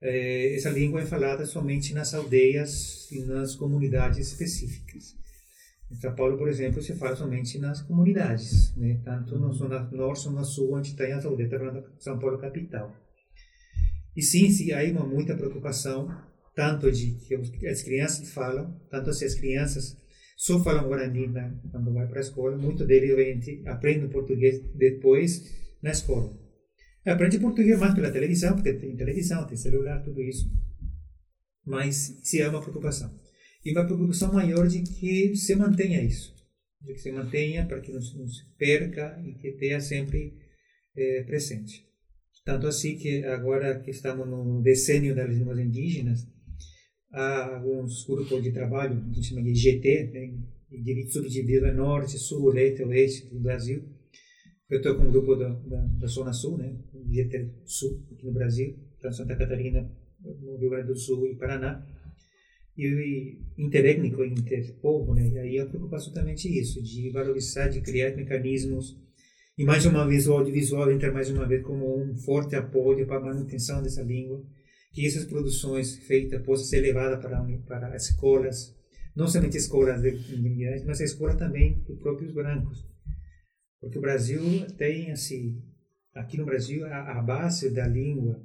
é, 0.00 0.56
essa 0.56 0.70
língua 0.70 1.02
é 1.02 1.04
falada 1.04 1.44
somente 1.44 1.92
nas 1.92 2.14
aldeias 2.14 3.12
e 3.12 3.20
nas 3.26 3.54
comunidades 3.54 4.26
específicas. 4.26 5.14
Em 5.90 5.96
São 5.96 6.14
Paulo, 6.14 6.38
por 6.38 6.48
exemplo, 6.48 6.80
se 6.80 6.94
fala 6.94 7.14
somente 7.14 7.58
nas 7.58 7.82
comunidades, 7.82 8.74
né? 8.74 9.02
tanto 9.04 9.38
na 9.38 9.52
zona 9.52 9.80
norte 9.92 10.28
ou 10.28 10.32
na 10.32 10.44
sul, 10.44 10.72
onde 10.72 10.96
tem 10.96 11.12
as 11.12 11.26
aldeias, 11.26 11.52
São 11.98 12.18
Paulo 12.18 12.38
capital. 12.38 12.96
E 14.16 14.22
sim, 14.22 14.50
sim, 14.50 14.72
há 14.72 14.82
uma 14.92 15.04
muita 15.04 15.36
preocupação 15.36 16.31
tanto 16.54 16.90
de 16.90 17.12
que 17.58 17.66
as 17.66 17.82
crianças 17.82 18.30
falam, 18.30 18.78
tanto 18.90 19.12
se 19.12 19.24
as 19.24 19.34
crianças 19.34 19.96
só 20.36 20.62
falam 20.62 20.88
guarani 20.88 21.28
né, 21.28 21.56
quando 21.70 21.92
vai 21.92 22.06
para 22.06 22.18
a 22.18 22.22
escola, 22.22 22.56
muito 22.56 22.84
deles 22.84 23.64
aprendem 23.66 24.08
português 24.08 24.60
depois 24.74 25.50
na 25.82 25.90
escola. 25.90 26.36
Aprende 27.04 27.38
português 27.38 27.78
mais 27.78 27.94
pela 27.94 28.10
televisão, 28.10 28.54
porque 28.54 28.72
tem 28.74 28.96
televisão, 28.96 29.46
tem 29.46 29.56
celular, 29.56 30.02
tudo 30.02 30.20
isso. 30.20 30.50
Mas 31.64 32.18
se 32.22 32.40
é 32.40 32.48
uma 32.48 32.60
preocupação. 32.60 33.12
E 33.64 33.72
uma 33.72 33.84
preocupação 33.84 34.32
maior 34.32 34.66
de 34.68 34.82
que 34.82 35.34
se 35.36 35.54
mantenha 35.54 36.02
isso. 36.02 36.34
De 36.80 36.92
que 36.92 37.00
se 37.00 37.10
mantenha 37.12 37.66
para 37.66 37.80
que 37.80 37.92
não, 37.92 38.00
não 38.00 38.28
se 38.28 38.44
perca 38.56 39.20
e 39.24 39.34
que 39.34 39.52
tenha 39.52 39.80
sempre 39.80 40.36
é, 40.96 41.22
presente. 41.22 41.86
Tanto 42.44 42.66
assim 42.66 42.96
que 42.96 43.24
agora 43.24 43.78
que 43.80 43.90
estamos 43.90 44.28
no 44.28 44.60
decênio 44.60 45.14
das 45.14 45.30
línguas 45.30 45.58
indígenas, 45.58 46.26
há 47.12 47.56
alguns 47.56 48.04
grupos 48.06 48.42
de 48.42 48.52
trabalho, 48.52 48.98
a 48.98 49.12
gente 49.12 49.28
chama 49.28 49.42
de 49.42 49.54
GT, 49.54 50.10
né, 50.12 50.34
subdividido 51.10 51.66
em 51.66 51.74
norte, 51.74 52.18
sul, 52.18 52.48
leste, 52.48 52.82
oeste 52.82 53.28
do 53.28 53.40
Brasil. 53.40 53.84
Eu 54.70 54.78
estou 54.78 54.96
com 54.96 55.04
um 55.04 55.10
grupo 55.10 55.36
da, 55.36 55.50
da, 55.50 55.82
da, 55.82 56.06
Zona 56.06 56.32
Sul, 56.32 56.56
né, 56.56 56.74
GT 57.10 57.50
Sul, 57.64 58.02
aqui 58.10 58.24
no 58.24 58.32
Brasil, 58.32 58.74
tanto 59.00 59.16
Santa 59.16 59.36
Catarina, 59.36 59.90
no 60.20 60.56
Rio 60.56 60.70
Grande 60.70 60.88
do 60.88 60.96
Sul 60.96 61.26
e 61.26 61.36
Paraná. 61.36 61.86
E 62.74 63.38
interétnico, 63.58 64.24
interpovo, 64.24 65.14
né, 65.14 65.28
e 65.28 65.38
aí 65.38 65.58
a 65.58 65.66
preocupação 65.66 66.12
também 66.14 66.32
é 66.34 66.48
isso, 66.48 66.82
de 66.82 67.10
valorizar, 67.10 67.68
de 67.68 67.82
criar 67.82 68.16
mecanismos 68.16 68.96
e 69.56 69.64
mais 69.64 69.84
uma 69.84 70.06
vez 70.06 70.26
o 70.26 70.32
audiovisual 70.32 70.90
entra 70.90 71.12
mais 71.12 71.28
uma 71.28 71.46
vez 71.46 71.62
como 71.62 72.02
um 72.02 72.16
forte 72.16 72.56
apoio 72.56 73.06
para 73.06 73.18
a 73.18 73.20
manutenção 73.20 73.82
dessa 73.82 74.02
língua, 74.02 74.42
que 74.92 75.06
essas 75.06 75.24
produções 75.24 75.96
feitas 75.96 76.42
possam 76.42 76.66
ser 76.66 76.80
levadas 76.80 77.20
para, 77.20 77.42
para 77.66 77.94
as 77.94 78.10
escolas, 78.10 78.76
não 79.16 79.26
somente 79.26 79.56
escolas 79.56 80.02
de 80.02 80.10
imigrantes, 80.34 80.84
mas 80.84 81.00
a 81.00 81.04
escola 81.04 81.36
também 81.36 81.80
dos 81.80 81.98
próprios 81.98 82.32
brancos. 82.32 82.86
Porque 83.80 83.98
o 83.98 84.02
Brasil 84.02 84.40
tem, 84.76 85.10
assim, 85.10 85.60
aqui 86.14 86.36
no 86.36 86.44
Brasil, 86.44 86.86
a, 86.86 87.18
a 87.18 87.22
base 87.22 87.70
da 87.70 87.86
língua 87.86 88.40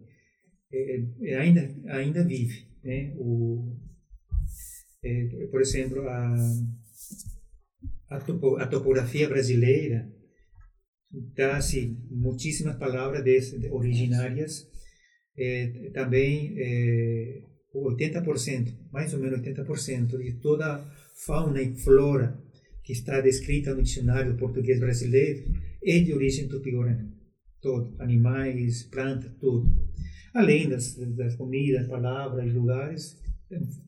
é, 0.71 1.03
é, 1.21 1.36
ainda, 1.36 1.75
ainda 1.88 2.23
vive. 2.23 2.65
Né? 2.83 3.13
O, 3.17 3.75
é, 5.03 5.47
por 5.51 5.62
exemplo, 5.62 6.07
a, 6.07 6.36
a, 8.10 8.19
topo, 8.19 8.57
a 8.57 8.67
topografia 8.67 9.27
brasileira 9.27 10.12
dá-se 11.36 11.97
muitíssimas 12.10 12.77
palavras 12.77 13.23
originárias, 13.71 14.67
eh, 15.38 15.91
também 15.93 16.56
eh, 16.58 17.41
80%, 17.73 18.73
mais 18.91 19.13
ou 19.13 19.19
menos 19.19 19.39
80% 19.39 20.17
de 20.17 20.34
toda 20.39 20.76
a 20.76 20.91
fauna 21.26 21.62
e 21.62 21.76
flora 21.76 22.38
que 22.84 22.93
está 22.93 23.21
descrita 23.21 23.73
no 23.73 23.84
dicionário 23.84 24.38
português 24.38 24.80
brasileiro 24.80 25.43
é 25.84 26.00
de 26.00 26.13
origem 26.13 26.47
tupi-guarani. 26.47 27.12
Todo, 27.62 27.95
animais, 28.00 28.84
plantas, 28.84 29.32
tudo. 29.39 29.69
Além 30.34 30.69
das, 30.69 30.95
das 31.15 31.36
comidas, 31.36 31.88
palavras, 31.88 32.54
lugares, 32.54 33.17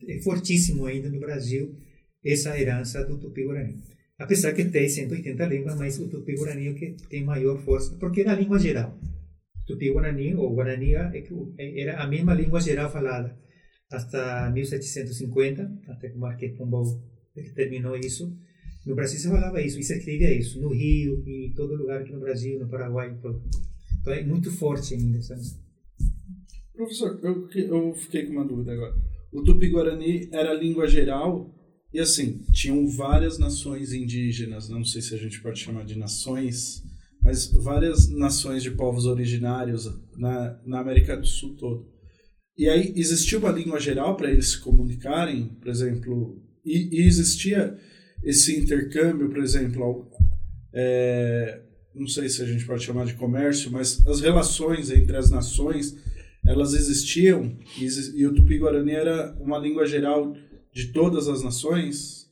é 0.08 0.20
fortíssimo 0.20 0.86
ainda 0.86 1.08
no 1.08 1.20
Brasil 1.20 1.76
essa 2.24 2.58
herança 2.58 3.04
do 3.04 3.18
tupi-guarani 3.18 3.82
apesar 4.20 4.52
que 4.52 4.66
tem 4.66 4.88
180 4.88 5.46
línguas, 5.46 5.76
mas 5.76 5.98
o 5.98 6.06
tupi-guarani 6.06 6.68
é 6.68 6.70
o 6.70 6.74
que 6.74 6.94
tem 7.08 7.24
maior 7.24 7.58
força, 7.58 7.96
porque 7.98 8.20
era 8.20 8.32
a 8.32 8.36
língua 8.36 8.58
geral. 8.58 8.96
Ou 10.38 10.54
guarani 10.54 10.94
é 10.94 11.24
é, 11.58 11.80
era 11.80 12.02
a 12.02 12.06
mesma 12.06 12.34
língua 12.34 12.60
geral 12.60 12.90
falada 12.90 13.38
até 13.90 14.50
1750, 14.50 15.80
até 15.88 16.10
que 16.10 16.16
Marquês 16.16 16.56
Pombal 16.56 16.84
terminou 17.54 17.96
isso. 17.96 18.32
No 18.86 18.94
Brasil 18.94 19.18
se 19.18 19.28
falava 19.28 19.60
isso, 19.60 19.78
e 19.78 19.82
se 19.82 19.96
escrevia 19.96 20.32
isso, 20.32 20.60
no 20.60 20.72
Rio 20.72 21.22
e 21.26 21.48
em 21.48 21.54
todo 21.54 21.74
lugar 21.74 22.00
aqui 22.00 22.12
no 22.12 22.20
Brasil, 22.20 22.58
no 22.58 22.68
Paraguai. 22.68 23.18
Todo. 23.20 23.42
Então 24.00 24.12
é 24.12 24.24
muito 24.24 24.50
forte 24.52 24.94
ainda, 24.94 25.20
sabe? 25.20 25.42
Professor, 26.74 27.20
eu, 27.22 27.48
eu 27.52 27.94
fiquei 27.94 28.26
com 28.26 28.32
uma 28.32 28.44
dúvida 28.44 28.72
agora. 28.72 28.94
O 29.32 29.42
Tupi-Guarani 29.42 30.28
era 30.32 30.50
a 30.50 30.54
língua 30.54 30.86
geral 30.88 31.54
e 31.92 31.98
assim, 31.98 32.40
tinham 32.52 32.86
várias 32.88 33.38
nações 33.38 33.92
indígenas, 33.92 34.68
não 34.68 34.84
sei 34.84 35.02
se 35.02 35.14
a 35.14 35.18
gente 35.18 35.42
pode 35.42 35.58
chamar 35.58 35.84
de 35.84 35.98
nações, 35.98 36.84
mas 37.22 37.52
várias 37.52 38.08
nações 38.08 38.62
de 38.62 38.70
povos 38.70 39.06
originários 39.06 39.90
na, 40.16 40.58
na 40.64 40.80
América 40.80 41.16
do 41.16 41.26
Sul 41.26 41.56
todo. 41.56 41.88
E 42.56 42.68
aí 42.68 42.92
existia 42.96 43.38
uma 43.38 43.50
língua 43.50 43.80
geral 43.80 44.16
para 44.16 44.30
eles 44.30 44.50
se 44.50 44.60
comunicarem, 44.60 45.46
por 45.60 45.68
exemplo, 45.68 46.42
e, 46.64 47.00
e 47.00 47.06
existia 47.06 47.76
esse 48.22 48.58
intercâmbio, 48.58 49.30
por 49.30 49.42
exemplo, 49.42 50.10
é, 50.72 51.62
não 51.94 52.06
sei 52.06 52.28
se 52.28 52.42
a 52.42 52.46
gente 52.46 52.66
pode 52.66 52.84
chamar 52.84 53.06
de 53.06 53.14
comércio, 53.14 53.70
mas 53.70 54.06
as 54.06 54.20
relações 54.20 54.90
entre 54.90 55.16
as 55.16 55.30
nações, 55.30 55.96
elas 56.46 56.74
existiam, 56.74 57.56
e, 57.78 57.86
e 58.20 58.26
o 58.26 58.34
Tupi-Guarani 58.34 58.92
era 58.92 59.34
uma 59.40 59.58
língua 59.58 59.86
geral 59.86 60.34
de 60.72 60.92
todas 60.92 61.28
as 61.28 61.42
nações? 61.42 62.28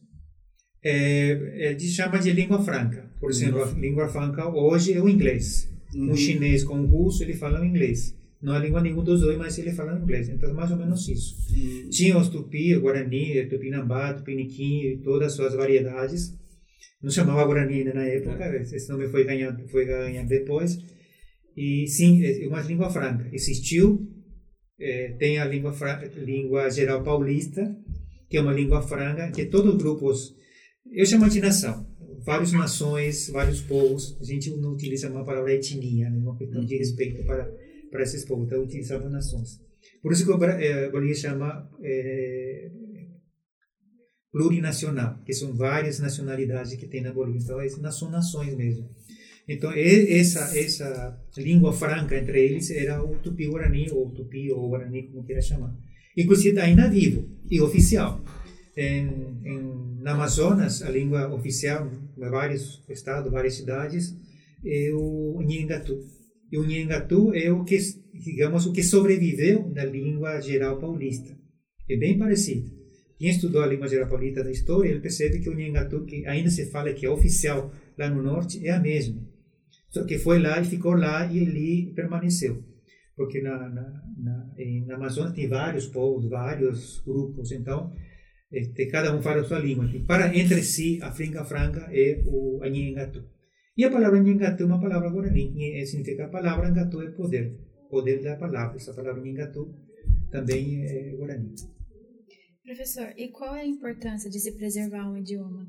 É, 0.82 1.72
é, 1.72 1.78
chama 1.78 2.18
de 2.18 2.30
língua 2.32 2.62
franca. 2.62 3.07
Por 3.20 3.30
exemplo, 3.30 3.62
a 3.62 3.66
língua 3.72 4.08
franca 4.08 4.48
hoje 4.48 4.92
é 4.92 5.02
o 5.02 5.08
inglês. 5.08 5.68
Uhum. 5.94 6.10
Um 6.10 6.16
chinês 6.16 6.62
com 6.64 6.74
um 6.74 6.86
russo, 6.86 7.22
ele 7.22 7.34
fala 7.34 7.64
inglês. 7.64 8.16
Não 8.40 8.54
é 8.54 8.60
língua 8.60 8.80
nenhum 8.80 9.02
dos 9.02 9.20
dois, 9.20 9.36
mas 9.36 9.58
ele 9.58 9.72
fala 9.72 9.98
inglês. 9.98 10.28
Então, 10.28 10.52
mais 10.54 10.70
ou 10.70 10.76
menos 10.76 11.08
isso. 11.08 11.34
Uhum. 11.50 11.90
Tinha 11.90 12.16
os 12.16 12.28
tupi, 12.28 12.76
o 12.76 12.82
guarani, 12.82 13.40
o 13.40 13.48
tupinambá, 13.48 14.14
tupiniquim, 14.14 15.00
todas 15.02 15.28
as 15.28 15.32
suas 15.34 15.54
variedades. 15.54 16.36
Não 17.02 17.10
chamava 17.10 17.44
guarani 17.44 17.74
ainda 17.74 17.94
na 17.94 18.04
época, 18.04 18.44
é. 18.44 18.62
esse 18.62 18.88
nome 18.88 19.08
foi 19.08 19.24
ganhando, 19.24 19.68
foi 19.68 19.84
ganhando 19.84 20.28
depois. 20.28 20.78
E 21.56 21.86
sim, 21.88 22.24
é 22.24 22.46
uma 22.46 22.60
língua 22.60 22.90
franca. 22.90 23.28
Existiu, 23.32 24.08
é, 24.80 25.16
tem 25.18 25.38
a 25.38 25.44
língua, 25.44 25.74
língua 26.16 26.70
geral 26.70 27.02
paulista, 27.02 27.76
que 28.28 28.36
é 28.36 28.40
uma 28.40 28.52
língua 28.52 28.82
franca, 28.82 29.30
que 29.30 29.46
todos 29.46 29.74
os 29.74 29.82
grupos, 29.82 30.36
eu 30.92 31.04
chamo 31.06 31.28
de 31.28 31.40
nação, 31.40 31.86
várias 32.24 32.52
nações, 32.52 33.28
vários 33.30 33.60
povos, 33.60 34.16
a 34.20 34.24
gente 34.24 34.50
não 34.56 34.72
utiliza 34.72 35.10
uma 35.10 35.24
palavra 35.24 35.54
etnia, 35.54 36.10
né, 36.10 36.18
uma 36.18 36.36
questão 36.36 36.64
de 36.64 36.76
respeito 36.76 37.24
para, 37.24 37.50
para 37.90 38.02
esses 38.02 38.24
povos, 38.24 38.46
então 38.46 38.62
utilizamos 38.62 39.10
nações. 39.10 39.60
Por 40.02 40.12
isso 40.12 40.24
que 40.24 40.30
o 40.30 40.44
eh, 40.44 40.90
Bolívia 40.90 41.14
chama 41.14 41.70
é, 41.82 42.70
plurinacional, 44.30 45.22
que 45.24 45.32
são 45.32 45.56
várias 45.56 45.98
nacionalidades 45.98 46.74
que 46.74 46.86
tem 46.86 47.02
na 47.02 47.12
Bolívia, 47.12 47.40
então 47.42 47.82
não 47.82 47.92
são 47.92 48.10
nações 48.10 48.54
mesmo. 48.54 48.88
Então, 49.48 49.72
essa, 49.72 50.56
essa 50.58 51.18
língua 51.38 51.72
franca 51.72 52.18
entre 52.18 52.44
eles 52.44 52.70
era 52.70 53.02
o 53.02 53.16
tupi-guarani, 53.18 53.90
ou 53.90 54.10
tupi, 54.10 54.52
ou 54.52 54.68
guarani, 54.68 55.04
como 55.04 55.24
queira 55.24 55.40
chamar 55.40 55.74
inclusive 56.18 56.58
ainda 56.58 56.90
vivo 56.90 57.28
e 57.48 57.60
oficial. 57.60 58.20
Em, 58.76 59.06
em, 59.44 59.77
na 59.98 60.12
Amazonas, 60.12 60.82
a 60.82 60.90
língua 60.90 61.32
oficial, 61.32 61.90
em 62.16 62.30
vários 62.30 62.82
estados, 62.88 63.30
várias 63.30 63.54
cidades, 63.54 64.16
é 64.64 64.90
o 64.92 65.40
Nhengatu. 65.42 66.04
E 66.50 66.58
o 66.58 66.64
Nhengatu 66.64 67.32
é 67.34 67.52
o 67.52 67.64
que, 67.64 67.78
digamos, 68.14 68.66
o 68.66 68.72
que 68.72 68.82
sobreviveu 68.82 69.68
da 69.70 69.84
língua 69.84 70.40
geral 70.40 70.78
paulista. 70.78 71.36
É 71.88 71.96
bem 71.96 72.18
parecido. 72.18 72.70
Quem 73.18 73.30
estudou 73.30 73.62
a 73.62 73.66
língua 73.66 73.88
geral 73.88 74.08
paulista 74.08 74.44
da 74.44 74.50
história, 74.50 74.90
ele 74.90 75.00
percebe 75.00 75.40
que 75.40 75.50
o 75.50 75.54
Nhengatu, 75.54 76.04
que 76.04 76.24
ainda 76.26 76.50
se 76.50 76.70
fala 76.70 76.92
que 76.92 77.04
é 77.04 77.10
oficial 77.10 77.72
lá 77.98 78.08
no 78.08 78.22
norte, 78.22 78.64
é 78.66 78.70
a 78.70 78.80
mesma. 78.80 79.20
Só 79.90 80.04
que 80.04 80.18
foi 80.18 80.38
lá 80.38 80.60
e 80.60 80.64
ficou 80.64 80.94
lá 80.94 81.26
e 81.26 81.38
ele 81.38 81.92
permaneceu 81.94 82.62
porque 83.18 83.42
na, 83.42 83.58
na, 83.68 84.02
na, 84.16 84.46
na 84.86 84.94
Amazônia 84.94 85.32
tem 85.32 85.48
vários 85.48 85.88
povos, 85.88 86.30
vários 86.30 87.02
grupos, 87.04 87.50
então 87.50 87.92
este, 88.50 88.86
cada 88.86 89.14
um 89.14 89.22
fala 89.22 89.42
a 89.42 89.44
sua 89.44 89.58
língua. 89.58 89.86
Para 90.06 90.34
entre 90.36 90.62
si, 90.62 90.98
a 91.02 91.10
língua 91.10 91.44
franca 91.44 91.88
é 91.92 92.22
o 92.26 92.62
Anhengatu. 92.62 93.24
E 93.76 93.84
a 93.84 93.90
palavra 93.90 94.18
Anhengatu 94.18 94.62
é 94.62 94.66
uma 94.66 94.80
palavra 94.80 95.10
guarani, 95.10 95.86
significa 95.86 96.26
a 96.26 96.28
palavra 96.28 96.68
Angatu 96.68 97.00
é 97.00 97.10
poder, 97.10 97.56
poder 97.90 98.22
da 98.22 98.36
palavra. 98.36 98.76
Essa 98.76 98.94
palavra 98.94 99.20
Anhengatu 99.22 99.74
também 100.30 100.82
é 100.84 101.14
guarani. 101.16 101.54
Professor, 102.64 103.12
e 103.16 103.28
qual 103.28 103.56
é 103.56 103.62
a 103.62 103.66
importância 103.66 104.28
de 104.28 104.38
se 104.38 104.52
preservar 104.56 105.10
um 105.10 105.16
idioma? 105.16 105.66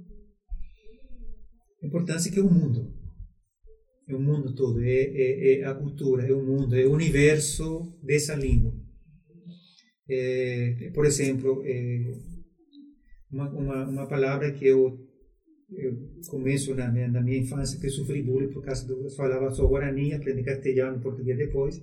A 1.82 1.88
importância 1.88 2.30
é 2.30 2.34
que 2.34 2.40
é 2.40 2.44
o 2.44 2.52
mundo 2.52 3.00
é 4.10 4.16
o 4.16 4.20
mundo 4.20 4.56
todo, 4.56 4.82
é, 4.84 4.90
é, 4.90 5.60
é, 5.60 5.66
a 5.66 5.76
cultura, 5.76 6.28
é 6.28 6.34
o 6.34 6.44
mundo, 6.44 6.76
é 6.76 6.86
o 6.86 6.94
universo 6.94 7.96
dessa 8.04 8.34
língua. 8.34 8.74
É, 10.10 10.92
por 10.96 11.06
exemplo, 11.06 11.62
é, 11.64 12.12
uma, 13.32 13.50
uma, 13.50 13.88
uma 13.88 14.08
palavra 14.08 14.52
que 14.52 14.66
eu, 14.66 15.00
eu 15.72 15.94
começo 16.28 16.74
na 16.76 16.92
minha, 16.92 17.08
na 17.08 17.22
minha 17.22 17.38
infância, 17.38 17.80
que 17.80 17.88
eu 17.88 17.92
sofri 17.92 18.22
bullying 18.22 18.52
por 18.52 18.64
causa 18.64 18.88
do. 18.88 19.04
Eu 19.04 19.10
falava 19.12 19.52
só 19.52 19.68
guarani, 19.68 20.14
aprendi 20.14 20.44
castelhano, 20.44 21.00
português 21.00 21.38
depois, 21.38 21.82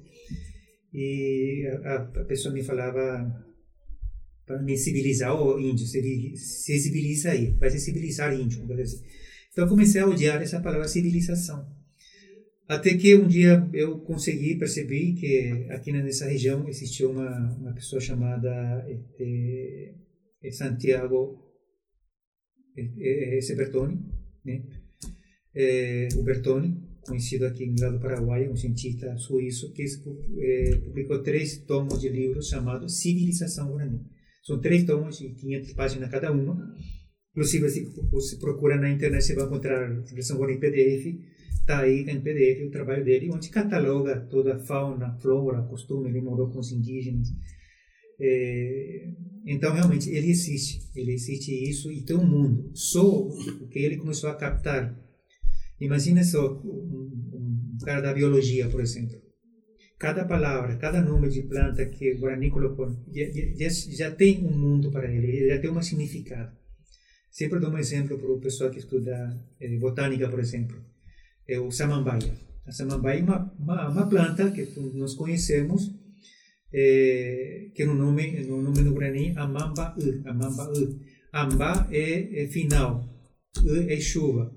e 0.92 1.66
a, 1.84 1.96
a 1.96 2.24
pessoa 2.24 2.54
me 2.54 2.62
falava 2.62 3.44
para 4.44 4.62
me 4.62 4.76
civilizar 4.76 5.34
o 5.34 5.58
índio, 5.58 5.86
se 5.86 6.78
civiliza 6.78 7.30
aí, 7.30 7.52
vai 7.58 7.70
se 7.70 7.80
civilizar 7.80 8.32
índio. 8.32 8.62
Então 8.62 9.64
eu 9.64 9.68
comecei 9.68 10.00
a 10.00 10.06
odiar 10.06 10.40
essa 10.40 10.60
palavra 10.60 10.86
civilização 10.86 11.66
até 12.68 12.96
que 12.96 13.14
um 13.14 13.28
dia 13.28 13.68
eu 13.72 13.98
consegui 14.00 14.56
perceber 14.56 15.12
que 15.12 15.66
aqui 15.70 15.92
nessa 15.92 16.26
região 16.26 16.68
existia 16.68 17.08
uma, 17.08 17.56
uma 17.56 17.72
pessoa 17.72 18.00
chamada 18.00 18.84
este, 18.88 19.94
Santiago 20.52 21.46
este, 22.76 23.54
Bertoni, 23.54 23.98
né? 24.44 24.64
É, 25.54 26.08
o 26.16 26.22
Bertoni, 26.22 26.82
conhecido 27.06 27.46
aqui 27.46 27.66
no 27.66 27.80
lado 27.80 27.96
do 27.96 28.02
Paraguai, 28.02 28.48
um 28.48 28.56
cientista 28.56 29.16
suíço, 29.16 29.72
que 29.72 29.84
é, 30.38 30.76
publicou 30.76 31.22
três 31.22 31.58
tomos 31.64 32.00
de 32.00 32.08
livros 32.08 32.48
chamados 32.48 33.00
Civilização 33.00 33.70
Guarani. 33.70 34.04
São 34.44 34.60
três 34.60 34.84
tomos 34.84 35.18
de 35.18 35.30
500 35.30 35.72
páginas 35.72 36.10
cada 36.10 36.30
uma. 36.30 36.76
Inclusive, 37.32 37.68
se 37.70 37.84
você 38.10 38.36
procura 38.36 38.76
na 38.76 38.90
internet, 38.90 39.24
você 39.24 39.34
vai 39.34 39.46
encontrar 39.46 39.90
a 39.90 40.02
Civilização 40.02 40.36
Guarani 40.36 40.60
PDF. 40.60 41.06
Está 41.60 41.80
aí 41.80 42.02
em 42.02 42.20
PDF 42.20 42.66
o 42.66 42.70
trabalho 42.70 43.04
dele, 43.04 43.30
onde 43.32 43.48
cataloga 43.48 44.20
toda 44.30 44.56
a 44.56 44.58
fauna, 44.58 45.18
flora, 45.20 45.62
costume, 45.62 46.10
ele 46.10 46.20
morou 46.20 46.50
com 46.50 46.60
os 46.60 46.70
indígenas. 46.70 47.28
É, 48.20 49.10
então, 49.46 49.72
realmente, 49.72 50.10
ele 50.10 50.28
existe. 50.28 50.90
Ele 50.94 51.12
existe 51.12 51.52
isso 51.52 51.90
e 51.90 52.02
tem 52.02 52.16
um 52.16 52.26
mundo. 52.26 52.70
Só 52.74 53.06
o 53.06 53.68
que 53.68 53.78
ele 53.78 53.96
começou 53.96 54.28
a 54.28 54.34
captar 54.34 55.06
Imagina 55.80 56.24
só 56.24 56.54
um, 56.64 57.10
um, 57.34 57.76
cara 57.84 58.00
da 58.00 58.14
biologia, 58.14 58.68
por 58.68 58.80
exemplo. 58.80 59.20
Cada 59.98 60.24
palavra, 60.24 60.76
cada 60.76 61.02
nome 61.02 61.28
de 61.28 61.42
planta 61.42 61.84
que 61.86 62.12
o 62.12 62.18
Guarani 62.18 62.50
colocou, 62.50 62.88
já, 63.12 63.68
já, 63.68 64.10
tem 64.10 64.44
um 64.44 64.56
mundo 64.56 64.90
para 64.90 65.10
ele, 65.10 65.48
já 65.48 65.58
tem 65.60 65.70
um 65.70 65.82
significado. 65.82 66.54
Sempre 67.30 67.60
dou 67.60 67.70
um 67.70 67.78
exemplo 67.78 68.18
para 68.18 68.32
o 68.32 68.40
pessoal 68.40 68.70
que 68.70 68.78
estuda 68.78 69.38
eh, 69.60 69.78
botânica, 69.78 70.28
por 70.28 70.40
exemplo. 70.40 70.82
É 71.46 71.60
o 71.60 71.70
samambaia. 71.70 72.34
A 72.66 72.72
samambaia 72.72 73.20
é 73.20 73.22
uma, 73.22 73.52
uma, 73.58 73.88
uma 73.90 74.08
planta 74.08 74.50
que 74.50 74.66
nós 74.94 75.14
conhecemos, 75.14 75.94
é, 76.72 77.70
que 77.74 77.84
no 77.84 77.94
nome, 77.94 78.40
no 78.44 78.62
nome 78.62 78.82
do 78.82 78.92
Guarani, 78.92 79.32
amamba 79.36 79.94
-u, 79.98 80.28
amamba 80.28 80.72
-u. 80.72 80.98
Amba 81.32 81.88
é, 81.90 82.44
é 82.44 82.46
final, 82.48 83.04
-u 83.58 83.90
é 83.90 84.00
chuva 84.00 84.54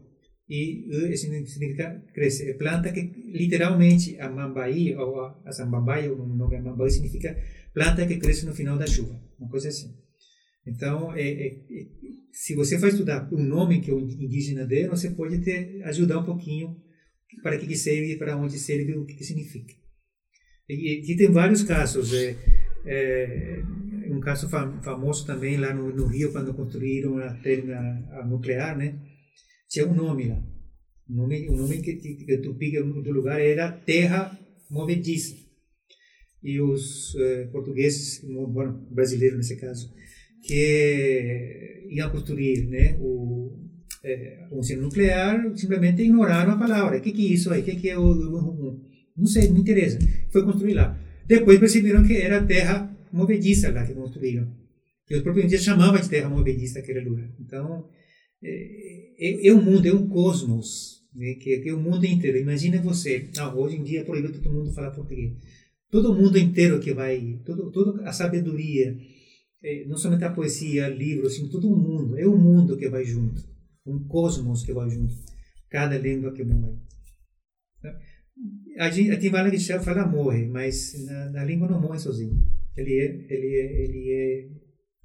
e 0.50 1.15
significa 1.15 2.04
crescer. 2.13 2.50
É 2.50 2.54
planta 2.54 2.91
que 2.91 3.02
literalmente 3.28 4.19
a 4.19 4.30
mambaí 4.30 4.95
ou 4.95 5.22
a 5.45 5.52
samambaia, 5.52 6.12
o 6.12 6.26
nome 6.26 6.56
é 6.56 6.62
mambaí 6.62 6.89
significa 6.89 7.38
planta 7.74 8.08
que 8.08 8.17
cresce 8.17 8.45
no 8.45 8.56
final 8.56 8.78
da 8.78 8.88
chuva, 8.88 9.22
uma 9.38 9.50
coisa 9.50 9.67
assim. 9.69 9.93
Então, 10.65 11.13
é, 11.13 11.22
é, 11.22 11.48
é, 11.48 11.88
se 12.32 12.56
você 12.56 12.78
vai 12.78 12.89
estudar 12.89 13.32
o 13.32 13.38
nome 13.38 13.82
que 13.82 13.91
o 13.91 14.00
indígena 14.00 14.65
deu, 14.65 14.89
você 14.89 15.12
pode 15.12 15.39
te 15.39 15.82
ajudar 15.84 16.19
um 16.19 16.26
pouquinho 16.26 16.76
para 17.43 17.58
que, 17.58 17.67
que 17.67 17.76
serve, 17.76 18.17
para 18.17 18.36
onde 18.36 18.58
serve, 18.58 18.98
o 18.98 19.06
que, 19.06 19.13
que 19.15 19.24
significa. 19.24 19.74
E, 20.69 21.15
tem 21.17 21.32
vários 21.32 21.63
casos. 21.63 22.13
É, 22.13 22.36
é, 22.86 23.63
um 24.10 24.19
caso 24.19 24.49
fam, 24.49 24.82
famoso 24.82 25.25
também 25.25 25.58
lá 25.58 25.73
no, 25.73 25.93
no, 25.95 26.05
Rio, 26.05 26.32
quando 26.32 26.53
construíram 26.53 27.17
a, 27.17 27.38
a 28.19 28.25
nuclear, 28.25 28.77
né? 28.77 28.99
tinha 29.69 29.88
um 29.88 29.93
nome 29.93 30.27
lá. 30.27 30.43
O 31.08 31.13
nome, 31.13 31.49
o 31.49 31.55
nome 31.55 31.82
que, 31.82 31.95
que, 31.95 32.38
Tupi 32.38 32.71
do 32.71 33.12
lugar 33.12 33.39
era 33.39 33.71
Terra 33.71 34.38
Movediça. 34.69 35.36
E 36.43 36.62
os 36.62 37.15
eh, 37.15 37.47
portugueses, 37.51 38.21
bueno, 38.23 38.88
brasileiros 38.91 39.38
nesse 39.38 39.58
caso, 39.58 39.91
que 40.43 41.88
iam 41.89 42.10
construir 42.12 42.67
né, 42.67 42.95
o, 42.99 43.60
eh, 44.03 44.47
um 44.51 44.63
sino 44.63 44.84
nuclear, 44.84 45.51
simplesmente 45.58 46.01
ignoraram 46.01 46.53
a 46.53 46.58
palavra. 46.58 46.97
O 46.97 47.01
que, 47.01 47.12
que 47.12 47.27
é 47.27 47.34
isso 47.34 47.51
aí? 47.51 47.62
O 47.62 47.65
que, 47.65 47.75
que 47.75 47.89
é 47.89 47.97
o, 47.97 48.03
o, 48.03 48.82
Não 49.17 49.25
sei, 49.25 49.49
não 49.49 49.58
interessa. 49.58 49.97
Foi 50.31 50.43
construir 50.43 50.73
lá. 50.73 50.97
Depois 51.25 51.59
perceberam 51.59 52.03
que 52.03 52.17
era 52.17 52.45
terra 52.45 52.95
movediça 53.11 53.71
lá 53.71 53.85
que 53.85 53.93
construíram. 53.93 54.47
Que 55.05 55.15
os 55.15 55.21
próprios 55.21 55.45
indígenas 55.45 55.65
chamavam 55.65 55.99
de 55.99 56.09
terra 56.09 56.29
movediça 56.29 56.79
aquele 56.79 57.01
lugar. 57.01 57.29
Então, 57.39 57.87
é, 58.43 59.47
é, 59.47 59.53
um 59.53 59.61
mundo, 59.61 59.85
é 59.85 59.93
um 59.93 60.07
cosmos, 60.07 61.01
né, 61.13 61.33
que, 61.35 61.59
que 61.59 61.69
é 61.69 61.73
o 61.73 61.79
mundo 61.79 62.05
inteiro. 62.05 62.37
Imagina 62.37 62.81
você, 62.81 63.29
ah, 63.37 63.53
hoje 63.53 63.75
em 63.75 63.83
dia 63.83 64.01
é 64.01 64.03
proibido 64.03 64.39
todo 64.39 64.53
mundo 64.53 64.73
falar 64.73 64.91
português. 64.91 65.33
Todo 65.91 66.13
mundo 66.13 66.37
inteiro 66.37 66.79
que 66.79 66.93
vai, 66.93 67.39
todo, 67.43 67.71
toda 67.71 68.07
a 68.07 68.13
sabedoria, 68.13 68.95
é, 69.63 69.85
não 69.85 69.97
somente 69.97 70.23
a 70.23 70.29
poesia, 70.29 70.87
livros, 70.87 71.33
assim, 71.33 71.49
todo 71.49 71.67
o 71.67 71.75
mundo, 71.75 72.17
é 72.17 72.25
o 72.25 72.37
mundo 72.37 72.77
que 72.77 72.87
vai 72.87 73.03
junto, 73.03 73.41
um 73.85 74.07
cosmos 74.07 74.63
que 74.63 74.71
vai 74.71 74.89
junto, 74.89 75.13
cada 75.69 75.97
língua 75.97 76.31
que 76.31 76.43
morre. 76.43 76.77
A 78.79 78.89
gente, 78.89 79.11
a 79.11 79.19
Timbala 79.19 79.51
de 79.51 79.59
fala 79.79 80.07
morre, 80.07 80.47
mas 80.47 80.93
na, 81.05 81.29
na, 81.31 81.43
língua 81.43 81.67
não 81.67 81.81
morre 81.81 81.99
sozinho. 81.99 82.41
Ele 82.77 82.93
é, 82.93 83.25
ele 83.29 83.55
é, 83.55 83.83
ele 83.83 84.11
é 84.11 84.49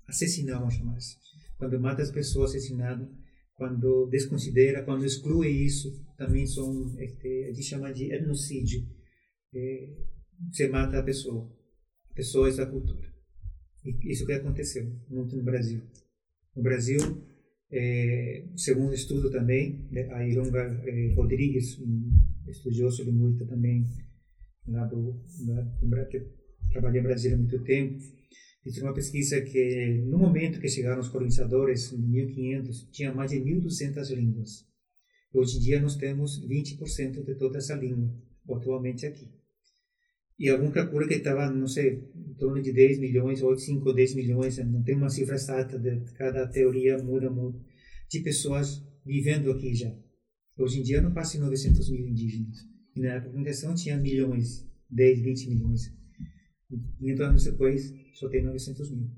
assassinado, 0.06 0.60
vamos 0.60 0.74
chamar 0.74 0.96
assim. 0.96 1.16
Quando 1.58 1.80
mata 1.80 2.00
as 2.00 2.12
pessoas, 2.12 2.50
assassinado 2.50 3.10
quando 3.56 4.06
desconsidera, 4.06 4.82
quando 4.82 5.04
exclui 5.04 5.48
isso, 5.48 6.04
também 6.16 6.46
são, 6.46 6.94
este, 7.00 7.44
a 7.44 7.52
gente 7.52 7.62
chama 7.62 7.92
de 7.92 8.12
etnocídio. 8.12 8.86
É, 9.54 9.88
você 10.52 10.68
mata 10.68 10.98
a 10.98 11.02
pessoa, 11.02 11.50
a 12.10 12.14
pessoa 12.14 12.48
é 12.48 12.52
da 12.54 12.66
cultura. 12.66 13.12
E 13.84 14.12
isso 14.12 14.26
que 14.26 14.32
aconteceu 14.32 14.90
muito 15.08 15.36
no 15.36 15.42
Brasil. 15.42 15.82
No 16.54 16.62
Brasil, 16.62 16.98
é, 17.70 18.46
segundo 18.56 18.94
estudo 18.94 19.30
também, 19.30 19.86
né, 19.90 20.12
a 20.12 20.26
Ilonga 20.26 20.62
é, 20.84 21.14
Rodrigues, 21.14 21.78
estudioso 22.48 23.02
linguista 23.04 23.46
também, 23.46 23.84
lá 24.66 24.86
do, 24.86 25.20
que 26.10 26.26
trabalhou 26.70 27.00
em 27.00 27.02
Brasília 27.02 27.36
há 27.36 27.38
muito 27.38 27.62
tempo, 27.64 27.98
Fiz 28.64 28.78
uma 28.78 28.94
pesquisa 28.94 29.42
que, 29.42 30.02
no 30.06 30.16
momento 30.16 30.58
que 30.58 30.70
chegaram 30.70 30.98
os 30.98 31.10
colonizadores, 31.10 31.92
em 31.92 31.98
1500, 31.98 32.88
tinha 32.90 33.12
mais 33.12 33.30
de 33.30 33.36
1.200 33.36 34.10
línguas. 34.14 34.66
Hoje 35.34 35.58
em 35.58 35.60
dia, 35.60 35.82
nós 35.82 35.96
temos 35.96 36.42
20% 36.48 37.22
de 37.26 37.34
toda 37.34 37.58
essa 37.58 37.74
língua, 37.74 38.10
atualmente 38.48 39.04
aqui. 39.04 39.30
E 40.38 40.48
algum 40.48 40.70
calcula 40.70 41.06
que 41.06 41.12
estava, 41.12 41.50
não 41.50 41.66
sei, 41.66 42.08
em 42.16 42.34
torno 42.38 42.62
de 42.62 42.72
10 42.72 43.00
milhões, 43.00 43.42
ou 43.42 43.54
5 43.54 43.86
ou 43.86 43.94
10 43.94 44.14
milhões, 44.14 44.56
não 44.56 44.82
tem 44.82 44.96
uma 44.96 45.10
cifra 45.10 45.34
exata, 45.34 45.78
de, 45.78 46.00
cada 46.14 46.46
teoria 46.46 46.96
muda 46.96 47.28
muito, 47.28 47.60
de 48.10 48.20
pessoas 48.20 48.82
vivendo 49.04 49.50
aqui 49.50 49.74
já. 49.74 49.94
Hoje 50.56 50.78
em 50.78 50.82
dia, 50.82 51.00
não 51.00 51.12
passa 51.12 51.36
em 51.36 51.40
900 51.40 51.90
mil 51.90 52.08
indígenas. 52.08 52.58
E 52.94 53.00
na 53.00 53.14
época 53.14 53.36
da 53.36 53.44
questão 53.44 53.74
tinha 53.74 53.96
milhões, 53.96 54.66
10, 54.88 55.20
20 55.20 55.48
milhões. 55.50 55.92
500 56.98 57.20
anos 57.20 57.44
depois, 57.44 57.94
só 58.14 58.28
tem 58.28 58.42
900 58.42 58.90
mil. 58.90 59.10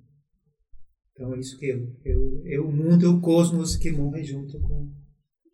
Então 1.12 1.34
é 1.34 1.38
isso 1.38 1.58
que 1.58 1.66
é, 1.66 1.78
é, 2.04 2.16
o, 2.16 2.42
é 2.46 2.60
o 2.60 2.70
mundo, 2.70 3.04
é 3.04 3.08
o 3.08 3.20
cosmos 3.20 3.76
que 3.76 3.90
morre 3.90 4.24
junto 4.24 4.58
com. 4.60 4.92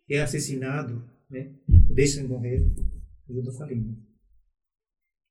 é 0.09 0.21
assassinado, 0.21 1.03
né? 1.29 1.53
deixa 1.93 2.25
morrer 2.25 2.59
junto 3.29 3.51
com 3.51 3.63
a 3.63 3.67
língua. 3.67 3.95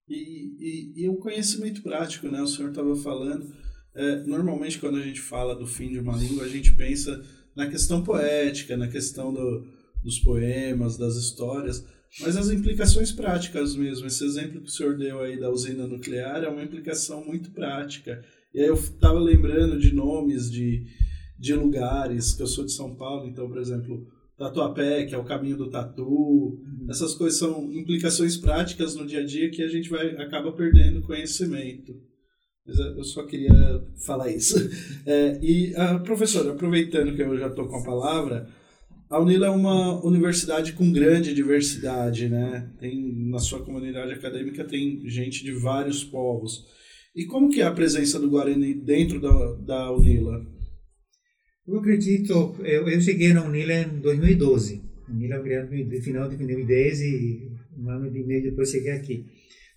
E, 0.08 0.14
e, 0.14 1.02
e 1.02 1.08
o 1.08 1.16
conhecimento 1.16 1.82
prático, 1.82 2.28
né? 2.28 2.40
O 2.42 2.46
senhor 2.46 2.70
estava 2.70 2.94
falando. 2.96 3.54
É, 3.94 4.22
normalmente, 4.24 4.78
quando 4.78 4.96
a 4.96 5.02
gente 5.02 5.20
fala 5.20 5.54
do 5.54 5.66
fim 5.66 5.90
de 5.90 5.98
uma 5.98 6.16
língua, 6.16 6.44
a 6.44 6.48
gente 6.48 6.74
pensa 6.74 7.22
na 7.54 7.68
questão 7.68 8.02
poética, 8.02 8.76
na 8.76 8.88
questão 8.88 9.32
do, 9.32 9.66
dos 10.02 10.18
poemas, 10.18 10.96
das 10.96 11.16
histórias. 11.16 11.84
Mas 12.20 12.36
as 12.36 12.50
implicações 12.50 13.10
práticas 13.10 13.74
mesmo, 13.74 14.06
esse 14.06 14.24
exemplo 14.24 14.60
que 14.60 14.68
o 14.68 14.72
senhor 14.72 14.96
deu 14.96 15.20
aí 15.20 15.38
da 15.38 15.50
usina 15.50 15.86
nuclear 15.86 16.44
é 16.44 16.48
uma 16.48 16.62
implicação 16.62 17.24
muito 17.24 17.50
prática. 17.50 18.22
E 18.54 18.60
aí 18.60 18.66
eu 18.66 18.74
estava 18.74 19.18
lembrando 19.18 19.78
de 19.78 19.94
nomes 19.94 20.50
de, 20.50 20.84
de 21.38 21.54
lugares, 21.54 22.34
que 22.34 22.42
eu 22.42 22.46
sou 22.46 22.64
de 22.64 22.72
São 22.72 22.94
Paulo, 22.94 23.26
então, 23.26 23.48
por 23.48 23.58
exemplo, 23.58 24.06
Tatuapé, 24.36 25.04
que 25.04 25.14
é 25.14 25.18
o 25.18 25.24
caminho 25.24 25.56
do 25.56 25.70
tatu. 25.70 26.04
Uhum. 26.04 26.86
Essas 26.88 27.14
coisas 27.14 27.38
são 27.38 27.72
implicações 27.72 28.36
práticas 28.36 28.94
no 28.94 29.06
dia 29.06 29.20
a 29.20 29.24
dia 29.24 29.50
que 29.50 29.62
a 29.62 29.68
gente 29.68 29.88
vai 29.88 30.16
acaba 30.16 30.52
perdendo 30.52 31.02
conhecimento. 31.02 31.94
Mas 32.66 32.78
eu 32.78 33.04
só 33.04 33.24
queria 33.24 33.52
falar 34.04 34.30
isso. 34.30 34.56
É, 35.04 35.36
e, 35.42 35.74
a 35.74 35.96
ah, 35.96 35.98
professora, 35.98 36.52
aproveitando 36.52 37.16
que 37.16 37.22
eu 37.22 37.36
já 37.36 37.48
estou 37.48 37.66
com 37.66 37.76
a 37.76 37.82
palavra, 37.82 38.48
a 39.12 39.20
Unila 39.20 39.46
é 39.46 39.50
uma 39.50 40.02
universidade 40.02 40.72
com 40.72 40.90
grande 40.90 41.34
diversidade, 41.34 42.30
né? 42.30 42.72
Tem 42.80 43.14
na 43.28 43.38
sua 43.38 43.62
comunidade 43.62 44.10
acadêmica 44.10 44.64
tem 44.64 45.06
gente 45.06 45.44
de 45.44 45.52
vários 45.52 46.02
povos. 46.02 46.64
E 47.14 47.26
como 47.26 47.50
que 47.50 47.60
é 47.60 47.64
a 47.64 47.72
presença 47.72 48.18
do 48.18 48.30
Guarani 48.30 48.72
dentro 48.72 49.20
da, 49.20 49.52
da 49.56 49.92
Unila? 49.92 50.42
Eu 51.68 51.78
acredito, 51.78 52.56
eu, 52.60 52.88
eu 52.88 53.00
cheguei 53.02 53.34
na 53.34 53.44
Unila 53.44 53.74
em 53.74 54.00
2012. 54.00 54.82
A 55.06 55.12
Unila 55.12 55.36
no 55.36 56.02
final 56.02 56.26
de 56.30 56.38
2010 56.38 57.00
e 57.02 57.52
um 57.76 57.90
ano 57.90 58.16
e 58.16 58.24
meio 58.24 58.42
depois 58.42 58.70
cheguei 58.70 58.92
aqui. 58.92 59.26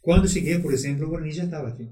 Quando 0.01 0.29
cheguei, 0.29 0.59
por 0.59 0.73
exemplo, 0.73 1.05
o 1.05 1.09
Guarani 1.09 1.31
já 1.31 1.43
estava 1.43 1.67
aqui. 1.67 1.89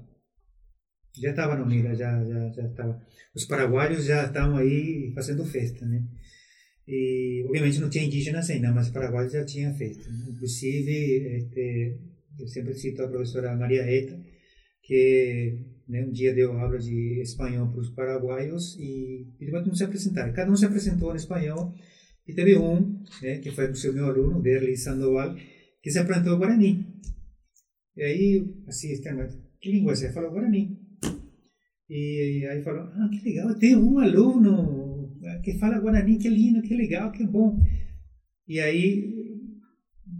Já 1.20 1.28
estava 1.28 1.56
na 1.56 1.64
Unila, 1.64 1.94
já 1.94 2.24
já 2.24 2.48
já 2.52 2.66
estava. 2.68 2.98
Os 3.36 3.44
paraguaios 3.44 4.06
já 4.06 4.24
estavam 4.24 4.56
aí 4.56 5.12
fazendo 5.14 5.44
festa, 5.44 5.84
né? 5.84 6.02
E, 6.86 7.42
obviamente 7.46 7.80
não 7.80 7.88
tinha 7.88 8.04
indígenas 8.04 8.50
ainda, 8.50 8.70
mas 8.72 8.90
Paraguai 8.90 9.28
já 9.28 9.44
tinha 9.44 9.72
feito. 9.74 10.06
Inclusive, 10.28 11.36
este, 11.36 11.98
eu 12.38 12.46
sempre 12.46 12.74
cito 12.74 13.02
a 13.02 13.08
professora 13.08 13.56
Maria 13.56 13.82
Eta, 13.82 14.20
que 14.82 15.58
né, 15.88 16.04
um 16.04 16.10
dia 16.10 16.34
deu 16.34 16.52
aula 16.52 16.78
de 16.78 17.20
espanhol 17.22 17.70
para 17.70 17.80
os 17.80 17.90
paraguaios 17.90 18.76
e 18.78 19.26
pediu 19.38 19.52
para 19.52 19.74
se 19.74 19.84
apresentar. 19.84 20.32
Cada 20.32 20.50
um 20.50 20.56
se 20.56 20.66
apresentou 20.66 21.12
em 21.12 21.16
espanhol 21.16 21.74
e 22.26 22.34
teve 22.34 22.56
um, 22.56 23.02
né, 23.22 23.38
que 23.38 23.50
foi 23.50 23.70
o 23.70 23.74
seu 23.74 23.92
meu 23.92 24.06
aluno, 24.06 24.42
Derli 24.42 24.76
Sandoval, 24.76 25.34
que 25.82 25.90
se 25.90 26.04
plantou 26.04 26.38
Guarani. 26.38 26.86
E 27.96 28.02
aí, 28.02 28.54
assim, 28.66 28.88
que 29.60 29.70
língua 29.70 29.94
você 29.94 30.12
fala 30.12 30.30
Guarani? 30.30 30.78
E 31.88 32.46
aí 32.50 32.62
falou, 32.62 32.82
ah, 32.82 33.08
que 33.10 33.28
legal, 33.28 33.54
tem 33.58 33.76
um 33.76 33.98
aluno 33.98 34.83
que 35.42 35.58
fala 35.58 35.78
Guarani, 35.78 36.18
que 36.18 36.28
lindo, 36.28 36.62
que 36.62 36.74
legal, 36.74 37.10
que 37.10 37.24
bom. 37.24 37.58
E 38.46 38.60
aí, 38.60 39.40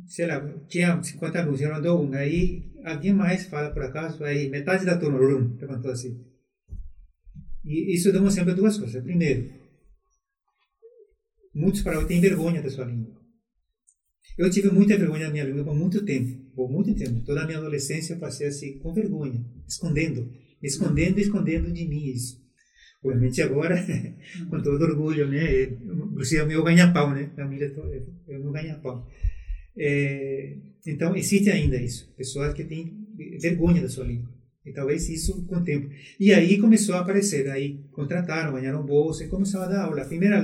sei 0.07 0.27
lá, 0.27 0.41
tinha 0.69 1.03
50 1.03 1.39
alunos, 1.39 1.61
eu 1.61 1.71
mandou 1.71 2.03
um, 2.03 2.13
aí 2.15 2.73
alguém 2.85 3.13
mais 3.13 3.47
fala 3.47 3.71
por 3.71 3.83
acaso, 3.83 4.25
aí 4.25 4.49
metade 4.49 4.85
da 4.85 4.99
turma, 4.99 5.19
rum, 5.19 5.57
levantou 5.61 5.91
assim. 5.91 6.25
E 7.65 7.95
isso 7.95 8.13
demonstra 8.13 8.55
duas 8.55 8.79
coisas. 8.79 9.03
Primeiro, 9.03 9.51
muitos 11.55 11.83
paraguaios 11.83 12.09
têm 12.09 12.21
vergonha 12.21 12.63
da 12.63 12.71
sua 12.71 12.85
língua. 12.85 13.15
Eu 14.37 14.51
tive 14.51 14.71
muita 14.71 14.99
vergonha 14.99 15.27
da 15.27 15.33
minha 15.33 15.45
língua 15.45 15.65
por 15.65 15.75
muito 15.75 16.05
tempo, 16.05 16.51
por 16.55 16.71
muito 16.71 16.95
tempo. 16.95 17.25
Toda 17.25 17.43
a 17.43 17.47
minha 17.47 17.59
adolescência 17.59 18.15
eu 18.15 18.19
passei 18.19 18.49
assim, 18.49 18.79
com 18.79 18.93
vergonha, 18.93 19.45
escondendo, 19.67 20.31
escondendo, 20.63 21.21
escondendo 21.21 21.73
de 21.73 21.87
mim 21.87 22.07
isso. 22.07 22.44
Obviamente 23.05 23.43
agora, 23.43 23.77
com 24.49 24.63
todo 24.63 24.83
orgulho, 24.83 25.29
né? 25.29 25.65
Inclusive 25.65 26.41
é 26.41 26.45
o 26.45 26.49
meu 26.49 26.65
ganha-pão, 26.65 27.11
né? 27.15 27.31
Família 27.37 27.73
é 28.29 28.37
o 28.39 28.43
meu 28.43 28.53
ganha-pão. 28.53 29.07
É, 29.77 30.57
então, 30.87 31.15
existe 31.15 31.51
ainda 31.51 31.77
isso. 31.77 32.11
Pessoas 32.17 32.55
que 32.55 32.65
têm 32.65 33.07
vergonha 33.41 33.83
da 33.83 33.89
sua 33.89 34.07
língua. 34.07 34.33
E 34.65 34.73
talvez 34.73 35.09
isso 35.11 35.45
com 35.47 35.57
o 35.57 35.65
tempo. 35.65 35.91
E 36.19 36.33
aí 36.33 36.59
começou 36.59 36.95
a 36.95 37.01
aparecer. 37.01 37.51
Aí 37.51 37.85
contrataram, 37.93 38.55
ganharam 38.55 38.85
bolsa 38.87 39.25
e 39.25 39.29
começaram 39.29 39.67
a 39.67 39.69
dar 39.69 39.85
aula. 39.85 40.03
A 40.03 40.07
primeira 40.07 40.39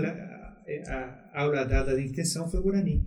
a, 0.87 1.31
a 1.33 1.43
aula 1.43 1.65
dada 1.65 1.97
de 1.97 2.05
extensão 2.05 2.49
foi 2.49 2.61
o 2.61 2.63
Guarani, 2.63 3.05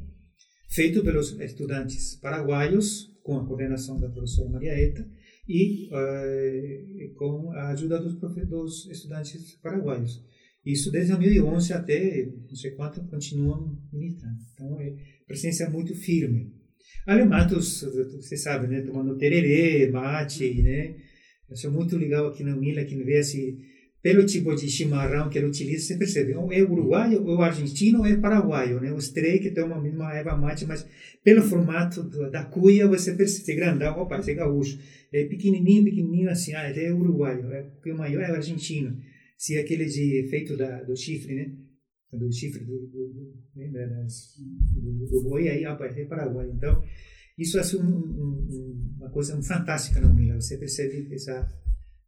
feito 0.69 1.03
pelos 1.03 1.39
estudantes 1.39 2.15
paraguaios, 2.15 3.11
com 3.23 3.37
a 3.37 3.45
coordenação 3.45 3.99
da 3.99 4.09
professora 4.09 4.49
Maria 4.49 4.73
Eta, 4.73 5.07
e 5.47 5.89
uh, 5.89 7.13
com 7.15 7.51
a 7.51 7.69
ajuda 7.69 7.99
dos, 7.99 8.19
dos 8.47 8.89
estudantes 8.89 9.55
paraguaios. 9.61 10.23
Isso 10.65 10.91
desde 10.91 11.11
2011 11.11 11.73
até 11.73 12.25
não 12.47 12.55
sei 12.55 12.71
quanto 12.71 13.03
continuam 13.07 13.77
militando. 13.91 14.37
Então, 14.53 14.79
é 14.79 14.95
presença 15.27 15.69
muito 15.69 15.93
firme. 15.93 16.53
Além 17.05 17.27
dos, 17.47 17.81
você 17.81 18.37
sabe, 18.37 18.67
né, 18.67 18.81
tomando 18.81 19.17
tererê, 19.17 19.91
mate, 19.91 20.61
né? 20.61 20.95
Eu 21.49 21.57
sou 21.57 21.71
muito 21.71 21.97
legal 21.97 22.27
aqui 22.27 22.43
na 22.43 22.55
Mila, 22.55 22.85
que 22.85 22.95
vê 23.03 23.17
assim, 23.17 23.59
pelo 24.03 24.25
tipo 24.25 24.53
de 24.53 24.69
chimarrão 24.69 25.29
que 25.29 25.37
ele 25.37 25.47
utiliza, 25.47 25.87
você 25.87 25.97
percebe, 25.97 26.35
ou 26.35 26.51
é 26.51 26.61
uruguaio, 26.61 27.25
ou 27.25 27.41
argentino, 27.41 28.05
é 28.05 28.17
paraguaio, 28.17 28.81
né? 28.81 28.91
Os 28.91 29.07
três 29.07 29.39
que 29.41 29.49
tomam 29.49 29.77
a 29.77 29.81
mesma 29.81 30.13
erva 30.13 30.35
mate, 30.35 30.65
mas 30.65 30.85
pelo 31.23 31.41
formato 31.41 32.03
da 32.29 32.43
cuia, 32.43 32.85
você 32.85 33.13
percebe, 33.13 33.53
é 33.53 33.55
grandão, 33.55 33.97
opa, 33.97 34.19
é 34.27 34.33
gaúcho. 34.33 34.77
É 35.13 35.23
pequenininho, 35.23 35.85
pequenininho 35.85 36.29
assim, 36.29 36.53
ah, 36.53 36.69
ele 36.69 36.81
é 36.81 36.93
uruguaio, 36.93 37.49
é, 37.53 37.71
o 37.85 37.97
maior 37.97 38.21
é 38.21 38.31
argentino. 38.31 38.99
Se 39.37 39.55
é 39.55 39.61
aquele 39.61 39.85
de 39.85 40.27
feito 40.29 40.57
da, 40.57 40.83
do 40.83 40.97
chifre, 40.97 41.33
né? 41.33 41.55
Do 42.11 42.29
chifre 42.29 42.65
do, 42.65 42.77
do, 42.87 43.33
né? 43.55 43.67
do, 44.75 45.07
do 45.07 45.23
boi, 45.23 45.47
aí 45.47 45.63
aparece 45.63 46.01
é 46.01 46.05
paraguaio. 46.05 46.51
Então, 46.51 46.83
isso 47.37 47.57
é 47.57 47.61
um, 47.77 47.87
um, 47.87 48.95
uma 48.97 49.09
coisa 49.11 49.41
fantástica 49.41 50.01
na 50.01 50.11
Unila, 50.11 50.41
você 50.41 50.57
percebe 50.57 51.07
essa 51.13 51.47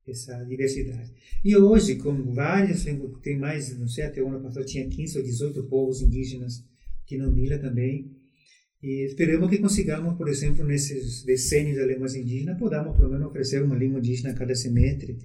essa 0.07 0.43
diversidade. 0.43 1.11
E 1.43 1.55
hoje, 1.55 1.95
com 1.95 2.33
várias 2.33 2.85
línguas, 2.85 3.19
tem 3.21 3.37
mais, 3.37 3.77
não 3.77 3.87
sei, 3.87 4.05
até 4.05 4.21
o 4.21 4.27
ano 4.27 4.41
passado 4.41 4.65
tinha 4.65 4.87
15 4.87 5.17
ou 5.17 5.23
18 5.23 5.63
povos 5.63 6.01
indígenas 6.01 6.63
aqui 7.03 7.17
na 7.17 7.27
Unila 7.27 7.57
também, 7.57 8.11
e 8.81 9.03
esperamos 9.05 9.49
que 9.49 9.57
consigamos, 9.57 10.15
por 10.15 10.29
exemplo, 10.29 10.63
nesses 10.63 11.23
decênios 11.23 11.77
de 11.77 11.85
línguas 11.85 12.15
indígenas, 12.15 12.57
podamos 12.59 12.95
pelo 12.95 13.09
menos 13.09 13.27
oferecer 13.27 13.63
uma 13.63 13.75
língua 13.75 13.99
indígena 13.99 14.29
a 14.29 14.33
cada 14.35 14.53
semestre, 14.53 15.17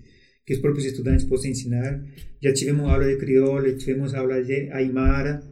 que 0.47 0.55
os 0.55 0.61
próprios 0.61 0.87
estudantes 0.87 1.27
possam 1.27 1.51
ensinar. 1.51 2.03
Já 2.43 2.53
tivemos 2.55 2.89
aula 2.89 3.07
de 3.07 3.19
crioulo, 3.19 3.77
tivemos 3.77 4.15
aula 4.15 4.43
de 4.43 4.71
aimara, 4.71 5.43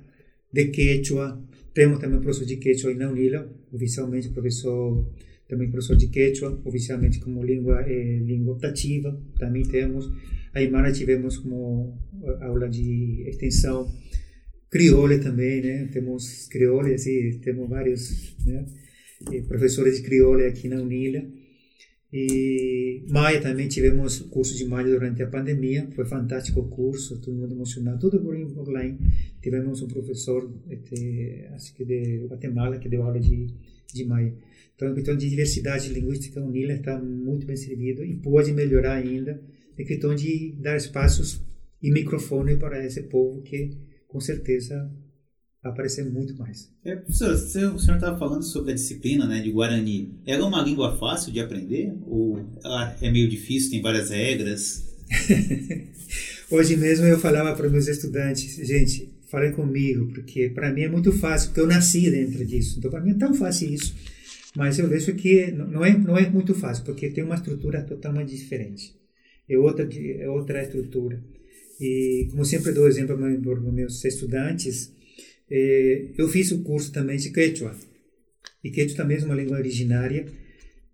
de 0.51 0.69
quechua, 0.69 1.39
temos 1.75 1.99
também 1.99 2.21
professor 2.21 2.47
de 2.47 2.57
quechua 2.57 2.95
na 2.95 3.11
Unila, 3.11 3.55
oficialmente 3.71 4.31
professor 4.31 5.07
também 5.49 5.71
professor 5.71 5.97
de 5.97 6.09
quechua, 6.09 6.61
oficialmente 6.65 7.19
como 7.21 7.43
língua 7.43 7.81
eh, 7.87 8.21
língua 8.25 8.55
optativa, 8.55 9.19
também 9.39 9.63
temos. 9.63 10.11
Aymara 10.55 10.93
tivemos 10.93 11.39
como 11.39 11.99
eh, 12.23 12.45
aula 12.45 12.69
de 12.69 13.25
extensão. 13.27 13.91
Criole 14.71 15.19
também, 15.19 15.63
né? 15.63 15.89
Temos 15.91 16.47
criole, 16.49 16.93
assim, 16.93 17.39
temos 17.41 17.69
vários 17.69 18.37
né? 18.45 18.67
professores 19.49 19.97
de 19.97 20.03
criole 20.03 20.45
aqui 20.45 20.69
na 20.69 20.83
Unila. 20.83 21.25
E 22.13 23.05
Maia 23.11 23.41
também 23.41 23.69
tivemos 23.69 24.19
curso 24.19 24.57
de 24.57 24.65
Maia 24.65 24.89
durante 24.89 25.23
a 25.23 25.27
pandemia, 25.27 25.89
foi 25.95 26.07
fantástico 26.07 26.61
o 26.61 26.69
curso, 26.69 27.21
todo 27.21 27.37
mundo 27.37 27.55
emocionado, 27.55 27.99
tudo 27.99 28.23
por 28.23 28.35
online. 28.35 28.99
Tivemos 29.43 29.83
um 29.83 29.89
professor, 29.89 30.51
este, 30.71 31.47
acho 31.53 31.75
que 31.75 31.85
de 31.85 32.27
Guatemala, 32.27 32.79
que 32.79 32.89
deu 32.89 33.03
aula 33.03 33.21
de, 33.21 33.49
de 33.93 34.05
Maia. 34.05 34.35
Então, 34.75 34.93
a 34.93 34.95
questão 34.95 35.17
de 35.17 35.29
diversidade 35.29 35.89
linguística, 35.89 36.41
o 36.41 36.51
NILA 36.51 36.75
está 36.75 36.99
muito 37.01 37.47
bem 37.47 37.57
servido 37.57 38.05
e 38.05 38.17
pode 38.21 38.53
melhorar 38.53 38.95
ainda. 38.95 39.43
É 39.77 39.85
questão 39.85 40.15
de 40.15 40.55
dar 40.61 40.77
espaços 40.77 41.41
e 41.83 41.91
microfone 41.91 42.57
para 42.57 42.85
esse 42.85 43.03
povo 43.03 43.43
que, 43.43 43.71
com 44.07 44.21
certeza, 44.21 44.91
vai 45.63 45.73
aparecer 45.73 46.05
muito 46.05 46.37
mais. 46.37 46.71
É, 46.85 46.97
professor, 46.97 47.33
o 47.33 47.79
senhor 47.79 47.97
estava 47.97 48.19
falando 48.19 48.43
sobre 48.43 48.73
a 48.73 48.75
disciplina 48.75 49.27
né, 49.27 49.41
de 49.41 49.51
Guarani. 49.51 50.21
Ela 50.27 50.45
é 50.45 50.47
uma 50.47 50.63
língua 50.63 50.97
fácil 50.97 51.33
de 51.33 51.41
aprender? 51.41 51.93
Ou 52.07 52.39
ela 52.63 52.97
é 53.01 53.11
meio 53.11 53.29
difícil, 53.29 53.71
tem 53.71 53.83
várias 53.83 54.11
regras? 54.11 54.97
Hoje 56.51 56.77
mesmo 56.77 57.05
eu 57.05 57.19
falava 57.19 57.55
para 57.57 57.69
meus 57.69 57.89
estudantes, 57.89 58.57
gente, 58.67 59.13
falem 59.29 59.53
comigo, 59.53 60.09
porque 60.13 60.49
para 60.51 60.73
mim 60.73 60.83
é 60.83 60.89
muito 60.89 61.13
fácil, 61.13 61.49
porque 61.49 61.61
eu 61.61 61.67
nasci 61.67 62.11
dentro 62.11 62.45
disso. 62.45 62.79
Então, 62.79 62.91
para 62.91 63.01
mim 63.01 63.11
é 63.11 63.15
tão 63.15 63.35
fácil 63.35 63.73
isso. 63.73 63.95
Mas 64.57 64.79
eu 64.79 64.89
vejo 64.89 65.15
que 65.15 65.53
não 65.53 65.85
é 65.85 65.97
não 65.97 66.17
é 66.17 66.29
muito 66.29 66.55
fácil 66.55 66.85
porque 66.85 67.11
tem 67.11 67.23
uma 67.23 67.35
estrutura 67.35 67.83
totalmente 67.83 68.35
diferente. 68.35 68.95
É 69.49 69.59
outra 69.59 69.89
é 69.89 70.29
outra 70.29 70.63
estrutura. 70.63 71.23
E 71.81 72.27
como 72.31 72.45
sempre 72.45 72.73
dou 72.73 72.89
exemplo 72.89 73.17
para 73.17 73.61
meus 73.71 74.05
estudantes 74.05 74.93
é, 75.51 76.07
eu 76.19 76.29
fiz 76.29 76.51
o 76.51 76.63
curso 76.63 76.91
também 76.93 77.19
de 77.19 77.31
quechua. 77.31 77.75
E 78.65 78.71
quechua 78.71 78.97
também 78.97 79.19
é 79.19 79.25
uma 79.25 79.35
língua 79.35 79.59
originária 79.59 80.27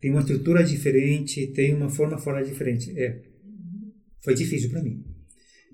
tem 0.01 0.11
uma 0.11 0.20
estrutura 0.20 0.62
diferente 0.62 1.47
tem 1.47 1.72
uma 1.74 1.89
forma 1.89 2.18
fora 2.18 2.45
diferente. 2.45 2.93
É 2.99 3.20
foi 4.20 4.35
difícil 4.35 4.70
para 4.70 4.82
mim. 4.82 5.05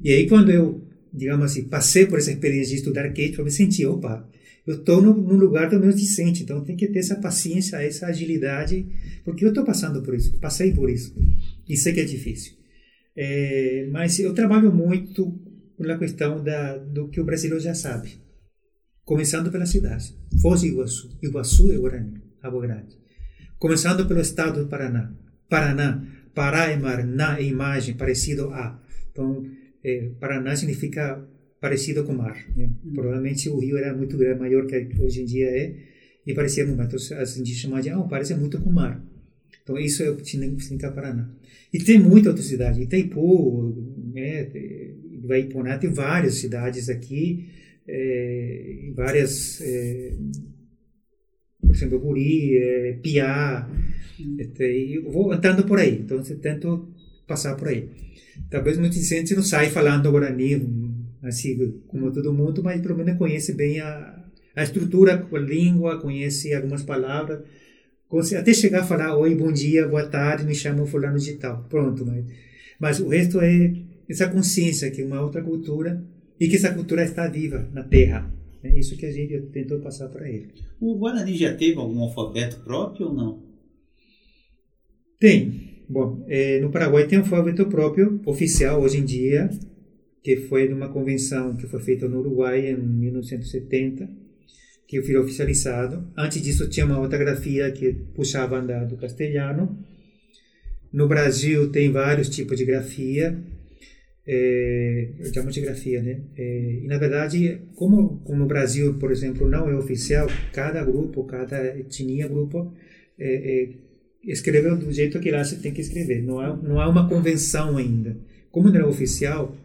E 0.02 0.12
aí 0.12 0.28
quando 0.28 0.50
eu 0.50 0.89
digamos 1.12 1.44
assim 1.44 1.64
passei 1.64 2.06
por 2.06 2.18
essa 2.18 2.30
experiência 2.30 2.70
de 2.70 2.76
estudar 2.76 3.10
quechua 3.12 3.40
eu 3.40 3.44
me 3.44 3.50
senti 3.50 3.84
opa 3.86 4.28
eu 4.66 4.76
estou 4.76 5.00
no, 5.02 5.12
lugar 5.12 5.70
do 5.70 5.80
meu 5.80 5.92
discente, 5.92 6.42
então 6.42 6.62
tem 6.62 6.76
que 6.76 6.86
ter 6.86 6.98
essa 6.98 7.16
paciência, 7.16 7.76
essa 7.78 8.06
agilidade, 8.06 8.86
porque 9.24 9.44
eu 9.44 9.48
estou 9.48 9.64
passando 9.64 10.02
por 10.02 10.14
isso, 10.14 10.38
passei 10.38 10.72
por 10.72 10.90
isso, 10.90 11.14
e 11.68 11.76
sei 11.76 11.92
que 11.92 12.00
é 12.00 12.04
difícil. 12.04 12.52
É, 13.16 13.88
mas 13.90 14.18
eu 14.18 14.32
trabalho 14.34 14.72
muito 14.72 15.36
na 15.78 15.98
questão 15.98 16.42
da, 16.42 16.76
do 16.76 17.08
que 17.08 17.20
o 17.20 17.24
brasileiro 17.24 17.62
já 17.62 17.74
sabe, 17.74 18.20
começando 19.04 19.50
pela 19.50 19.66
cidade, 19.66 20.14
Foz 20.40 20.60
do 20.60 20.66
Iguaçu, 20.66 21.18
Iguaçu 21.22 21.72
é 21.72 21.76
Guarani, 21.76 22.20
Água 22.42 22.62
Grande. 22.62 23.00
Começando 23.58 24.06
pelo 24.06 24.20
estado 24.20 24.62
do 24.62 24.68
Paraná, 24.68 25.12
Paraná, 25.48 26.06
Pará 26.34 26.70
é 26.70 26.76
mar, 26.76 27.04
na 27.04 27.40
imagem, 27.40 27.96
parecido 27.96 28.50
a. 28.54 28.80
Então, 29.10 29.44
é, 29.84 30.10
Paraná 30.18 30.54
significa 30.56 31.26
parecido 31.60 32.04
com 32.04 32.12
mar. 32.12 32.36
Né? 32.56 32.70
Hum. 32.84 32.92
Provavelmente 32.94 33.48
o 33.48 33.58
rio 33.58 33.76
era 33.76 33.94
muito 33.94 34.16
grande, 34.16 34.40
maior 34.40 34.66
que 34.66 35.00
hoje 35.00 35.22
em 35.22 35.24
dia 35.24 35.46
é, 35.46 35.74
e 36.26 36.34
parecia 36.34 36.64
no 36.64 36.76
mar. 36.76 36.86
Então 36.86 36.98
as 37.18 37.36
indígenas 37.36 37.62
chamavam 37.62 37.82
de, 37.82 37.90
ah, 37.90 38.08
parece 38.08 38.34
muito 38.34 38.60
com 38.60 38.70
mar. 38.70 39.02
Então 39.62 39.78
isso 39.78 40.02
é 40.02 40.10
o 40.10 40.16
significa 40.16 40.90
Paraná. 40.90 41.30
E 41.72 41.78
tem 41.78 41.98
muita 41.98 42.30
outra 42.30 42.42
cidade, 42.42 42.82
Itaipu, 42.82 43.72
né, 44.12 44.50
Ivaipuná, 45.12 45.78
tem 45.78 45.90
várias 45.90 46.34
cidades 46.34 46.88
aqui, 46.88 47.48
é, 47.86 48.90
várias, 48.94 49.60
é, 49.60 50.12
por 51.60 51.74
exemplo, 51.74 52.00
Guri, 52.00 52.56
é, 52.58 52.92
Piá, 53.00 53.70
hum. 54.18 54.36
eu 54.58 55.10
vou 55.12 55.30
andando 55.30 55.64
por 55.64 55.78
aí, 55.78 56.00
então 56.00 56.18
eu 56.18 56.38
tento 56.40 56.88
passar 57.30 57.54
por 57.54 57.68
aí. 57.68 57.88
Talvez 58.50 58.76
muita 58.76 58.96
gente 58.96 59.36
não 59.36 59.42
sai 59.42 59.70
falando 59.70 60.10
Guarani, 60.10 60.68
assim 61.22 61.56
como 61.86 62.12
todo 62.12 62.32
mundo, 62.32 62.60
mas 62.62 62.80
pelo 62.80 62.96
menos 62.96 63.16
conhece 63.16 63.52
bem 63.52 63.78
a, 63.78 64.24
a 64.56 64.62
estrutura, 64.64 65.28
a 65.32 65.38
língua, 65.38 66.00
conhece 66.00 66.52
algumas 66.52 66.82
palavras, 66.82 67.40
até 68.36 68.52
chegar 68.52 68.80
a 68.80 68.84
falar 68.84 69.16
oi, 69.16 69.36
bom 69.36 69.52
dia, 69.52 69.86
boa 69.86 70.04
tarde, 70.06 70.44
me 70.44 70.54
chamo 70.54 70.86
fulano 70.86 71.18
de 71.18 71.34
tal, 71.34 71.64
pronto, 71.68 72.04
mas, 72.04 72.24
mas 72.80 73.00
o 73.00 73.08
resto 73.08 73.40
é 73.40 73.72
essa 74.08 74.28
consciência 74.28 74.90
que 74.90 75.02
é 75.02 75.06
uma 75.06 75.20
outra 75.20 75.40
cultura 75.40 76.04
e 76.40 76.48
que 76.48 76.56
essa 76.56 76.74
cultura 76.74 77.04
está 77.04 77.28
viva 77.28 77.68
na 77.72 77.84
Terra, 77.84 78.28
É 78.64 78.76
isso 78.76 78.96
que 78.96 79.06
a 79.06 79.12
gente 79.12 79.38
tentou 79.52 79.78
passar 79.78 80.08
para 80.08 80.28
ele. 80.28 80.48
O 80.80 80.98
Guarani 80.98 81.36
já 81.36 81.54
teve 81.54 81.78
algum 81.78 82.00
alfabeto 82.00 82.60
próprio 82.64 83.06
ou 83.08 83.14
não? 83.14 83.42
Tem. 85.18 85.69
Bom, 85.90 86.24
é, 86.28 86.60
no 86.60 86.70
Paraguai 86.70 87.04
tem 87.08 87.18
um 87.18 87.22
alfabeto 87.22 87.66
próprio, 87.66 88.20
oficial 88.24 88.80
hoje 88.80 88.98
em 88.98 89.04
dia, 89.04 89.50
que 90.22 90.36
foi 90.36 90.68
de 90.68 90.72
uma 90.72 90.88
convenção 90.88 91.56
que 91.56 91.66
foi 91.66 91.80
feita 91.80 92.08
no 92.08 92.20
Uruguai 92.20 92.70
em 92.70 92.76
1970, 92.76 94.08
que 94.86 95.02
foi 95.02 95.16
oficializado. 95.16 96.08
Antes 96.16 96.40
disso 96.42 96.68
tinha 96.68 96.86
uma 96.86 97.00
outra 97.00 97.18
grafia 97.18 97.72
que 97.72 97.92
puxava 98.14 98.60
do 98.86 98.96
castelhano. 98.96 99.84
No 100.92 101.08
Brasil 101.08 101.72
tem 101.72 101.90
vários 101.90 102.28
tipos 102.28 102.56
de 102.56 102.64
grafia, 102.64 103.36
é, 104.24 105.08
eu 105.18 105.34
chamo 105.34 105.50
de 105.50 105.60
grafia, 105.60 106.00
né? 106.00 106.20
É, 106.36 106.82
e 106.84 106.86
na 106.86 106.98
verdade, 106.98 107.62
como, 107.74 108.20
como, 108.20 108.38
no 108.38 108.46
Brasil, 108.46 108.94
por 108.94 109.10
exemplo, 109.10 109.48
não 109.48 109.68
é 109.68 109.74
oficial, 109.74 110.28
cada 110.52 110.84
grupo, 110.84 111.24
cada 111.24 111.76
etnia, 111.76 112.28
grupo, 112.28 112.72
é, 113.18 113.62
é, 113.62 113.89
escreveu 114.24 114.76
do 114.76 114.92
jeito 114.92 115.20
que 115.20 115.30
lá 115.30 115.42
você 115.44 115.56
tem 115.56 115.72
que 115.72 115.80
escrever. 115.80 116.22
Não 116.22 116.40
há, 116.40 116.56
não 116.56 116.80
há 116.80 116.88
uma 116.88 117.08
convenção 117.08 117.76
ainda. 117.76 118.16
Como 118.50 118.68
não 118.68 118.80
é 118.80 118.84
oficial, 118.84 119.56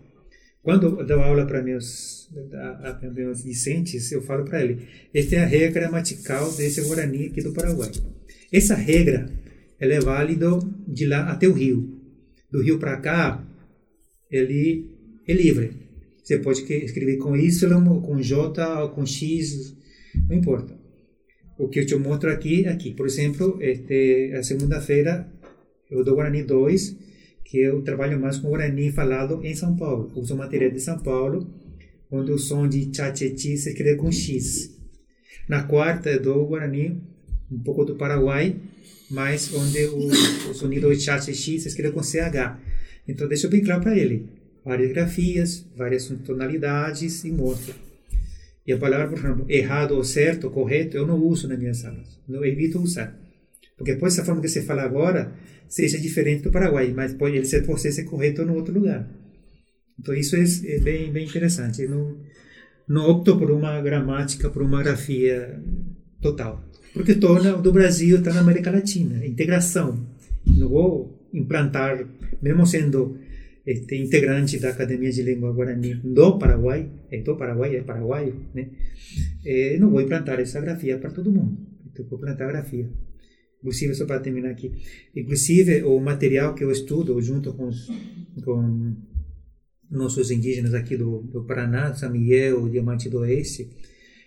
quando 0.61 0.99
eu 0.99 1.05
dou 1.05 1.19
aula 1.19 1.45
para 1.45 1.61
meus, 1.61 2.29
meus 3.13 3.43
discentes, 3.43 4.11
eu 4.11 4.21
falo 4.21 4.45
para 4.45 4.63
ele, 4.63 4.87
esta 5.13 5.35
é 5.35 5.39
a 5.43 5.45
regra 5.45 5.81
gramatical 5.81 6.51
desse 6.53 6.81
Guarani 6.81 7.27
aqui 7.27 7.41
do 7.41 7.53
Paraguai. 7.53 7.91
Essa 8.51 8.75
regra 8.75 9.29
ela 9.79 9.93
é 9.93 9.99
válida 9.99 10.47
de 10.87 11.05
lá 11.05 11.31
até 11.31 11.47
o 11.47 11.53
Rio. 11.53 12.01
Do 12.51 12.61
Rio 12.61 12.79
para 12.79 12.97
cá, 12.97 13.45
ele 14.31 14.89
é 15.27 15.33
livre. 15.33 15.71
Você 16.23 16.39
pode 16.39 16.61
escrever 16.61 17.17
com 17.17 17.35
Y, 17.35 18.01
com 18.01 18.21
J 18.21 18.87
com 18.89 19.05
X, 19.05 19.75
não 20.27 20.35
importa. 20.35 20.84
O 21.57 21.69
que 21.69 21.85
eu 21.89 21.99
mostro 21.99 22.29
aqui, 22.29 22.67
aqui. 22.67 22.93
Por 22.93 23.05
exemplo, 23.05 23.57
este, 23.61 24.33
a 24.33 24.43
segunda-feira 24.43 25.25
eu 25.89 26.03
dou 26.03 26.15
Guarani 26.15 26.43
2, 26.43 26.97
que 27.45 27.59
eu 27.59 27.81
trabalho 27.81 28.19
mais 28.19 28.37
com 28.37 28.49
Guarani 28.49 28.91
falado 28.91 29.39
em 29.43 29.55
São 29.55 29.75
Paulo. 29.75 30.11
Uso 30.15 30.35
material 30.35 30.71
de 30.71 30.81
São 30.81 30.99
Paulo, 30.99 31.49
onde 32.11 32.31
o 32.31 32.37
som 32.37 32.67
de 32.67 32.87
tchá-tchê-tchê 32.87 33.55
se 33.55 33.69
escreve 33.69 33.95
com 33.95 34.11
X. 34.11 34.75
Na 35.47 35.63
quarta 35.63 36.09
eu 36.09 36.21
dou 36.21 36.47
Guarani, 36.47 37.01
um 37.49 37.59
pouco 37.59 37.85
do 37.85 37.95
Paraguai, 37.95 38.55
mas 39.09 39.53
onde 39.53 39.85
o, 39.85 40.07
o 40.49 40.53
sonido 40.53 40.93
de 40.93 40.97
tchá-tchê-tchê 40.97 41.59
se 41.59 41.69
escreve 41.69 41.93
com 41.93 42.03
CH. 42.03 42.59
Então 43.07 43.29
deixa 43.29 43.47
bem 43.47 43.63
claro 43.63 43.81
para 43.81 43.97
ele. 43.97 44.27
Várias 44.65 44.91
grafias, 44.91 45.65
várias 45.77 46.07
tonalidades 46.25 47.23
e 47.23 47.31
mostra. 47.31 47.75
E 48.65 48.73
a 48.73 48.77
palavra, 48.77 49.07
por 49.07 49.19
exemplo, 49.19 49.45
errado 49.47 49.91
ou 49.91 50.03
certo, 50.03 50.49
correto, 50.49 50.97
eu 50.97 51.05
não 51.05 51.21
uso 51.21 51.47
nas 51.47 51.59
minhas 51.59 51.77
salas. 51.77 52.19
Eu 52.27 52.43
evito 52.43 52.81
usar. 52.81 53.15
Porque 53.77 53.93
depois 53.93 54.13
essa 54.13 54.25
forma 54.25 54.41
que 54.41 54.47
você 54.47 54.61
fala 54.61 54.83
agora 54.83 55.33
seja 55.67 55.99
diferente 55.99 56.43
do 56.43 56.51
Paraguai, 56.51 56.91
mas 56.95 57.13
pode 57.13 57.35
ele 57.35 57.45
ser 57.45 57.63
você 57.63 57.91
ser 57.91 58.05
correto 58.05 58.45
no 58.45 58.55
outro 58.55 58.73
lugar. 58.73 59.07
Então 59.99 60.13
isso 60.13 60.35
é, 60.35 60.43
é 60.67 60.79
bem 60.79 61.11
bem 61.11 61.25
interessante. 61.25 61.83
Eu 61.83 61.89
não 61.89 62.17
não 62.87 63.09
opto 63.09 63.37
por 63.37 63.51
uma 63.51 63.81
gramática, 63.81 64.49
por 64.49 64.61
uma 64.61 64.81
grafia 64.83 65.59
total, 66.21 66.63
porque 66.93 67.13
estou 67.13 67.61
do 67.61 67.71
Brasil, 67.71 68.17
está 68.17 68.31
na 68.33 68.41
América 68.41 68.71
Latina, 68.71 69.25
integração. 69.25 70.05
Não 70.45 70.69
vou 70.69 71.27
implantar, 71.33 72.05
mesmo 72.41 72.65
sendo 72.65 73.17
este, 73.65 73.95
integrante 73.95 74.59
da 74.59 74.69
Academia 74.69 75.11
de 75.11 75.23
Língua 75.23 75.51
Guarani 75.51 75.95
do 75.95 76.37
Paraguai, 76.37 76.91
é 77.11 77.21
do 77.21 77.35
Paraguai, 77.35 77.75
é 77.75 77.81
paraguaio, 77.81 78.45
né? 78.53 78.69
É, 79.43 79.77
não 79.79 79.89
vou 79.89 80.01
implantar 80.01 80.39
essa 80.39 80.61
grafia 80.61 80.97
para 80.97 81.09
todo 81.09 81.31
mundo. 81.31 81.57
Então, 81.91 82.05
vou 82.07 82.19
plantar 82.19 82.47
grafia. 82.47 82.89
Inclusive, 83.59 83.95
só 83.95 84.05
para 84.05 84.19
terminar 84.19 84.51
aqui, 84.51 84.71
inclusive 85.15 85.81
o 85.83 85.99
material 85.99 86.53
que 86.53 86.63
eu 86.63 86.69
estudo 86.69 87.19
junto 87.19 87.53
com, 87.53 87.67
os, 87.67 87.89
com 88.43 88.95
nossos 89.89 90.29
indígenas 90.29 90.75
aqui 90.75 90.95
do, 90.95 91.21
do 91.21 91.43
Paraná, 91.45 91.93
São 91.95 92.11
Miguel, 92.11 92.69
Diamante 92.69 93.09
do 93.09 93.19
Oeste, 93.19 93.69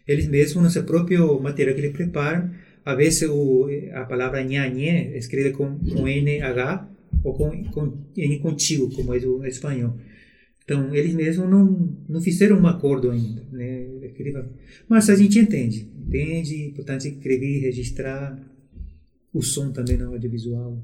eles 0.08 0.26
mesmos, 0.26 0.64
no 0.64 0.70
seu 0.70 0.82
próprio 0.82 1.38
material 1.40 1.76
que 1.76 1.82
eles 1.82 1.92
preparam, 1.92 2.50
a 2.84 2.94
vezes 2.94 3.28
o, 3.28 3.68
a 3.92 4.04
palavra 4.06 4.42
nhanhé 4.42 5.16
escreve 5.16 5.52
com, 5.52 5.78
com 5.78 6.08
NH 6.08 6.88
ou 7.24 7.34
com, 7.34 7.64
com 7.64 7.98
N 8.16 8.38
contigo, 8.38 8.90
como 8.94 9.14
é 9.14 9.18
o 9.18 9.44
espanhol. 9.44 9.94
Então, 10.64 10.94
eles 10.94 11.14
mesmos 11.14 11.48
não, 11.48 11.96
não 12.08 12.20
fizeram 12.20 12.60
um 12.60 12.66
acordo 12.66 13.10
ainda. 13.10 13.42
Né? 13.50 13.86
Mas 14.86 15.08
a 15.08 15.16
gente 15.16 15.38
entende. 15.38 15.88
Entende, 16.06 16.72
portanto, 16.76 17.06
escrever, 17.06 17.60
registrar 17.60 18.38
o 19.32 19.42
som 19.42 19.72
também 19.72 19.96
na 19.96 20.06
audiovisual. 20.06 20.78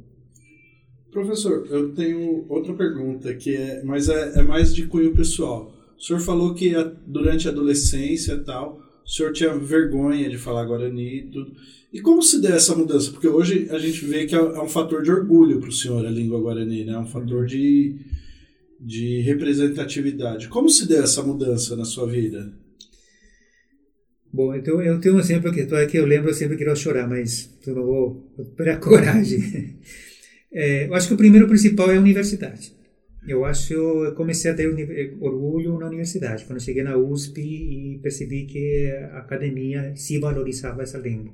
Professor, 1.10 1.66
eu 1.70 1.94
tenho 1.94 2.44
outra 2.48 2.74
pergunta, 2.74 3.34
que 3.34 3.54
é, 3.54 3.82
mas 3.84 4.08
é, 4.08 4.38
é 4.38 4.42
mais 4.42 4.74
de 4.74 4.86
cunho 4.86 5.14
pessoal. 5.14 5.72
O 5.96 6.02
senhor 6.02 6.18
falou 6.18 6.54
que 6.54 6.74
a, 6.74 6.82
durante 7.06 7.46
a 7.46 7.50
adolescência 7.50 8.32
e 8.32 8.40
tal, 8.42 8.80
o 9.04 9.08
senhor 9.08 9.32
tinha 9.32 9.54
vergonha 9.56 10.30
de 10.30 10.38
falar 10.38 10.64
Guarani 10.64 11.18
e 11.18 11.22
tudo. 11.30 11.54
E 11.92 12.00
como 12.00 12.22
se 12.22 12.40
deu 12.40 12.54
essa 12.54 12.74
mudança? 12.74 13.10
Porque 13.10 13.28
hoje 13.28 13.68
a 13.70 13.78
gente 13.78 14.04
vê 14.04 14.24
que 14.26 14.34
é, 14.34 14.38
é 14.38 14.60
um 14.60 14.68
fator 14.68 15.02
de 15.02 15.10
orgulho 15.10 15.60
para 15.60 15.68
o 15.68 15.72
senhor 15.72 16.04
a 16.04 16.10
língua 16.10 16.40
Guarani, 16.40 16.84
né? 16.84 16.92
É 16.92 16.98
um 16.98 17.06
fator 17.06 17.46
de, 17.46 17.96
de 18.80 19.20
representatividade. 19.20 20.48
Como 20.48 20.68
se 20.68 20.88
deu 20.88 21.04
essa 21.04 21.22
mudança 21.22 21.76
na 21.76 21.84
sua 21.84 22.06
vida? 22.06 22.52
Bom, 24.32 24.52
então 24.54 24.82
eu 24.82 24.98
tenho 24.98 25.14
um 25.14 25.20
exemplo 25.20 25.52
que, 25.52 25.64
que 25.86 25.96
eu 25.96 26.06
lembro 26.06 26.34
sempre 26.34 26.56
que 26.56 26.64
eu 26.64 26.74
chorar, 26.74 27.08
mas 27.08 27.48
eu 27.64 27.74
não 27.76 27.84
vou 27.84 28.32
ter 28.56 28.70
a 28.70 28.76
coragem. 28.76 29.78
É, 30.56 30.86
eu 30.86 30.94
acho 30.94 31.08
que 31.08 31.14
o 31.14 31.16
primeiro 31.16 31.48
principal 31.48 31.90
é 31.90 31.96
a 31.96 32.00
universidade. 32.00 32.72
Eu 33.26 33.44
acho 33.44 33.72
eu 33.72 34.14
comecei 34.14 34.50
a 34.50 34.54
ter 34.54 34.68
orgulho 35.20 35.78
na 35.78 35.86
universidade, 35.86 36.44
quando 36.44 36.60
cheguei 36.60 36.82
na 36.82 36.96
USP 36.96 37.40
e 37.40 37.98
percebi 38.02 38.44
que 38.44 38.90
a 39.12 39.18
academia 39.18 39.92
se 39.96 40.18
valorizava 40.18 40.82
essa 40.82 40.98
língua. 40.98 41.32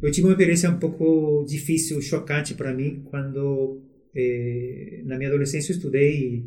Eu 0.00 0.10
tive 0.12 0.26
uma 0.26 0.32
experiência 0.32 0.70
um 0.70 0.78
pouco 0.78 1.44
difícil, 1.48 2.00
chocante 2.00 2.54
para 2.54 2.72
mim, 2.72 3.02
quando 3.10 3.80
eh, 4.14 5.00
na 5.04 5.16
minha 5.16 5.28
adolescência 5.28 5.72
eu 5.72 5.76
estudei 5.76 6.44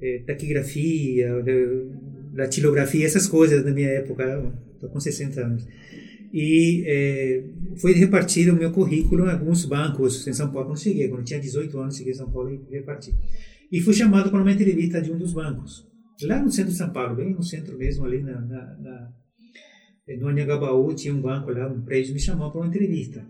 eh, 0.00 0.22
taquigrafia, 0.26 1.42
datilografia, 2.34 3.06
essas 3.06 3.26
coisas 3.26 3.64
na 3.64 3.70
minha 3.70 3.88
época, 3.88 4.52
estou 4.74 4.90
com 4.90 5.00
60 5.00 5.40
anos. 5.40 5.66
E 6.32 6.84
eh, 6.86 7.42
foi 7.76 7.92
repartido 7.92 8.52
o 8.52 8.56
meu 8.56 8.70
currículo 8.70 9.26
em 9.26 9.30
alguns 9.30 9.64
bancos 9.64 10.26
em 10.26 10.32
São 10.32 10.50
Paulo, 10.50 10.68
quando 10.68 10.80
cheguei, 10.80 11.08
quando 11.08 11.24
tinha 11.24 11.40
18 11.40 11.78
anos, 11.78 11.96
cheguei 11.96 12.12
em 12.12 12.16
São 12.16 12.30
Paulo 12.30 12.50
e 12.50 12.60
reparti. 12.74 13.14
E 13.70 13.80
fui 13.80 13.94
chamado 13.94 14.30
para 14.30 14.40
uma 14.40 14.52
entrevista 14.52 15.00
de 15.00 15.12
um 15.12 15.18
dos 15.18 15.32
bancos, 15.32 15.86
lá 16.22 16.42
no 16.42 16.50
centro 16.50 16.72
de 16.72 16.78
São 16.78 16.90
Paulo, 16.90 17.16
bem 17.16 17.32
no 17.32 17.42
centro 17.42 17.78
mesmo, 17.78 18.04
ali 18.04 18.22
na, 18.22 18.40
na, 18.40 18.76
na 18.78 19.12
no 20.18 20.28
Anhangabaú 20.28 20.92
tinha 20.94 21.14
um 21.14 21.20
banco 21.20 21.52
lá, 21.52 21.68
um 21.68 21.82
prédio, 21.82 22.14
me 22.14 22.20
chamou 22.20 22.50
para 22.50 22.60
uma 22.60 22.66
entrevista. 22.66 23.24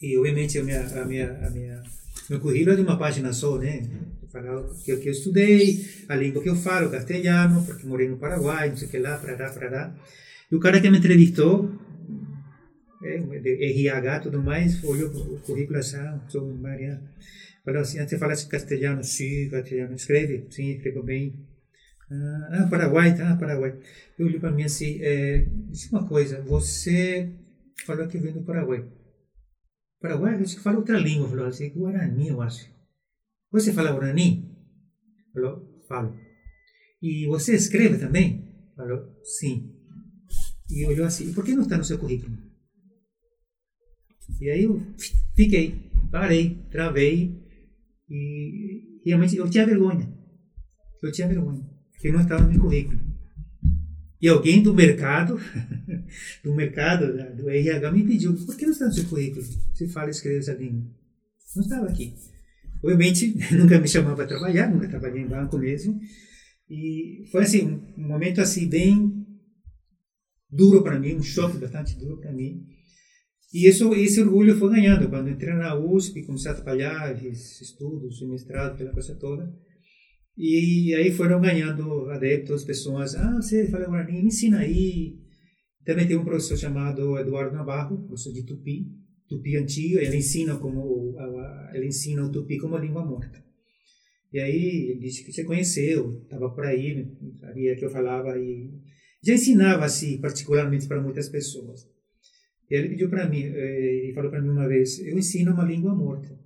E, 0.00 0.16
obviamente, 0.16 0.58
a 0.58 0.64
minha, 0.64 0.80
a 0.80 1.04
minha, 1.04 1.46
a 1.46 1.50
minha, 1.50 1.82
meu 2.30 2.40
currículo 2.40 2.72
é 2.72 2.76
de 2.76 2.82
uma 2.82 2.98
página 2.98 3.32
só, 3.32 3.58
né? 3.58 3.82
Falar 4.32 4.60
o 4.60 4.74
que, 4.82 4.96
que 4.96 5.08
eu 5.08 5.12
estudei, 5.12 5.84
a 6.08 6.14
língua 6.14 6.42
que 6.42 6.48
eu 6.48 6.56
falo, 6.56 6.90
castelhano, 6.90 7.64
porque 7.66 7.86
morei 7.86 8.08
no 8.08 8.16
Paraguai, 8.16 8.70
não 8.70 8.76
sei 8.76 8.88
o 8.88 8.90
que 8.90 8.98
lá, 8.98 9.18
para 9.18 9.36
lá, 9.36 9.50
para 9.50 9.70
lá. 9.70 9.96
E 10.50 10.54
o 10.54 10.60
cara 10.60 10.80
que 10.80 10.88
me 10.88 10.98
entrevistou, 10.98 11.70
é, 13.02 13.18
de 13.18 13.64
RH 13.64 14.20
tudo 14.20 14.42
mais, 14.42 14.82
olhou 14.84 15.10
o 15.10 15.40
currículo 15.40 15.78
assim, 15.78 15.96
ah, 15.96 16.20
sou 16.28 16.54
Maria. 16.54 17.02
Falou 17.64 17.80
assim, 17.80 17.98
você 17.98 18.18
fala 18.18 18.34
castelhano? 18.48 19.04
Sim, 19.04 19.48
castelhano. 19.50 19.94
Escreve? 19.94 20.46
Sim, 20.50 20.70
escrevo 20.70 21.02
bem. 21.02 21.46
Ah, 22.10 22.66
Paraguai, 22.68 23.16
tá? 23.16 23.36
Paraguai. 23.36 23.78
Eu 24.18 24.26
olhei 24.26 24.40
para 24.40 24.50
mim 24.50 24.64
assim, 24.64 24.98
é, 25.00 25.46
diz 25.68 25.90
uma 25.92 26.06
coisa, 26.08 26.42
você 26.42 27.32
falou 27.86 28.08
que 28.08 28.18
vem 28.18 28.32
do 28.32 28.42
Paraguai. 28.42 28.84
Paraguai, 30.00 30.36
você 30.38 30.58
fala 30.58 30.78
outra 30.78 30.98
língua, 30.98 31.28
falou 31.28 31.46
assim, 31.46 31.70
Guarani, 31.70 32.28
eu 32.28 32.40
acho. 32.40 32.68
Você 33.52 33.72
fala 33.72 33.92
Guarani? 33.92 34.50
Falou, 35.32 35.82
falo. 35.86 36.18
E 37.02 37.26
você 37.26 37.54
escreve 37.54 37.98
também? 37.98 38.44
Falou, 38.76 39.06
sim. 39.22 39.72
E 40.68 40.86
olhou 40.86 41.06
assim, 41.06 41.30
e 41.30 41.32
por 41.32 41.44
que 41.44 41.54
não 41.54 41.62
está 41.62 41.76
no 41.76 41.84
seu 41.84 41.98
currículo? 41.98 42.36
E 44.40 44.48
aí 44.48 44.64
eu 44.64 44.80
fiquei, 45.36 45.90
parei, 46.10 46.56
travei, 46.70 47.38
e 48.10 49.00
realmente 49.04 49.36
eu 49.36 49.48
tinha 49.48 49.66
vergonha. 49.66 50.12
Eu 51.02 51.12
tinha 51.12 51.28
vergonha 51.28 51.64
que 52.00 52.10
não 52.10 52.20
estava 52.20 52.42
no 52.42 52.50
meu 52.50 52.60
currículo. 52.60 52.98
E 54.20 54.28
alguém 54.28 54.62
do 54.62 54.74
mercado, 54.74 55.38
do 56.44 56.54
mercado, 56.54 57.06
do 57.36 57.48
RH, 57.48 57.92
me 57.92 58.06
pediu, 58.06 58.34
por 58.34 58.56
que 58.56 58.64
não 58.64 58.72
está 58.72 58.86
no 58.86 58.92
seu 58.92 59.04
currículo? 59.04 59.42
Você 59.72 59.88
fala 59.88 60.08
e 60.08 60.10
escreve 60.10 60.38
essa 60.38 60.52
língua. 60.54 60.82
Não 61.56 61.62
estava 61.62 61.86
aqui. 61.86 62.14
Obviamente, 62.82 63.34
nunca 63.54 63.78
me 63.78 63.88
chamava 63.88 64.16
para 64.16 64.26
trabalhar, 64.26 64.70
nunca 64.70 64.88
trabalhei 64.88 65.22
em 65.22 65.26
banco 65.26 65.58
mesmo. 65.58 65.98
E 66.68 67.24
foi 67.30 67.42
assim, 67.42 67.80
um 67.96 68.08
momento 68.08 68.40
assim 68.40 68.68
bem 68.68 69.26
duro 70.50 70.82
para 70.82 70.98
mim, 70.98 71.14
um 71.14 71.22
choque 71.22 71.58
bastante 71.58 71.98
duro 71.98 72.18
para 72.18 72.32
mim. 72.32 72.66
E 73.52 73.66
isso, 73.68 73.92
esse 73.94 74.20
orgulho 74.20 74.56
foi 74.56 74.70
ganhando. 74.70 75.08
Quando 75.08 75.28
entrei 75.28 75.54
na 75.54 75.76
USP, 75.76 76.22
comecei 76.22 76.50
a 76.50 76.54
trabalhar, 76.54 77.16
fiz 77.18 77.60
estudos, 77.60 78.20
mestrado, 78.28 78.74
aquela 78.74 78.92
coisa 78.92 79.16
toda. 79.16 79.52
E 80.36 80.94
aí 80.94 81.10
foram 81.10 81.40
ganhando 81.40 82.08
adeptos, 82.10 82.64
pessoas. 82.64 83.14
Ah, 83.14 83.36
você 83.36 83.68
fala 83.68 83.86
Guarani, 83.86 84.22
me 84.22 84.28
ensina 84.28 84.60
aí. 84.60 85.18
Também 85.84 86.06
tem 86.06 86.16
um 86.16 86.24
professor 86.24 86.56
chamado 86.56 87.18
Eduardo 87.18 87.54
Navarro, 87.54 88.06
professor 88.06 88.32
de 88.32 88.44
Tupi, 88.44 88.86
Tupi 89.28 89.56
antigo. 89.56 89.98
Ele 89.98 90.16
ensina 90.16 90.56
como 90.56 91.16
ele 91.74 91.88
ensina 91.88 92.24
o 92.24 92.30
Tupi 92.30 92.56
como 92.58 92.78
língua 92.78 93.04
morta. 93.04 93.44
E 94.32 94.38
aí 94.38 94.90
ele 94.90 95.00
disse 95.00 95.24
que 95.24 95.32
você 95.32 95.42
conheceu, 95.42 96.20
estava 96.22 96.50
por 96.50 96.64
aí, 96.64 97.04
sabia 97.40 97.74
que 97.74 97.84
eu 97.84 97.90
falava 97.90 98.38
e 98.38 98.70
já 99.22 99.34
ensinava 99.34 99.84
assim, 99.84 100.20
particularmente 100.20 100.86
para 100.86 101.02
muitas 101.02 101.28
pessoas. 101.28 101.86
E 102.70 102.74
ele 102.76 102.90
pediu 102.90 103.10
para 103.10 103.28
mim, 103.28 103.42
eh, 103.42 104.04
ele 104.04 104.12
falou 104.14 104.30
para 104.30 104.40
mim 104.40 104.50
uma 104.50 104.68
vez, 104.68 105.00
eu 105.00 105.18
ensino 105.18 105.52
uma 105.52 105.64
língua 105.64 105.94
morta. 105.94 106.38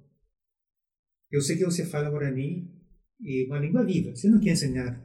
Eu 1.31 1.41
sei 1.43 1.57
que 1.57 1.65
você 1.65 1.85
fala 1.85 2.11
Guarani 2.11 2.71
e 3.21 3.45
uma 3.47 3.59
língua 3.59 3.85
viva. 3.85 4.15
Você 4.15 4.29
não 4.29 4.41
quer 4.41 4.53
ensinar 4.53 5.05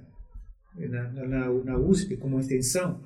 na, 0.77 1.11
na, 1.27 1.51
na 1.51 1.77
USP 1.77 2.17
como 2.17 2.39
extensão? 2.39 3.03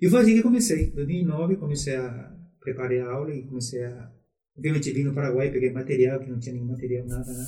E 0.00 0.08
foi 0.08 0.20
assim 0.20 0.34
que 0.34 0.42
comecei. 0.42 0.86
Em 0.86 0.94
2009 0.94 1.56
comecei 1.56 1.96
a 1.96 2.34
preparar 2.60 3.00
a 3.00 3.12
aula 3.12 3.34
e 3.34 3.42
comecei 3.42 3.84
a... 3.84 4.12
Obviamente 4.56 4.92
vim 4.92 5.04
no 5.04 5.12
Paraguai, 5.12 5.50
peguei 5.50 5.70
material, 5.70 6.20
que 6.20 6.30
não 6.30 6.38
tinha 6.38 6.54
nenhum 6.54 6.66
material, 6.66 7.06
nada, 7.06 7.30
né? 7.30 7.44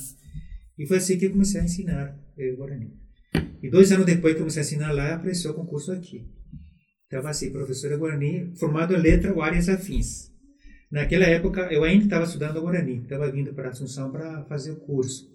E 0.77 0.85
foi 0.85 0.97
assim 0.97 1.17
que 1.17 1.25
eu 1.25 1.31
comecei 1.31 1.61
a 1.61 1.63
ensinar 1.63 2.19
eh, 2.37 2.51
Guarani. 2.55 2.93
E 3.63 3.69
dois 3.69 3.91
anos 3.91 4.05
depois 4.05 4.33
que 4.33 4.39
comecei 4.39 4.61
a 4.61 4.65
ensinar 4.65 4.91
lá, 4.91 5.15
apareceu 5.15 5.51
o 5.51 5.55
concurso 5.55 5.91
aqui. 5.91 6.29
Estava 7.09 7.31
assim, 7.31 7.51
professora 7.51 7.97
Guarani, 7.97 8.51
formado 8.55 8.93
em 8.93 9.01
letra 9.01 9.33
ou 9.33 9.41
áreas 9.41 9.67
afins. 9.67 10.31
Naquela 10.91 11.25
época, 11.25 11.61
eu 11.73 11.83
ainda 11.83 12.03
estava 12.03 12.23
estudando 12.23 12.61
Guarani, 12.61 13.01
estava 13.01 13.31
vindo 13.31 13.51
para 13.51 13.69
Assunção 13.69 14.11
para 14.11 14.43
fazer 14.43 14.73
o 14.73 14.75
curso. 14.75 15.27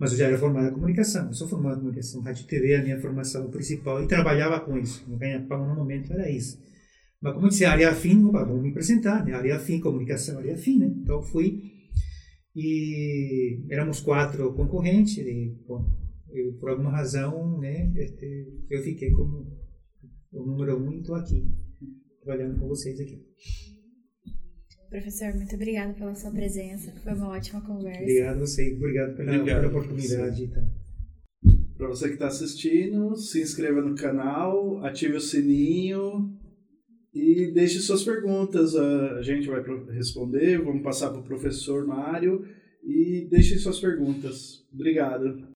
Mas 0.00 0.10
eu 0.10 0.18
já 0.18 0.26
era 0.26 0.36
formado 0.36 0.70
em 0.70 0.72
comunicação. 0.72 1.28
Eu 1.28 1.32
sou 1.32 1.46
formado 1.46 1.76
em 1.76 1.78
comunicação, 1.78 2.22
rádio 2.22 2.44
TV 2.48 2.72
é 2.72 2.80
a 2.80 2.82
minha 2.82 3.00
formação 3.00 3.48
principal 3.50 4.02
e 4.02 4.08
trabalhava 4.08 4.58
com 4.58 4.76
isso. 4.76 5.04
Meu 5.06 5.16
ganha-pão 5.16 5.64
no 5.64 5.76
momento 5.76 6.12
era 6.12 6.28
isso. 6.28 6.60
Mas 7.20 7.34
como 7.34 7.46
eu 7.46 7.50
disse, 7.50 7.64
área 7.64 7.90
afim, 7.90 8.20
vamos 8.28 8.60
me 8.60 8.70
apresentar, 8.70 9.24
né? 9.24 9.32
Área 9.32 9.54
afim, 9.54 9.78
comunicação, 9.78 10.38
área 10.38 10.54
afim, 10.54 10.80
né? 10.80 10.92
Então 11.02 11.22
fui 11.22 11.62
e 12.56 13.64
éramos 13.70 14.00
quatro 14.00 14.52
concorrentes 14.54 15.18
e, 15.18 15.56
bom, 15.68 15.88
eu, 16.32 16.54
por 16.54 16.70
alguma 16.70 16.90
razão, 16.90 17.60
né, 17.60 17.92
eu 18.68 18.82
fiquei 18.82 19.12
como 19.12 19.61
o 20.32 20.44
número 20.44 20.82
um 20.82 20.92
e 20.92 21.00
estou 21.00 21.14
aqui, 21.14 21.46
trabalhando 22.22 22.58
com 22.58 22.68
vocês 22.68 22.98
aqui. 22.98 23.22
Professor, 24.88 25.34
muito 25.34 25.54
obrigado 25.54 25.94
pela 25.94 26.14
sua 26.14 26.30
presença, 26.30 26.92
foi 27.02 27.14
uma 27.14 27.30
ótima 27.30 27.60
conversa. 27.62 28.02
Obrigado 28.02 28.36
a 28.36 28.40
você, 28.40 28.74
obrigado 28.74 29.16
pela, 29.16 29.36
obrigado, 29.36 29.60
pela 29.60 29.68
oportunidade. 29.68 30.48
Tá. 30.48 30.62
Para 31.76 31.88
você 31.88 32.08
que 32.08 32.14
está 32.14 32.26
assistindo, 32.26 33.16
se 33.16 33.40
inscreva 33.40 33.80
no 33.80 33.94
canal, 33.94 34.84
ative 34.84 35.16
o 35.16 35.20
sininho 35.20 36.38
e 37.12 37.50
deixe 37.52 37.78
suas 37.80 38.04
perguntas. 38.04 38.76
A 38.76 39.22
gente 39.22 39.48
vai 39.48 39.62
responder, 39.94 40.62
vamos 40.62 40.82
passar 40.82 41.10
para 41.10 41.20
o 41.20 41.24
professor 41.24 41.86
Mário 41.86 42.44
e 42.84 43.26
deixe 43.30 43.58
suas 43.58 43.80
perguntas. 43.80 44.64
Obrigado. 44.72 45.48